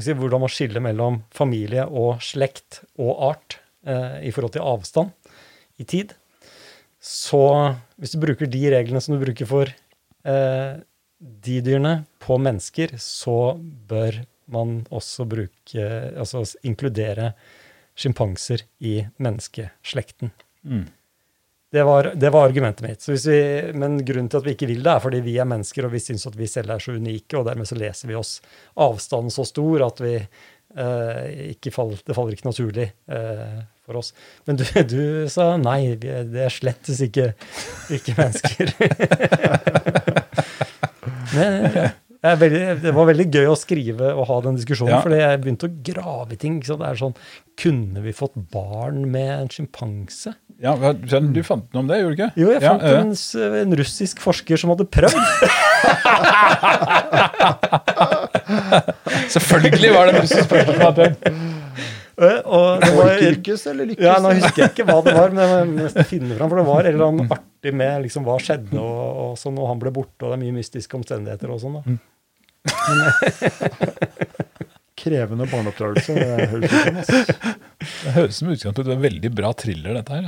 si, 0.00 0.12
Hvordan 0.14 0.40
man 0.40 0.48
skiller 0.52 0.80
mellom 0.80 1.22
familie 1.34 1.84
og 1.86 2.20
slekt 2.24 2.82
og 2.98 3.16
art 3.30 3.58
eh, 3.86 4.20
i 4.28 4.30
forhold 4.32 4.54
til 4.54 4.62
avstand 4.64 5.10
i 5.78 5.84
tid. 5.84 6.14
Så 7.00 7.40
hvis 7.98 8.12
du 8.14 8.20
bruker 8.22 8.46
de 8.50 8.62
reglene 8.70 9.00
som 9.00 9.16
du 9.16 9.22
bruker 9.24 9.48
for 9.48 9.68
eh, 10.24 10.74
de 11.20 11.56
dyrene 11.64 12.04
på 12.22 12.38
mennesker, 12.40 12.94
så 13.00 13.56
bør 13.60 14.22
man 14.50 14.86
også 14.90 15.26
bruke 15.28 15.84
Altså 16.16 16.42
inkludere 16.66 17.34
sjimpanser 18.00 18.62
i 18.80 19.02
menneskeslekten. 19.20 20.30
Mm. 20.64 20.88
Det 21.72 21.82
var, 21.86 22.04
det 22.14 22.30
var 22.34 22.48
argumentet 22.48 22.82
mitt. 22.88 23.02
Så 23.02 23.12
hvis 23.12 23.26
vi, 23.30 23.40
men 23.78 24.00
grunnen 24.04 24.28
til 24.30 24.40
at 24.40 24.46
vi 24.46 24.56
ikke 24.56 24.66
vil 24.66 24.82
det, 24.82 24.90
er 24.90 25.02
fordi 25.04 25.20
vi 25.22 25.36
er 25.38 25.46
mennesker, 25.46 25.86
og 25.86 25.92
vi 25.94 26.00
syns 26.02 26.26
at 26.26 26.38
vi 26.38 26.48
selv 26.50 26.74
er 26.74 26.82
så 26.82 26.96
unike, 26.98 27.36
og 27.38 27.46
dermed 27.46 27.68
så 27.70 27.78
leser 27.78 28.10
vi 28.10 28.18
oss 28.18 28.40
avstanden 28.74 29.30
så 29.30 29.46
stor 29.46 29.84
at 29.86 30.02
vi 30.02 30.16
eh, 30.18 31.52
ikke 31.52 31.70
fall, 31.74 31.94
det 32.02 32.16
faller 32.16 32.34
ikke 32.34 32.48
naturlig 32.50 32.88
eh, 32.90 33.60
for 33.86 34.00
oss. 34.02 34.10
Men 34.50 34.58
du, 34.58 34.66
du 34.90 35.02
sa 35.30 35.52
nei, 35.62 35.94
det 36.00 36.42
er 36.42 36.50
slettes 36.50 37.04
ikke, 37.06 37.32
ikke 37.94 38.18
mennesker. 38.18 38.74
Men 41.30 41.70
er 41.70 41.92
veldig, 42.22 42.82
det 42.82 42.92
var 42.92 43.06
veldig 43.08 43.24
gøy 43.32 43.46
å 43.48 43.54
skrive 43.56 44.10
og 44.12 44.26
ha 44.28 44.40
den 44.44 44.56
diskusjonen, 44.58 44.92
Ja. 44.92 45.00
fordi 45.00 45.16
jeg 45.22 45.40
begynte 45.40 45.66
å 45.70 45.82
grave 45.88 46.32
i 46.32 46.36
ting. 46.36 46.60
Det 46.60 46.68
er 46.80 46.94
sånn, 47.00 47.14
Kunne 47.60 48.00
vi 48.04 48.12
fått 48.16 48.32
barn 48.52 49.10
med 49.12 49.30
en 49.40 49.48
sjimpanse? 49.48 50.34
Ja, 50.60 50.74
Du 50.76 51.42
fant 51.42 51.64
noe 51.74 51.80
om 51.80 51.86
det, 51.88 51.96
gjorde 52.00 52.16
du 52.16 52.22
ikke? 52.22 52.32
Jo, 52.36 52.50
jeg 52.52 52.62
Ja, 52.62 52.78
fant 52.78 52.82
ja, 52.82 53.00
en, 53.00 53.14
en 53.68 53.76
russisk 53.76 54.18
forsker 54.20 54.56
som 54.60 54.70
hadde 54.72 54.84
prøvd. 54.88 55.16
Selvfølgelig 59.34 59.90
var 59.94 60.06
det 60.08 60.12
en 60.14 60.20
russisk 60.24 60.46
forsker 60.50 60.74
som 60.76 60.84
hadde 60.90 61.04
prøvd. 61.24 61.40
Eh, 62.20 62.36
Og 62.44 62.82
det 62.82 62.90
var, 62.98 63.06
Orkyrkes 63.14 63.62
eller 63.70 63.84
lykkes? 63.88 64.04
ja, 64.04 64.18
Nå 64.20 64.28
husker 64.36 64.60
jeg 64.66 64.70
ikke 64.74 64.84
hva 64.90 64.98
det 65.06 65.12
var, 65.16 65.30
men 65.32 65.40
jeg 65.40 65.68
må 65.94 66.02
finne 66.04 66.34
fram, 66.36 66.50
for 66.52 66.58
det 66.60 66.66
var 66.66 66.84
eller 66.90 67.04
annet 67.06 67.30
artig 67.32 67.72
med 67.80 68.02
liksom, 68.04 68.26
hva 68.26 68.34
skjedde, 68.44 68.76
og, 68.76 69.00
og 69.22 69.30
sånn, 69.40 69.56
og 69.56 69.70
han 69.70 69.80
ble 69.80 69.88
borte, 69.96 70.20
og 70.26 70.28
det 70.28 70.36
er 70.36 70.42
mye 70.42 70.52
mystiske 70.58 70.94
omstendigheter 70.98 71.48
og 71.54 71.62
sånn. 71.62 71.78
da. 71.78 71.82
Krevende 75.00 75.46
barneoppdragelse. 75.48 76.12
det 76.14 76.48
høres 76.50 76.64
ut 76.66 76.72
som, 76.76 76.96
ass. 77.00 77.12
Det 78.04 78.10
høres 78.16 78.40
som 78.42 78.50
utgangspunkt 78.52 78.90
en 78.92 79.00
veldig 79.04 79.30
bra 79.32 79.52
thriller, 79.56 79.96
dette 79.96 80.18
her. 80.18 80.26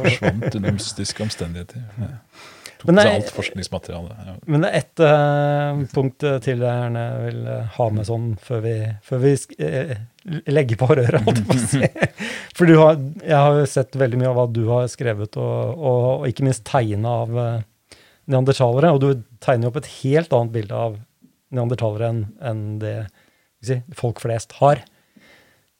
Forsvant 0.00 0.56
under 0.58 0.74
mystiske 0.74 1.22
omstendigheter. 1.22 1.84
Ja. 2.00 2.08
Tok 2.80 2.88
Men 2.88 2.98
alt 3.04 3.28
forskningsmateriale. 3.36 4.14
Ja. 4.26 4.34
Men 4.50 4.62
det 4.64 4.70
er 4.70 4.78
ett 4.80 5.02
uh, 5.04 5.82
punkt 5.92 6.24
til 6.24 6.62
jeg 6.64 6.78
gjerne 6.80 7.02
vil 7.26 7.40
eh, 7.52 7.66
ha 7.76 7.88
med 7.92 8.06
sånn 8.08 8.30
før 8.40 8.62
vi, 8.64 8.72
før 9.04 9.20
vi 9.20 9.32
sk- 9.36 9.58
eh, 9.60 9.92
legger 10.48 10.80
på 10.80 10.88
røret, 10.96 11.20
holdt 11.26 11.42
jeg 11.42 11.48
på 11.50 11.58
å 11.58 11.66
si. 11.74 11.82
For 12.56 12.70
du 12.70 12.78
har, 12.80 12.96
jeg 13.20 13.36
har 13.36 13.60
jo 13.60 13.66
sett 13.68 14.00
veldig 14.00 14.22
mye 14.22 14.30
av 14.32 14.40
hva 14.40 14.46
du 14.56 14.62
har 14.72 14.88
skrevet, 14.90 15.36
og, 15.36 15.76
og, 15.76 16.08
og 16.22 16.26
ikke 16.32 16.46
minst 16.48 16.64
tegna 16.72 17.12
av 17.26 17.36
uh, 17.36 18.00
neandertalere. 18.32 18.94
Og 18.96 19.04
du 19.04 19.08
tegner 19.44 19.68
jo 19.68 19.74
opp 19.74 19.78
et 19.84 19.92
helt 20.00 20.32
annet 20.40 20.56
bilde 20.56 20.80
av 20.88 20.96
neandertalere 21.54 22.10
enn 22.12 22.24
en 22.50 22.64
det 22.82 22.94
si, 23.64 23.80
folk 23.96 24.22
flest 24.22 24.56
har. 24.60 24.82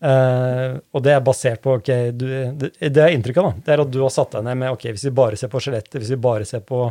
Uh, 0.01 0.81
og 0.97 1.03
det 1.05 1.13
er 1.13 1.25
basert 1.25 1.61
på 1.61 1.75
ok, 1.77 1.91
du, 2.17 2.27
det, 2.57 2.71
det 2.81 3.03
er 3.05 3.13
inntrykket, 3.13 3.45
da, 3.45 3.65
det 3.67 3.75
er 3.75 3.83
at 3.83 3.91
du 3.93 3.99
har 4.01 4.13
satt 4.15 4.33
deg 4.33 4.47
ned 4.47 4.57
med 4.63 4.73
ok, 4.73 4.87
hvis 4.95 5.05
vi 5.11 5.13
bare 5.19 5.37
ser 5.37 5.53
på 5.53 5.61
skjelettet, 5.61 5.99
hvis 6.01 6.13
vi 6.15 6.21
bare 6.25 6.47
ser 6.49 6.65
på 6.65 6.87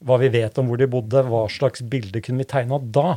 hva 0.00 0.16
vi 0.18 0.30
vet 0.32 0.58
om 0.58 0.66
hvor 0.70 0.80
de 0.80 0.88
bodde, 0.90 1.22
hva 1.28 1.44
slags 1.52 1.84
bilde 1.86 2.22
kunne 2.24 2.42
vi 2.42 2.48
tegne 2.50 2.74
av 2.74 2.88
da? 2.90 3.12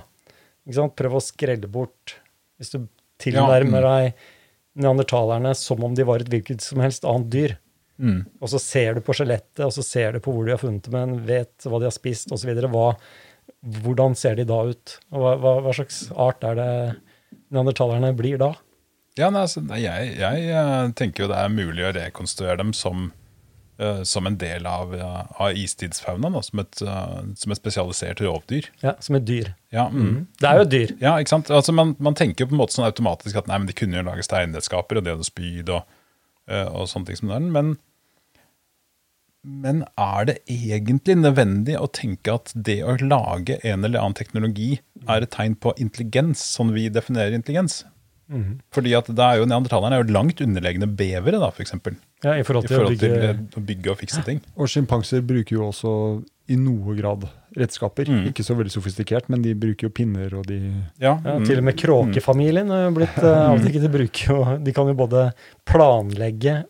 Prøv 0.70 1.18
å 1.18 1.24
skrelle 1.24 1.68
bort 1.68 2.14
Hvis 2.56 2.72
du 2.72 2.86
tilnærmer 3.20 3.84
deg 3.84 4.22
neandertalerne 4.80 5.52
som 5.58 5.82
om 5.86 5.96
de 5.98 6.06
var 6.08 6.24
et 6.24 6.30
hvilket 6.32 6.64
som 6.64 6.82
helst 6.84 7.08
annet 7.08 7.32
dyr, 7.34 7.58
Mm. 8.02 8.24
og 8.42 8.50
så 8.50 8.58
ser 8.58 8.96
du 8.98 9.04
på 9.06 9.14
skjelettet, 9.14 9.62
og 9.62 9.74
så 9.76 9.84
ser 9.86 10.16
du 10.16 10.22
på 10.24 10.34
hvor 10.34 10.48
de 10.48 10.54
har 10.56 10.62
funnet 10.62 10.88
dem, 10.88 10.96
men 10.98 11.26
vet 11.28 11.68
hva 11.68 11.78
de 11.80 11.86
har 11.88 11.94
spist, 11.94 12.32
osv. 12.34 12.50
Hvordan 13.64 14.16
ser 14.20 14.36
de 14.36 14.46
da 14.48 14.60
ut? 14.68 14.98
Og 15.14 15.24
hva, 15.24 15.34
hva, 15.40 15.58
hva 15.64 15.74
slags 15.76 16.06
art 16.20 16.44
er 16.44 16.60
det 16.60 16.70
neandertalerne 17.54 18.12
blir 18.18 18.40
da? 18.42 18.54
Ja, 19.20 19.30
nei, 19.30 19.44
altså, 19.46 19.62
jeg, 19.78 20.16
jeg 20.18 20.48
eh, 20.50 20.88
tenker 20.98 21.26
jo 21.26 21.30
det 21.30 21.38
er 21.38 21.54
mulig 21.54 21.86
å 21.86 21.92
rekonstruere 21.94 22.58
dem 22.64 22.72
som, 22.74 23.12
uh, 23.78 24.02
som 24.10 24.26
en 24.26 24.40
del 24.42 24.66
av, 24.66 24.96
uh, 24.98 25.20
av 25.38 25.60
istidsfaunaen, 25.60 26.40
som, 26.44 26.64
eh, 26.64 27.20
som 27.38 27.54
et 27.54 27.62
spesialisert 27.62 28.24
rovdyr. 28.26 28.72
Ja, 28.82 28.96
Som 29.06 29.20
et 29.20 29.28
dyr. 29.30 29.54
Ja, 29.74 29.86
mm. 29.94 30.26
Det 30.42 30.50
er 30.50 30.58
jo 30.58 30.66
et 30.66 30.74
dyr. 30.74 30.96
ja 31.04 31.14
ikke 31.22 31.36
sant? 31.36 31.54
Altså, 31.54 31.76
man, 31.78 31.94
man 32.02 32.18
tenker 32.18 32.44
jo 32.44 32.50
på 32.50 32.58
en 32.58 32.64
måte 32.64 32.76
sånn 32.76 32.90
automatisk 32.90 33.38
at 33.38 33.52
nei, 33.52 33.62
men 33.62 33.70
de 33.70 33.78
kunne 33.78 34.02
jo 34.02 34.08
lage 34.10 34.26
steinredskaper, 34.26 34.98
og 34.98 35.06
de 35.06 35.14
hadde 35.14 35.30
spyd 35.30 35.70
og, 35.78 36.00
og 36.50 36.90
sånne 36.90 37.12
ting 37.12 37.22
som 37.22 37.30
det 37.30 37.38
er. 37.38 37.50
Men, 37.54 37.76
men 39.44 39.84
er 40.00 40.30
det 40.30 40.38
egentlig 40.48 41.18
nødvendig 41.20 41.76
å 41.80 41.90
tenke 41.92 42.38
at 42.38 42.54
det 42.56 42.80
å 42.88 42.96
lage 43.02 43.60
en 43.62 43.84
eller 43.84 44.00
annen 44.00 44.16
teknologi 44.18 44.78
er 45.04 45.26
et 45.26 45.34
tegn 45.36 45.58
på 45.60 45.76
intelligens, 45.84 46.44
sånn 46.56 46.72
vi 46.76 46.88
definerer 46.94 47.36
intelligens? 47.36 47.82
Fordi 48.74 48.94
at 48.98 49.10
da 49.14 49.34
er 49.34 49.42
jo 49.42 49.48
neandertalerne 49.50 49.98
er 49.98 50.04
jo 50.04 50.16
langt 50.16 50.42
underlegne 50.44 50.88
bevere, 50.90 51.38
da, 51.38 51.52
for 51.54 51.66
eksempel, 51.66 51.98
Ja, 52.24 52.38
I 52.40 52.46
forhold 52.48 52.70
til 52.70 52.78
å 52.78 52.82
forhold 52.82 53.00
til 53.02 53.12
bygge 53.12 53.32
eh, 53.34 53.42
å 53.60 53.64
bygge 53.68 53.92
og 53.92 54.00
fikse 54.00 54.24
ting. 54.26 54.40
Og 54.56 54.72
sjimpanser 54.72 55.24
bruker 55.28 55.58
jo 55.58 55.66
også 55.68 55.94
i 56.52 56.58
noe 56.60 56.96
grad 56.96 57.26
redskaper. 57.56 58.10
Mm. 58.10 58.24
Ikke 58.32 58.46
så 58.48 58.56
veldig 58.58 58.72
sofistikert, 58.74 59.28
men 59.32 59.44
de 59.44 59.54
bruker 59.56 59.88
jo 59.88 59.94
pinner 59.94 60.34
og 60.40 60.48
de 60.48 60.60
Ja, 61.04 61.18
ja, 61.18 61.36
mm. 61.38 61.46
Til 61.48 61.60
og 61.60 61.68
med 61.68 61.78
kråkefamilien 61.80 62.72
er 62.74 62.86
jo 62.88 62.94
blitt 62.98 63.20
uh, 63.20 63.50
avdekket. 63.52 63.86
De 63.86 63.92
bruker 63.92 64.32
jo 64.32 64.40
De 64.64 64.76
kan 64.76 64.90
jo 64.90 64.96
både 65.04 65.28
planlegge 65.68 66.62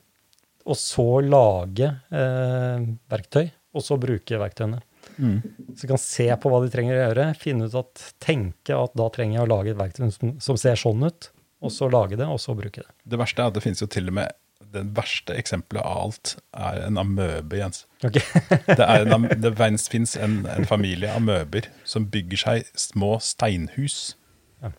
og 0.64 0.78
så 0.80 1.05
lage 1.26 1.89
eh, 2.14 2.86
verktøy, 3.11 3.47
og 3.74 3.84
så 3.84 3.97
bruke 4.01 4.39
verktøyene. 4.39 4.82
Mm. 5.18 5.39
Så 5.76 5.84
du 5.84 5.89
kan 5.91 5.99
se 6.01 6.28
på 6.39 6.51
hva 6.51 6.61
de 6.64 6.72
trenger 6.74 6.95
å 6.95 7.01
gjøre, 7.01 7.26
finne 7.39 7.68
ut 7.68 7.76
at 7.82 8.05
tenke 8.24 8.78
at 8.78 8.93
da 8.97 9.09
trenger 9.14 9.39
jeg 9.39 9.45
å 9.47 9.51
lage 9.51 9.74
et 9.74 9.82
verktøy 9.82 10.07
som, 10.16 10.36
som 10.41 10.59
ser 10.59 10.80
sånn 10.80 11.03
ut, 11.03 11.30
og 11.64 11.72
så 11.72 11.89
lage 11.91 12.20
det, 12.20 12.28
og 12.28 12.39
så 12.43 12.55
bruke 12.57 12.84
det. 12.84 12.89
Det 13.07 13.20
verste 13.20 13.43
er 13.43 13.51
at 13.51 13.57
det 13.57 13.64
finnes 13.66 13.84
jo 13.84 13.89
til 13.91 14.09
og 14.11 14.18
med 14.20 14.32
det 14.74 14.84
verste 14.97 15.36
eksempelet 15.38 15.84
av 15.86 15.99
alt 16.05 16.32
er 16.57 16.80
en 16.88 16.97
amøbe, 16.97 17.59
Jens. 17.59 17.84
Okay. 18.03 18.24
Det, 18.80 18.82
er 18.82 19.05
en, 19.05 19.28
det 19.43 19.53
fins 19.59 20.16
en, 20.18 20.39
en 20.49 20.68
familie 20.68 21.11
amøber 21.14 21.68
som 21.88 22.07
bygger 22.09 22.41
seg 22.45 22.72
små 22.80 23.18
steinhus 23.24 24.16
Ja. 24.64 24.72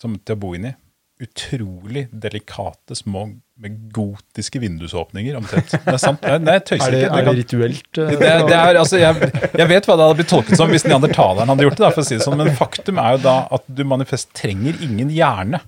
som, 0.00 0.18
til 0.20 0.36
å 0.36 0.40
bo 0.44 0.52
inn 0.54 0.70
i. 0.70 0.74
Utrolig 1.22 2.08
delikate, 2.10 2.96
små 2.98 3.28
med 3.62 3.76
gotiske 3.94 4.58
vindusåpninger, 4.58 5.36
omtrent. 5.38 5.70
Det 5.84 5.92
er 5.94 6.00
sant. 6.02 6.24
Nei, 6.26 6.38
nei, 6.42 6.56
jeg 6.58 6.64
tøyser 6.72 6.88
Er 6.88 6.90
det, 6.96 7.02
ikke. 7.04 7.10
er 7.10 7.14
det 7.14 7.26
kan- 7.28 7.36
rituelt? 7.38 7.98
eh, 8.02 8.08
det, 8.10 8.30
det 8.48 8.56
er, 8.58 8.78
altså, 8.80 8.98
jeg, 8.98 9.28
jeg 9.60 9.68
vet 9.70 9.86
hva 9.86 9.94
det 10.00 10.06
hadde 10.08 10.16
blitt 10.18 10.32
tolket 10.32 10.58
som 10.58 10.72
hvis 10.74 10.86
neandertaleren 10.90 11.52
hadde 11.52 11.68
gjort 11.68 11.78
det. 11.84 11.90
For 11.94 12.02
å 12.02 12.06
si 12.08 12.18
det 12.18 12.26
sånn, 12.26 12.36
men 12.40 12.50
faktum 12.58 12.98
er 12.98 13.14
jo 13.14 13.20
da 13.28 13.36
at 13.54 13.68
du 13.70 13.84
manifest 13.86 14.32
trenger 14.34 14.82
ingen 14.82 15.12
hjerne. 15.14 15.60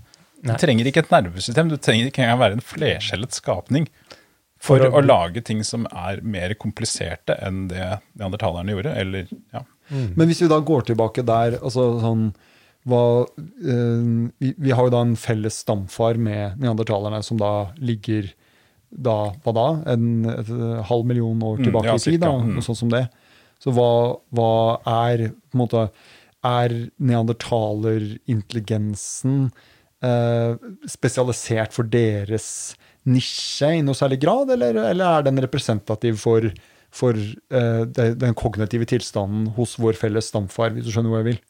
Du 0.43 0.51
Nei. 0.51 0.59
trenger 0.61 0.91
ikke 0.91 1.05
et 1.07 1.15
nervesystem, 1.15 1.71
du 1.71 1.77
trenger 1.79 2.11
ikke 2.11 2.27
engang 2.27 2.43
være 2.43 2.59
en 2.59 2.67
flerskjellet 2.67 3.39
skapning 3.39 3.87
for, 4.59 4.83
For 4.83 4.89
å 4.91 4.99
å, 4.99 5.05
lage 5.07 5.45
ting 5.47 5.63
som 5.65 5.87
er 5.95 6.21
mer 6.27 6.53
kompliserte 6.59 7.39
enn 7.47 7.69
det 7.71 7.87
neandertalerne 8.19 8.75
gjorde. 8.75 8.93
Eller, 8.99 9.31
ja. 9.55 9.63
Men 9.95 10.27
hvis 10.27 10.43
vi 10.43 10.51
da 10.51 10.59
går 10.59 10.89
tilbake 10.91 11.23
der, 11.27 11.61
altså 11.63 11.87
sånn 12.03 12.29
hva, 12.87 13.27
eh, 13.43 14.31
vi, 14.39 14.55
vi 14.57 14.73
har 14.73 14.85
jo 14.87 14.91
da 14.95 15.01
en 15.03 15.17
felles 15.19 15.59
stamfar 15.65 16.15
med 16.23 16.61
neandertalerne 16.63 17.19
som 17.27 17.37
da 17.41 17.73
ligger 17.83 18.31
da, 18.91 19.33
hva 19.43 19.53
da? 19.57 19.83
En, 19.93 20.25
et, 20.31 20.49
eh, 20.51 20.85
halv 20.91 21.05
million 21.09 21.43
år 21.43 21.57
Mm, 21.59 21.65
tilbake 21.67 21.89
ja, 21.91 21.95
i 21.95 21.99
tid, 21.99 22.21
da, 22.23 22.39
mm. 22.39 22.63
sånt 22.63 22.79
som 22.79 22.89
det. 22.93 23.09
Så 23.63 23.71
hva, 23.75 24.17
hva 24.37 24.81
er 25.09 25.19
på 25.33 25.55
en 25.57 25.63
måte 25.65 25.83
Er 26.47 26.71
neandertalerintelligensen 27.03 29.51
eh, 30.05 30.53
spesialisert 30.87 31.73
for 31.75 31.83
deres 31.91 32.77
nisje 33.09 33.67
i 33.79 33.83
noe 33.83 33.95
særlig 33.99 34.21
grad, 34.23 34.51
eller, 34.55 34.77
eller 34.93 35.07
er 35.09 35.23
den 35.27 35.43
representativ 35.43 36.15
for, 36.23 36.47
for 36.95 37.13
eh, 37.19 37.83
den 37.91 38.35
kognitive 38.39 38.87
tilstanden 38.87 39.51
hos 39.57 39.75
vår 39.83 39.95
felles 39.99 40.31
stamfar, 40.31 40.71
hvis 40.77 40.87
du 40.87 40.93
skjønner 40.95 41.11
hvor 41.11 41.21
jeg 41.25 41.31
vil? 41.33 41.41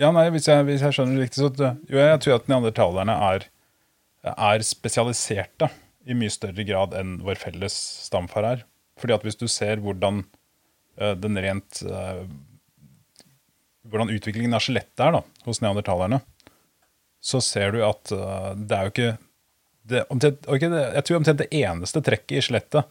Ja, 0.00 0.10
nei, 0.12 0.26
hvis 0.34 0.48
jeg, 0.50 0.64
hvis 0.68 0.82
jeg 0.84 0.92
skjønner 0.92 1.16
det 1.16 1.26
riktig, 1.26 1.40
så 1.40 1.70
jo, 1.88 1.96
jeg 1.96 2.20
tror 2.20 2.36
at 2.36 2.48
neandertalerne 2.52 3.14
er, 3.30 3.46
er 4.32 4.64
spesialiserte 4.66 5.70
i 6.06 6.16
mye 6.16 6.32
større 6.32 6.66
grad 6.68 6.92
enn 6.98 7.16
vår 7.24 7.40
felles 7.40 7.76
stamfar 8.04 8.44
er. 8.44 8.66
Fordi 9.00 9.16
at 9.16 9.24
hvis 9.24 9.40
du 9.40 9.46
ser 9.50 9.80
hvordan 9.84 10.22
uh, 11.00 11.14
den 11.18 11.40
rent 11.40 11.82
uh, 11.86 12.26
Hvordan 13.86 14.10
utviklingen 14.10 14.56
av 14.56 14.64
skjelettet 14.64 14.98
er 14.98 15.12
da, 15.14 15.20
hos 15.46 15.60
neandertalerne, 15.62 16.16
så 17.22 17.38
ser 17.44 17.70
du 17.70 17.84
at 17.86 18.10
uh, 18.10 18.50
det 18.58 18.74
er 18.74 18.88
jo 18.88 18.90
ikke 18.90 19.10
det, 19.86 20.00
omtrent, 20.10 20.48
okay, 20.50 20.70
det, 20.72 20.80
Jeg 20.96 21.06
tror 21.06 21.20
omtrent 21.20 21.42
det 21.44 21.52
eneste 21.54 22.02
trekket 22.02 22.40
i 22.40 22.42
skjelettet 22.42 22.88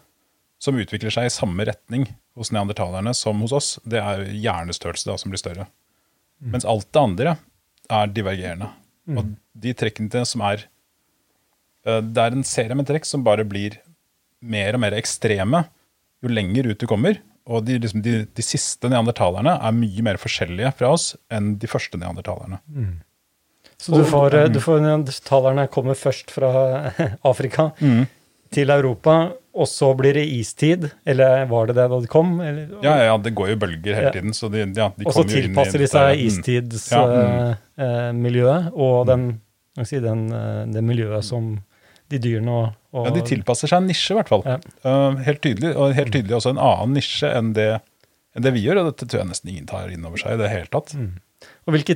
som 0.64 0.80
utvikler 0.80 1.12
seg 1.12 1.28
i 1.28 1.34
samme 1.36 1.66
retning 1.68 2.08
hos 2.40 2.54
neandertalerne 2.56 3.12
som 3.18 3.44
hos 3.44 3.54
oss, 3.56 3.74
det 3.84 4.00
er 4.00 4.24
hjernestørrelse 4.32 5.10
da, 5.10 5.18
som 5.20 5.34
blir 5.34 5.42
større. 5.42 5.68
Mens 6.44 6.68
alt 6.68 6.88
det 6.92 7.02
andre 7.02 7.36
er 7.92 8.12
divergerende. 8.12 8.72
Og 9.16 9.36
de 9.54 9.74
trekkene 9.78 10.26
som 10.26 10.42
er 10.46 10.66
eh, 11.86 12.02
Det 12.02 12.22
er 12.22 12.34
en 12.34 12.48
serie 12.48 12.76
med 12.78 12.88
trekk 12.90 13.06
som 13.08 13.24
bare 13.26 13.46
blir 13.48 13.78
mer 14.42 14.78
og 14.78 14.82
mer 14.84 14.98
ekstreme 14.98 15.64
jo 16.24 16.32
lenger 16.32 16.72
ut 16.72 16.82
du 16.82 16.88
kommer. 16.90 17.20
Og 17.46 17.66
de, 17.68 17.78
liksom, 17.78 18.02
de, 18.02 18.24
de 18.26 18.46
siste 18.46 18.90
neandertalerne 18.90 19.60
er 19.62 19.76
mye 19.78 20.06
mer 20.06 20.18
forskjellige 20.18 20.72
fra 20.80 20.90
oss 20.96 21.12
enn 21.34 21.54
de 21.62 21.70
første 21.70 22.00
neandertalerne. 22.02 22.58
Så 23.78 23.94
du 23.94 24.06
får, 24.10 24.38
eh, 24.40 24.50
du 24.50 24.60
får 24.64 24.82
neandertalerne 24.82 25.68
kommer 25.70 25.98
først 26.00 26.34
fra 26.34 26.50
Afrika 27.32 27.70
til 28.56 28.74
Europa, 28.74 29.36
og 29.56 29.68
så 29.72 29.88
blir 29.96 30.18
det 30.18 30.26
istid, 30.36 30.90
eller 31.08 31.46
var 31.48 31.70
det 31.70 31.78
det 31.78 31.86
da 31.92 32.00
de 32.04 32.10
kom? 32.12 32.42
Eller, 32.44 32.68
Ja, 32.84 32.96
ja, 33.08 33.14
det 33.22 33.32
går 33.38 33.54
jo 33.54 33.58
bølger 33.64 33.96
hele 33.96 34.12
tiden. 34.12 34.34
Så 34.36 34.50
de, 34.52 34.66
ja, 34.76 34.90
de 34.98 35.08
og 35.08 35.16
så 35.16 35.24
tilpasser 35.30 35.80
de 35.80 35.88
seg 35.88 36.08
mm. 36.12 36.24
istidsmiljøet 36.26 36.92
Ja, 37.72 38.68
mm. 38.68 38.76
og 38.88 38.98
den, 39.08 39.22
hva 39.78 39.86
jeg 39.86 39.92
si, 39.94 40.02
den, 40.04 40.22
uh, 40.34 40.64
det 40.72 40.84
miljøet 40.84 41.24
som 41.28 41.44
de 42.12 42.20
dyrene 42.22 42.52
og, 42.52 42.66
og 42.94 43.08
Ja, 43.08 43.16
De 43.16 43.24
tilpasser 43.32 43.72
seg 43.72 43.78
en 43.82 43.90
nisje, 43.90 44.12
i 44.12 44.18
hvert 44.20 44.32
fall. 44.32 44.44
Ja. 44.46 44.58
Uh, 44.84 45.12
helt 45.26 45.42
tydelig, 45.46 45.72
og 45.74 45.96
helt 45.96 46.12
tydelig 46.14 46.36
også 46.38 46.52
en 46.54 46.64
annen 46.68 47.00
nisje 47.00 47.32
enn 47.32 47.56
det, 47.56 47.72
enn 48.36 48.46
det 48.46 48.52
vi 48.58 48.66
gjør. 48.68 48.84
Og 48.84 48.92
dette 48.92 49.08
tror 49.08 49.24
jeg 49.24 49.32
nesten 49.32 49.54
ingen 49.56 49.70
tar 49.72 49.88
inn 49.94 50.04
over 50.06 50.20
seg 50.20 50.36
i 50.36 50.42
det 50.44 50.52
hele 50.52 50.70
tatt. 50.76 50.90
Og 51.66 51.74
hvilke, 51.74 51.96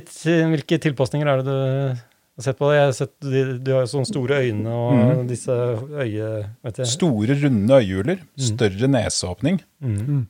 hvilke 0.56 0.80
tilpasninger 0.80 1.28
er 1.28 1.44
det 1.44 1.52
du 1.52 2.00
sett 2.44 2.58
på? 2.58 2.68
Jeg 2.74 2.88
har 2.88 2.92
sett, 2.96 3.14
du, 3.22 3.58
du 3.60 3.70
har 3.74 3.84
jo 3.84 3.90
sånne 3.92 4.08
store 4.08 4.40
øyne 4.44 4.74
og 4.74 4.98
mm. 4.98 5.22
disse 5.30 5.54
øye... 5.54 6.28
Vet 6.66 6.82
jeg. 6.82 6.90
Store, 6.94 7.36
runde 7.44 7.80
øyehuler, 7.80 8.22
større 8.50 8.90
neseåpning, 8.90 9.62
Mm. 9.80 10.28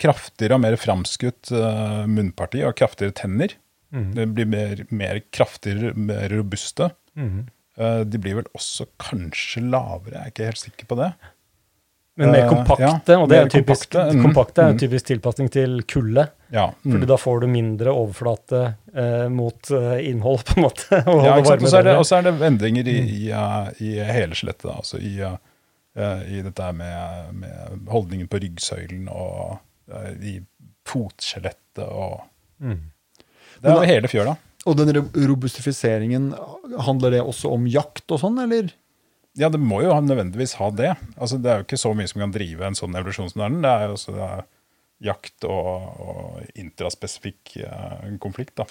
kraftigere 0.00 0.56
og 0.56 0.62
mer 0.64 0.76
framskutt 0.80 1.50
uh, 1.52 2.06
munnparti 2.08 2.62
og 2.64 2.76
kraftigere 2.78 3.16
tenner. 3.16 3.56
De 3.92 4.04
Det 4.16 4.26
blir 4.32 4.46
mer, 4.48 4.84
mer 4.90 5.20
kraftigere, 5.34 5.92
mer 5.96 6.28
robuste. 6.32 6.92
Mhm. 7.18 7.48
Uh, 7.80 8.02
de 8.04 8.18
blir 8.20 8.36
vel 8.36 8.48
også 8.56 8.86
kanskje 9.00 9.62
lavere, 9.64 10.16
jeg 10.16 10.20
er 10.20 10.32
ikke 10.32 10.48
helt 10.50 10.64
sikker 10.64 10.88
på 10.90 10.98
det. 11.00 11.12
Men 12.20 12.34
mer 12.34 12.42
Eh, 12.44 12.50
kompakte, 12.50 13.16
og 13.16 13.28
det 13.30 13.38
er 13.38 13.48
typisk, 13.50 13.86
kompakte, 13.94 14.16
mm, 14.16 14.22
kompakte 14.26 14.62
er 14.62 14.74
mhm. 14.74 14.80
typisk 14.82 15.08
tilpasning 15.08 15.50
til 15.52 15.78
kulde. 15.88 16.26
Ja, 16.52 16.66
mm. 16.82 16.92
Fordi 16.92 17.08
da 17.08 17.16
får 17.20 17.40
du 17.40 17.46
mindre 17.50 17.94
overflate 17.96 18.62
eh, 18.94 19.28
mot 19.32 19.70
eh, 19.76 19.94
innhold, 20.10 20.44
på 20.48 20.58
en 20.58 20.66
måte. 20.66 21.00
og 21.06 21.24
ja 21.24 21.38
så 21.40 21.54
er, 21.54 21.62
det- 21.62 21.72
bedre. 21.72 21.96
og 21.98 22.06
så 22.08 22.18
er 22.18 22.28
det 22.28 22.34
endringer 22.50 22.90
i, 22.92 22.98
i, 23.00 23.22
uh, 23.32 23.70
i 23.80 23.94
hele 24.04 24.36
skjelettet. 24.36 24.68
Altså 24.74 25.00
i, 25.00 25.16
i 25.20 26.42
dette 26.44 26.72
med, 26.76 27.32
med 27.40 27.88
holdningen 27.90 28.28
på 28.30 28.42
ryggsøylen 28.44 29.08
og 29.10 29.56
uh, 29.90 30.12
i 30.20 30.38
fotskjelettet 30.88 31.86
og 31.88 32.26
Mm. 32.60 32.90
Det 33.56 33.70
er 33.70 33.78
jo 33.78 33.88
hele 33.88 34.08
fjøla. 34.12 34.34
Og 34.68 34.76
den 34.76 34.92
robustifiseringen, 35.16 36.34
handler 36.84 37.16
det 37.16 37.22
også 37.24 37.54
om 37.54 37.64
jakt 37.70 38.12
og 38.12 38.20
sånn, 38.20 38.36
eller? 38.42 38.68
Ja, 39.38 39.48
det 39.52 39.60
må 39.62 39.82
jo 39.84 39.94
nødvendigvis 39.94 40.56
ha 40.58 40.70
det. 40.74 40.94
Altså, 41.16 41.38
Det 41.38 41.50
er 41.50 41.60
jo 41.60 41.66
ikke 41.68 41.78
så 41.80 41.92
mye 41.94 42.08
som 42.10 42.24
kan 42.24 42.32
drive 42.34 42.66
en 42.66 42.78
sånn 42.78 42.96
evolusjon 42.98 43.30
som 43.30 43.40
det 43.40 43.46
er. 43.46 43.52
den. 43.54 43.62
Det 43.62 43.70
er 43.70 43.84
jo 43.86 43.96
også 43.98 44.14
det 44.16 44.26
er 44.26 44.46
jakt 45.00 45.46
og, 45.48 46.00
og 46.04 46.56
intraspesifikk 46.60 47.56
eh, 47.62 48.08
konflikt, 48.20 48.56
da. 48.60 48.66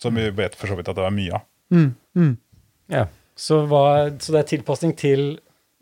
Som 0.00 0.16
vi 0.18 0.28
vet 0.30 0.54
for 0.58 0.70
så 0.70 0.78
vidt 0.78 0.88
at 0.90 0.96
det 0.96 1.04
er 1.04 1.14
mye 1.14 1.34
av. 1.38 1.44
Mm, 1.74 1.90
mm. 2.16 2.32
Ja. 2.94 3.04
Så, 3.38 3.60
hva, 3.70 4.08
så 4.18 4.34
det 4.34 4.40
er 4.40 4.48
tilpasning 4.54 4.94
til 4.98 5.26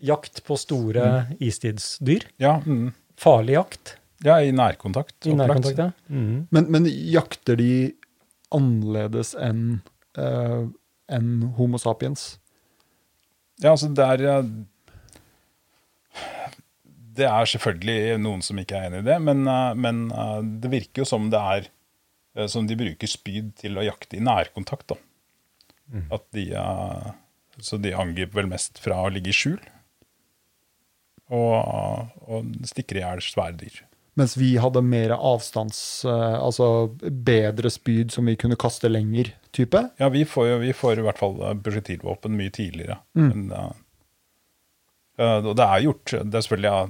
jakt 0.02 0.42
på 0.44 0.58
store 0.60 1.26
istidsdyr? 1.40 2.26
Ja, 2.42 2.58
mm. 2.66 2.90
Farlig 3.16 3.56
jakt 3.56 3.96
ja 4.24 4.38
i 4.42 4.52
nærkontakt. 4.52 5.26
i 5.26 5.30
opplagt. 5.30 5.48
nærkontakt? 5.48 5.78
Ja. 5.78 5.90
Mhm. 6.08 6.46
Men, 6.50 6.70
men 6.72 6.86
jakter 6.86 7.56
de 7.56 7.92
annerledes 8.54 9.34
enn 9.34 9.80
uh, 10.18 10.68
en 11.12 11.30
Homo 11.58 11.78
sapiens? 11.78 12.38
Ja, 13.62 13.72
altså 13.72 13.88
det 13.88 14.04
er 14.04 14.44
Det 17.16 17.24
er 17.24 17.48
selvfølgelig 17.48 18.18
noen 18.20 18.42
som 18.44 18.58
ikke 18.60 18.76
er 18.76 18.90
enig 18.90 19.00
i 19.04 19.08
det, 19.08 19.16
men, 19.24 19.46
eh, 19.48 19.72
men 19.80 20.02
eh, 20.12 20.40
det 20.62 20.72
virker 20.72 21.02
jo 21.02 21.08
som 21.08 21.30
det 21.32 21.40
er 21.40 21.68
eh, 22.36 22.48
Som 22.52 22.68
de 22.68 22.76
bruker 22.76 23.08
spyd 23.08 23.54
til 23.62 23.78
å 23.78 23.86
jakte 23.86 24.18
i 24.18 24.24
nærkontakt, 24.24 24.92
da. 24.92 25.00
At 26.12 26.26
de 26.34 26.50
Så 27.62 27.78
de 27.80 27.94
angriper 27.96 28.42
vel 28.42 28.50
mest 28.50 28.78
fra 28.82 28.98
å 29.06 29.12
ligge 29.12 29.32
i 29.32 29.36
skjul. 29.36 29.60
Og, 31.32 32.10
og 32.28 32.50
stikker 32.68 32.98
i 32.98 33.02
hjel 33.02 33.22
svære 33.24 33.56
dyr. 33.62 33.78
Mens 34.16 34.32
vi 34.40 34.54
hadde 34.56 34.80
mer 34.80 35.12
avstands... 35.16 35.78
eh, 36.08 36.36
altså 36.40 36.88
bedre 37.04 37.68
spyd 37.72 38.12
som 38.14 38.28
vi 38.28 38.36
kunne 38.40 38.56
kaste 38.56 38.88
lenger, 38.88 39.34
type? 39.52 39.82
Ja, 40.00 40.08
vi 40.12 40.24
får 40.28 40.54
vi 40.62 40.72
får 40.76 41.02
i 41.02 41.04
hvert 41.04 41.20
fall 41.20 41.36
eh, 41.44 41.56
prosjektilvåpen 41.60 42.36
mye 42.38 42.52
tidligere. 42.54 42.96
Men, 43.18 43.50
eh, 43.52 43.72
eh, 45.20 45.38
og 45.42 45.52
det 45.58 45.66
er 45.66 45.84
gjort 45.84 46.14
Det 46.16 46.40
er 46.40 46.46
selvfølgelig 46.46 46.72
ja, 46.72 46.86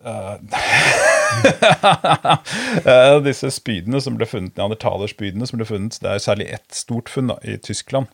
eh, 2.90 3.16
Disse 3.22 3.50
spydene 3.54 4.00
som 4.02 4.16
ble 4.18 4.26
funnet, 4.28 4.56
neandertalerspydene 4.58 5.46
som 5.46 5.60
ble 5.60 5.66
funnet, 5.68 5.98
det 6.02 6.14
er 6.14 6.22
særlig 6.24 6.48
ett 6.56 6.74
stort 6.74 7.12
funn 7.12 7.30
da, 7.30 7.36
i 7.44 7.54
Tyskland. 7.62 8.10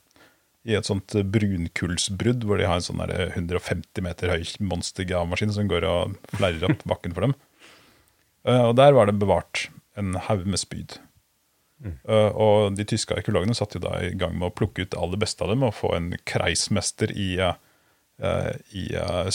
I 0.67 0.75
et 0.77 0.89
sånt 0.89 1.15
eh, 1.15 1.25
brunkullsbrudd 1.25 2.45
hvor 2.45 2.59
de 2.61 2.67
har 2.69 2.81
en 2.81 2.85
sånn 2.85 3.01
150 3.07 4.03
meter 4.05 4.35
høy 4.35 4.45
monstergravemaskin 4.69 5.55
som 5.55 5.71
går 5.71 5.87
og 5.89 6.17
flerrer 6.35 6.67
opp 6.69 6.83
bakken 6.91 7.15
for 7.17 7.29
dem. 7.29 7.37
Eh, 8.47 8.63
og 8.69 8.77
der 8.79 8.95
var 8.97 9.11
det 9.11 9.19
bevart 9.21 9.67
en 9.99 10.17
haug 10.29 10.47
med 10.47 10.63
spyd. 10.63 11.01
Mm. 11.77 11.99
og 12.09 12.73
de 12.73 12.87
tyske 12.89 13.13
arkeologene 13.13 13.53
satte 13.53 13.77
jo 13.77 13.83
da 13.85 13.99
i 14.01 14.15
gang 14.17 14.33
med 14.41 14.49
å 14.49 14.55
plukke 14.57 14.87
ut 14.87 14.95
det 14.95 14.97
aller 14.97 15.21
beste 15.21 15.45
av 15.45 15.51
dem 15.53 15.61
og 15.67 15.75
få 15.77 15.91
en 15.93 16.07
kreismester 16.25 17.11
i, 17.13 17.35
uh, 17.37 18.53
i 18.73 18.85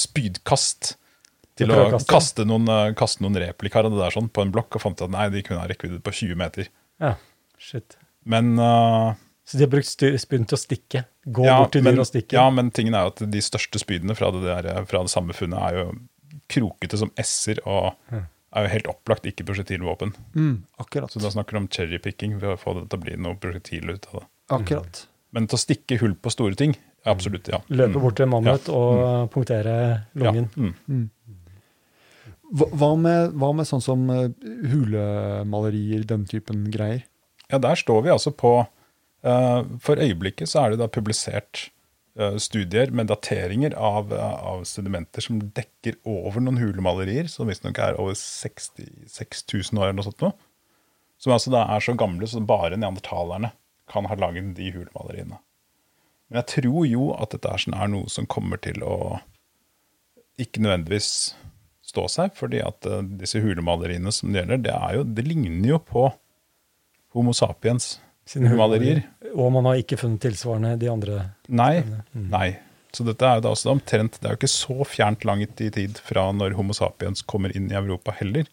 spydkast. 0.02 0.96
Til 1.62 1.70
å 1.76 2.00
kaste 2.10 2.48
noen, 2.50 2.66
kaste 2.98 3.22
noen 3.22 3.38
replikaer 3.44 3.86
av 3.86 3.94
det 3.94 4.02
der 4.02 4.16
sånn 4.18 4.32
på 4.34 4.42
en 4.42 4.56
blokk, 4.56 4.74
og 4.74 4.82
fant 4.88 4.98
ut 4.98 5.06
at 5.06 5.14
nei, 5.14 5.28
de 5.36 5.46
kunne 5.46 5.62
ha 5.62 5.70
rekkevidde 5.70 6.02
på 6.02 6.16
20 6.24 6.42
meter. 6.42 6.72
Ja, 7.04 7.14
shit. 7.62 8.00
Men, 8.26 8.56
uh, 8.58 9.14
Så 9.46 9.62
de 9.62 9.68
har 9.68 9.74
brukt 9.76 9.92
spyd 9.92 10.50
til 10.50 10.58
å 10.58 10.62
stikke? 10.66 11.06
Gå 11.30 11.46
ja, 11.46 11.62
bort 11.62 11.78
til 11.78 11.86
dyr 11.86 12.02
og 12.02 12.10
stikke? 12.10 12.42
ja, 12.42 12.50
men 12.50 12.74
tingen 12.74 12.98
er 12.98 13.06
jo 13.06 13.14
at 13.14 13.22
de 13.38 13.46
største 13.46 13.86
spydene 13.86 14.18
fra 14.18 14.34
det, 14.34 14.42
der, 14.50 14.74
fra 14.90 15.06
det 15.06 15.14
samme 15.14 15.38
funnet 15.38 15.62
er 15.62 15.78
jo 15.78 15.90
krokete 16.52 16.98
som 16.98 17.14
s-er 17.22 17.62
og 17.70 17.94
er 18.56 18.66
jo 18.66 18.72
helt 18.74 18.88
opplagt 18.92 19.26
ikke 19.30 19.46
prosjektilvåpen. 19.48 20.14
Mm, 20.36 20.64
akkurat. 20.84 21.12
Så 21.14 21.22
da 21.24 21.30
snakker 21.32 21.52
du 21.56 21.58
om 21.64 21.68
cherrypicking 21.72 22.38
ved 22.42 22.50
å 22.56 22.60
få 22.60 22.74
det 22.80 22.90
til 22.92 23.00
å 23.00 23.04
bli 23.06 23.16
noe 23.18 23.36
prosjektil 23.40 23.90
ut 23.94 24.08
av 24.14 24.20
det. 24.22 24.28
akkurat. 24.52 25.06
Men 25.32 25.48
til 25.48 25.56
å 25.56 25.62
stikke 25.62 25.98
hull 26.02 26.14
på 26.20 26.32
store 26.34 26.56
ting, 26.60 26.74
absolutt, 27.08 27.48
ja. 27.48 27.62
Løpe 27.70 27.96
Mm. 27.96 28.02
bort 28.02 28.16
til 28.18 28.24
en 28.24 28.30
mammut 28.34 28.68
Ja. 28.68 28.74
og 28.76 29.30
punktere 29.32 30.08
lungen? 30.14 30.50
Ja. 30.58 30.74
Mm. 30.88 31.10
Hva, 32.52 32.68
hva, 32.76 32.90
med, 33.00 33.32
hva 33.40 33.54
med 33.56 33.66
sånn 33.66 33.82
som 33.82 34.10
eh, 34.10 34.28
hulemalerier, 34.74 36.04
den 36.08 36.26
typen 36.28 36.66
greier? 36.74 37.06
Ja, 37.52 37.58
der 37.64 37.76
står 37.80 38.04
vi 38.04 38.10
altså 38.14 38.32
på 38.36 38.52
uh, 39.24 39.64
For 39.80 39.96
øyeblikket 39.96 40.50
så 40.52 40.66
er 40.66 40.70
det 40.72 40.80
da 40.80 40.88
publisert 40.92 41.70
studier 42.38 42.92
med 42.92 43.08
dateringer 43.08 43.74
av, 43.74 44.14
eh, 44.14 44.44
av 44.44 44.64
sedimenter 44.68 45.24
som 45.24 45.40
dekker 45.40 45.96
over 46.04 46.44
noen 46.44 46.60
hulemalerier, 46.60 47.30
som 47.32 47.48
visstnok 47.48 47.80
er 47.80 48.00
over 48.00 48.18
66 48.18 49.46
000 49.54 49.80
år 49.80 49.90
eller 49.90 50.00
noe 50.02 50.08
sånt 50.10 50.26
noe. 50.26 50.36
Som 51.22 51.36
altså 51.36 51.54
da 51.54 51.64
er 51.70 51.84
så 51.84 51.96
gamle 51.96 52.28
så 52.28 52.42
bare 52.44 52.80
neandertalerne 52.80 53.54
kan 53.92 54.08
ha 54.10 54.18
laget 54.20 54.54
de 54.58 54.72
hulemaleriene. 54.74 55.40
Men 56.32 56.42
jeg 56.42 56.50
tror 56.56 56.86
jo 56.88 57.12
at 57.16 57.36
dette 57.36 57.58
sånn, 57.64 57.76
er 57.76 57.92
noe 57.92 58.12
som 58.12 58.28
kommer 58.28 58.60
til 58.60 58.84
å 58.84 59.20
ikke 60.40 60.64
nødvendigvis 60.64 61.36
stå 61.86 62.08
seg, 62.12 62.36
fordi 62.36 62.62
at 62.64 62.88
eh, 62.88 63.04
disse 63.22 63.40
hulemaleriene 63.44 64.12
som 64.16 64.32
det 64.32 64.44
gjelder, 64.44 64.64
det, 64.68 64.78
jo, 64.96 65.08
det 65.08 65.28
ligner 65.28 65.76
jo 65.76 65.80
på 65.80 66.10
Homo 67.12 67.34
sapiens 67.36 67.98
Sine 68.32 68.52
hulemalerier. 68.52 69.04
Og 69.36 69.52
man 69.52 69.68
har 69.68 69.80
ikke 69.82 70.00
funnet 70.00 70.24
tilsvarende 70.24 70.76
de 70.80 70.88
andre 70.92 71.22
Nei, 71.52 71.82
nei. 72.16 72.50
Så 72.92 73.06
dette 73.08 73.24
er 73.24 73.40
jo 73.40 73.44
da 73.46 73.52
også 73.54 73.72
omtrent 73.72 74.18
Det 74.20 74.28
er 74.28 74.34
jo 74.34 74.40
ikke 74.42 74.52
så 74.52 74.86
fjernt 74.88 75.24
langt 75.28 75.62
i 75.64 75.70
tid 75.72 76.00
fra 76.04 76.26
når 76.36 76.56
Homo 76.58 76.76
sapiens 76.76 77.24
kommer 77.24 77.54
inn 77.56 77.70
i 77.72 77.78
Europa 77.80 78.16
heller. 78.20 78.48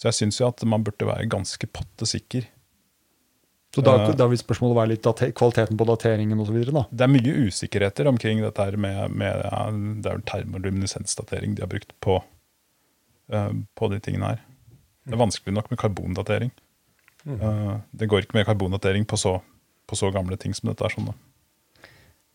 Så 0.00 0.08
jeg 0.08 0.16
syns 0.16 0.40
jo 0.40 0.48
at 0.48 0.64
man 0.68 0.84
burde 0.84 1.08
være 1.08 1.28
ganske 1.28 1.68
pottesikker. 1.68 2.46
Så 3.74 3.84
da, 3.86 3.92
Eh. 4.08 4.14
da 4.18 4.26
vil 4.26 4.38
spørsmålet 4.40 4.76
være 4.76 4.90
litt 4.94 5.04
date 5.04 5.28
kvaliteten 5.36 5.76
på 5.78 5.86
dateringen 5.86 6.40
osv. 6.42 6.56
Det 6.90 7.04
er 7.04 7.12
mye 7.12 7.34
usikkerheter 7.46 8.08
omkring 8.10 8.40
dette 8.42 8.64
her 8.64 8.76
med, 8.76 9.12
med 9.14 9.44
ja, 9.44 9.60
Det 9.70 10.10
er 10.10 10.16
vel 10.16 10.26
termoluminescensdatering 10.26 11.54
de 11.54 11.62
har 11.62 11.70
brukt 11.70 11.92
på, 12.00 12.16
uh, 13.32 13.52
på 13.76 13.90
de 13.92 14.00
tingene 14.00 14.32
her. 14.32 14.42
Det 15.06 15.14
er 15.14 15.22
vanskelig 15.22 15.54
nok 15.54 15.70
med 15.70 15.78
karbondatering. 15.78 16.50
Eh, 17.28 17.74
det 17.90 18.08
går 18.08 18.24
ikke 18.24 18.38
med 18.38 18.46
karbonatering 18.48 19.04
på 19.08 19.18
så, 19.20 19.36
på 19.86 19.98
så 19.98 20.10
gamle 20.14 20.38
ting 20.40 20.54
som 20.56 20.70
dette 20.70 20.86
er. 20.86 20.94
sånn 20.94 21.10
da. 21.10 21.16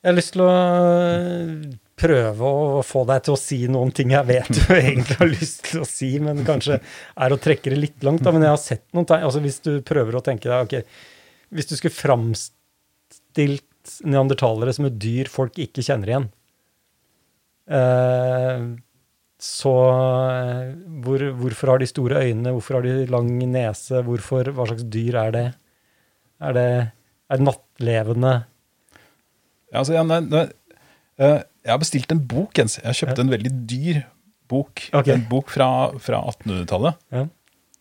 Jeg 0.05 0.11
har 0.11 0.17
lyst 0.19 0.36
til 0.36 0.43
å 0.45 0.51
øh, 0.53 1.61
prøve 1.97 2.49
å 2.49 2.81
få 2.86 3.05
deg 3.09 3.23
til 3.25 3.33
å 3.33 3.39
si 3.41 3.57
noen 3.71 3.93
ting 3.95 4.11
jeg 4.13 4.27
vet 4.27 4.51
du 4.53 4.61
egentlig 4.75 5.17
har 5.17 5.31
lyst 5.31 5.63
til 5.71 5.81
å 5.81 5.89
si, 5.89 6.11
men 6.21 6.43
kanskje 6.45 6.77
er 6.77 7.33
å 7.33 7.39
trekke 7.41 7.73
det 7.73 7.79
litt 7.79 8.05
langt. 8.05 8.21
Da. 8.25 8.33
Men 8.36 8.45
jeg 8.45 8.53
har 8.53 8.61
sett 8.61 8.86
noen 8.93 9.07
tegn. 9.09 9.25
Altså 9.25 9.41
hvis 9.41 9.61
du 9.65 9.79
prøver 9.86 10.19
å 10.19 10.25
tenke 10.25 10.51
deg 10.51 10.67
ok, 10.67 11.01
Hvis 11.55 11.71
du 11.71 11.75
skulle 11.77 11.95
framstilt 11.97 13.63
neandertalere 14.05 14.73
som 14.73 14.88
et 14.88 14.97
dyr 15.01 15.29
folk 15.29 15.57
ikke 15.61 15.83
kjenner 15.86 16.09
igjen, 16.11 16.29
eh, 17.69 18.61
så 19.45 19.73
eh, 19.91 20.73
hvor, 21.05 21.21
hvorfor 21.39 21.73
har 21.73 21.81
de 21.81 21.89
store 21.89 22.23
øyne, 22.25 22.53
hvorfor 22.55 22.79
har 22.79 22.87
de 22.87 23.05
lang 23.11 23.29
nese, 23.51 24.01
hvorfor, 24.07 24.49
hva 24.55 24.67
slags 24.69 24.87
dyr 24.91 25.19
er 25.21 25.35
det? 25.35 25.45
Er 26.41 26.57
det, 26.57 26.69
er 27.29 27.39
det 27.39 27.47
nattlevende? 27.47 28.33
Ja, 29.69 29.81
altså, 29.83 29.95
ja, 29.97 30.03
nei, 30.07 30.19
nei, 30.25 30.47
eh, 31.19 31.39
jeg 31.65 31.73
har 31.73 31.81
bestilt 31.81 32.11
en 32.13 32.25
bok, 32.29 32.53
Jens. 32.57 32.77
Jeg 32.81 32.99
kjøpte 33.01 33.25
en 33.25 33.33
veldig 33.33 33.53
dyr 33.69 34.03
bok. 34.51 34.83
Okay. 34.91 35.15
En 35.15 35.25
bok 35.29 35.49
fra, 35.53 35.69
fra 36.01 36.21
1800-tallet. 36.33 37.01
Ja. 37.15 37.25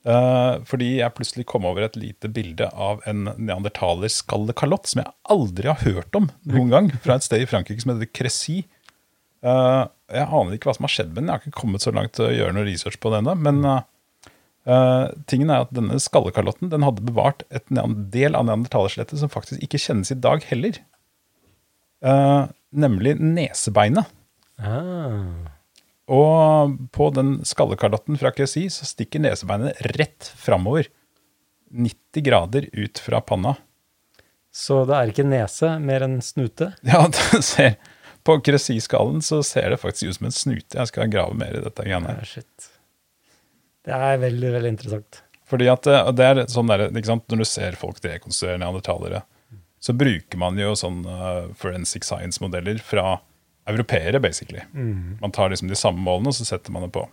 Uh, 0.04 0.60
fordi 0.68 0.98
jeg 0.98 1.16
plutselig 1.16 1.46
kom 1.48 1.64
over 1.64 1.86
et 1.86 1.94
lite 1.96 2.28
bilde 2.28 2.66
av 2.68 3.00
en 3.08 3.30
neandertaler 3.38 4.12
skallekalott 4.12 4.90
som 4.90 5.00
jeg 5.00 5.14
aldri 5.32 5.70
har 5.70 5.80
hørt 5.80 6.18
om 6.18 6.26
noen 6.44 6.72
gang, 6.74 6.90
fra 7.00 7.16
et 7.16 7.24
sted 7.24 7.40
i 7.40 7.48
Frankrike 7.48 7.80
som 7.80 7.94
heter 7.94 8.10
Crécy. 8.12 8.58
Eh, 9.44 9.82
jeg 10.14 10.28
aner 10.28 10.56
ikke 10.56 10.70
hva 10.70 10.76
som 10.78 10.86
har 10.88 10.94
skjedd 10.94 11.12
med 11.12 11.22
den. 11.22 11.30
Jeg 11.30 11.36
har 11.36 11.44
ikke 11.44 11.60
kommet 11.60 11.84
så 11.84 11.92
langt 11.94 12.14
til 12.16 12.28
å 12.28 12.32
gjøre 12.34 12.56
noe 12.56 12.66
research 12.68 12.98
på 13.02 13.12
det 13.12 13.20
ennå. 13.20 13.36
Men 13.44 13.60
eh, 13.68 15.06
tingen 15.30 15.52
er 15.52 15.66
at 15.66 15.74
denne 15.76 16.00
skallekalotten 16.02 16.72
den 16.72 16.86
hadde 16.86 17.04
bevart 17.06 17.44
et 17.54 17.66
del 18.14 18.38
av 18.38 18.48
neandertalerskjelettet 18.48 19.20
som 19.20 19.32
faktisk 19.32 19.64
ikke 19.64 19.82
kjennes 19.82 20.14
i 20.14 20.18
dag 20.18 20.44
heller. 20.50 20.80
Uh, 22.04 22.50
nemlig 22.76 23.14
nesebeinet. 23.16 24.10
Ah. 24.60 25.48
Og 26.12 26.74
på 26.92 27.06
den 27.16 27.38
skallekalotten 27.48 28.18
fra 28.20 28.32
KSI 28.34 28.66
så 28.72 28.84
stikker 28.84 29.22
nesebeinet 29.24 29.80
rett 29.96 30.28
framover. 30.36 30.90
90 31.74 32.26
grader 32.26 32.68
ut 32.72 33.00
fra 33.00 33.22
panna. 33.24 33.56
Så 34.54 34.84
det 34.86 34.94
er 34.94 35.10
ikke 35.10 35.26
nese, 35.26 35.72
mer 35.82 36.04
enn 36.06 36.20
snute? 36.22 36.74
Ja, 36.86 37.06
du 37.10 37.40
ser, 37.42 37.78
På 38.24 38.38
QSI-skallen 38.40 39.20
så 39.24 39.42
ser 39.44 39.70
det 39.74 39.80
faktisk 39.82 40.08
ut 40.08 40.16
som 40.18 40.28
en 40.30 40.34
snute. 40.34 40.78
Jeg 40.78 40.88
skal 40.90 41.10
grave 41.12 41.36
mer 41.36 41.58
i 41.58 41.60
dette. 41.64 41.84
greiene 41.84 42.08
her. 42.08 42.22
Ah, 42.22 42.28
shit. 42.28 42.70
Det 43.84 43.92
er 43.92 44.18
veldig, 44.22 44.50
veldig 44.54 44.70
interessant. 44.72 45.20
Fordi 45.50 45.66
at 45.68 45.84
det, 45.84 45.98
det 46.16 46.24
er 46.30 46.40
sånn 46.48 46.70
der, 46.72 46.86
ikke 46.88 47.10
sant? 47.10 47.26
Når 47.28 47.42
du 47.42 47.46
ser 47.50 47.76
folk 47.76 48.00
dekonstruere 48.00 48.56
neandertalere, 48.62 49.20
så 49.84 49.92
bruker 49.92 50.40
man 50.40 50.56
jo 50.56 50.70
sånn 50.80 51.02
eh, 51.04 51.50
forensic 51.60 52.06
science-modeller 52.08 52.80
fra 52.80 53.18
europeere, 53.68 54.20
basically. 54.24 54.62
Man 55.20 55.32
tar 55.36 55.52
liksom 55.52 55.68
de 55.68 55.76
samme 55.76 56.00
målene, 56.00 56.32
og 56.32 56.38
så 56.38 56.46
setter 56.48 56.72
man 56.72 56.86
det 56.86 56.94
på. 56.96 57.04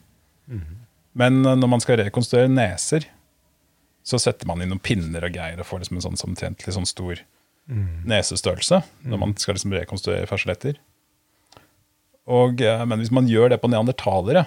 Men 1.20 1.41
eh, 1.43 1.57
når 1.59 1.74
man 1.76 1.84
skal 1.84 1.99
rekonstruere 1.99 2.47
neser, 2.51 3.09
så 4.07 4.18
setter 4.20 4.47
man 4.47 4.64
inn 4.64 4.72
noen 4.72 4.80
pinner 4.82 5.28
og 5.28 5.36
greier 5.36 5.59
og 5.62 5.68
får 5.68 5.84
liksom 5.84 5.99
en 5.99 6.05
sånn 6.07 6.22
samtjentlig 6.24 6.74
sånn 6.74 6.88
stor 6.89 7.20
nesestørrelse 8.09 8.80
når 9.05 9.20
man 9.22 9.36
skal 9.39 9.53
liksom 9.55 9.76
rekonstruere 9.76 10.26
farseletter. 10.28 10.80
Og, 12.32 12.61
eh, 12.63 12.84
men 12.88 13.01
hvis 13.01 13.11
man 13.13 13.27
gjør 13.29 13.51
det 13.53 13.61
på 13.61 13.69
neandertalere, 13.71 14.45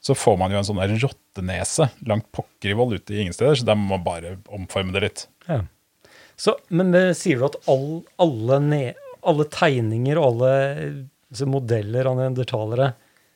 så 0.00 0.16
får 0.16 0.38
man 0.40 0.52
jo 0.52 0.60
en 0.60 0.66
sånn 0.68 0.80
der 0.80 0.94
rottenese 1.02 1.90
langt 2.08 2.30
pokker 2.32 2.72
i 2.72 2.76
vold 2.76 2.96
ute 2.96 3.14
i 3.14 3.20
ingen 3.24 3.36
steder, 3.36 3.58
så 3.60 3.66
da 3.68 3.76
må 3.76 3.94
man 3.94 4.04
bare 4.06 4.34
omforme 4.52 4.94
det 4.96 5.02
litt. 5.04 5.24
Ja. 5.48 5.62
Så, 6.40 6.54
men 6.72 6.92
det, 6.94 7.02
sier 7.20 7.40
du 7.40 7.48
at 7.50 7.58
all, 7.68 7.88
alle, 8.22 8.60
ne, 8.64 8.82
alle 9.28 9.44
tegninger 9.52 10.16
og 10.16 10.30
alle 10.30 10.52
altså 11.30 11.46
modeller 11.52 12.08
av 12.08 12.16
neandertalere, 12.18 12.94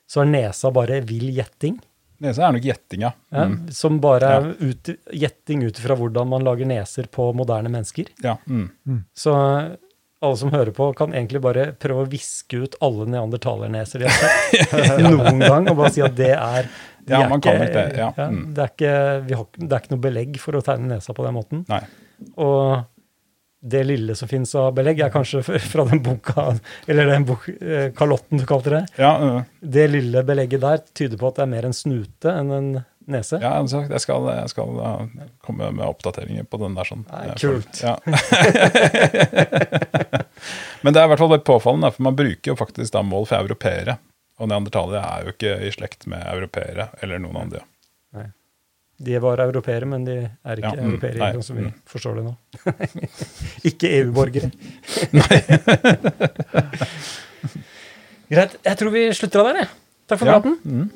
så 0.09 0.23
er 0.23 0.31
nesa 0.33 0.73
bare 0.75 1.03
vill 1.07 1.29
gjetting? 1.37 1.77
Nesa 2.25 2.47
er 2.47 2.55
nok 2.57 2.65
gjetting, 2.65 3.05
ja. 3.05 3.13
Ja, 3.35 3.45
Mm. 3.51 3.69
Som 3.77 4.01
bare 4.01 4.29
er 4.39 4.49
ut, 4.61 4.89
gjetting 5.13 5.65
ut 5.67 5.79
fra 5.83 5.97
hvordan 5.99 6.29
man 6.31 6.45
lager 6.47 6.69
neser 6.69 7.09
på 7.13 7.29
moderne 7.37 7.69
mennesker? 7.73 8.09
ja. 8.25 8.39
Mm. 8.49 9.05
Så 9.13 9.35
alle 10.25 10.39
som 10.41 10.51
hører 10.55 10.73
på, 10.77 10.89
kan 10.99 11.13
egentlig 11.15 11.41
bare 11.45 11.69
prøve 11.81 12.05
å 12.07 12.11
viske 12.11 12.63
ut 12.65 12.75
alle 12.85 13.07
neandertalerneser 13.13 14.03
de 14.05 14.09
har 14.09 14.19
sett 14.25 14.75
noen 15.11 15.39
gang, 15.45 15.69
og 15.71 15.77
bare 15.83 15.93
si 15.95 16.03
at 16.05 16.17
det 16.19 16.33
er 16.37 16.69
de 17.05 17.13
Ja, 17.13 17.21
er 17.27 17.35
ikke, 17.37 17.41
kan 17.45 17.63
ikke, 17.67 17.85
det, 17.93 18.01
ja. 18.01 18.09
ja, 18.17 18.27
Mm. 18.33 18.43
det, 18.57 18.65
er 18.65 18.73
ikke, 18.73 18.97
vi 19.29 19.37
har, 19.37 19.47
det 19.61 19.71
er 19.77 19.83
ikke 19.85 19.93
noe 19.95 20.05
belegg 20.09 20.39
for 20.41 20.57
å 20.57 20.65
tegne 20.65 20.89
nesa 20.95 21.13
på 21.17 21.27
den 21.27 21.35
måten. 21.37 21.65
Nei. 21.69 21.83
Og 22.41 22.83
det 23.65 23.81
lille 23.89 24.13
som 24.17 24.29
fins 24.29 24.51
av 24.61 24.71
belegg, 24.77 24.99
er 25.05 25.13
kanskje 25.13 25.41
fra 25.73 25.85
den 25.89 26.01
boka, 26.05 26.51
eller 26.89 27.09
den 27.13 27.25
bok, 27.29 27.47
eh, 27.61 27.87
kalotten 27.97 28.41
du 28.41 28.45
kalte 28.49 28.73
det. 28.75 28.83
Ja, 29.01 29.13
øh, 29.25 29.39
Det 29.61 29.87
lille 29.93 30.21
belegget 30.29 30.61
der 30.65 30.83
tyder 30.97 31.21
på 31.21 31.29
at 31.31 31.39
det 31.41 31.47
er 31.47 31.53
mer 31.55 31.69
en 31.71 31.77
snute 31.77 32.33
enn 32.41 32.53
en 32.53 32.69
nese. 33.11 33.39
ja 33.43 33.53
sagt, 33.69 33.91
jeg 33.93 34.01
skal, 34.05 34.23
jeg 34.39 34.49
skal 34.53 34.69
komme 35.45 35.71
med 35.75 35.85
oppdateringer 35.87 36.45
på 36.49 36.57
den 36.63 36.77
der. 36.79 36.87
sånn. 36.89 37.05
Nei, 37.11 37.27
kult. 37.41 37.75
Ja. 37.83 37.95
Men 40.85 40.91
det 40.95 41.01
er 41.01 41.07
i 41.07 41.11
hvert 41.13 41.23
fall 41.23 41.33
litt 41.33 41.47
påfallende, 41.49 41.91
for 41.95 42.03
man 42.09 42.17
bruker 42.19 42.47
jo 42.53 42.57
faktisk 42.59 42.91
da 42.95 43.01
mål 43.07 43.25
for 43.31 43.37
europeere. 43.41 43.95
Og 44.43 44.47
neandertalere 44.51 45.01
er 45.05 45.19
jo 45.29 45.33
ikke 45.37 45.53
i 45.63 45.71
slekt 45.75 46.01
med 46.11 46.21
europeere 46.27 46.85
eller 47.05 47.17
noen 47.23 47.39
andre. 47.45 47.61
Nei. 48.17 48.27
De 49.05 49.15
var 49.23 49.37
europeere, 49.43 49.87
men 49.91 50.01
de 50.07 50.17
er 50.23 50.55
ikke 50.61 50.71
Ja, 50.71 50.75
mm, 50.79 50.85
europeere 50.91 51.19
nei, 51.19 51.33
sånn 51.35 51.47
som 51.49 51.57
vi 51.59 51.65
mm. 51.67 51.73
forstår 51.91 52.13
det 52.19 52.25
nå. 52.29 52.35
ikke 53.71 53.87
EU-borgere. 54.01 54.49
nei. 55.15 55.39
Greit. 58.35 58.53
Jeg 58.65 58.77
tror 58.81 58.91
vi 58.95 59.03
slutter 59.15 59.39
av 59.43 59.47
der, 59.51 59.57
jeg. 59.65 59.71
Takk 60.11 60.19
for 60.21 60.29
Ja. 60.31 60.35
praten. 60.39 60.55
Mm. 60.65 60.87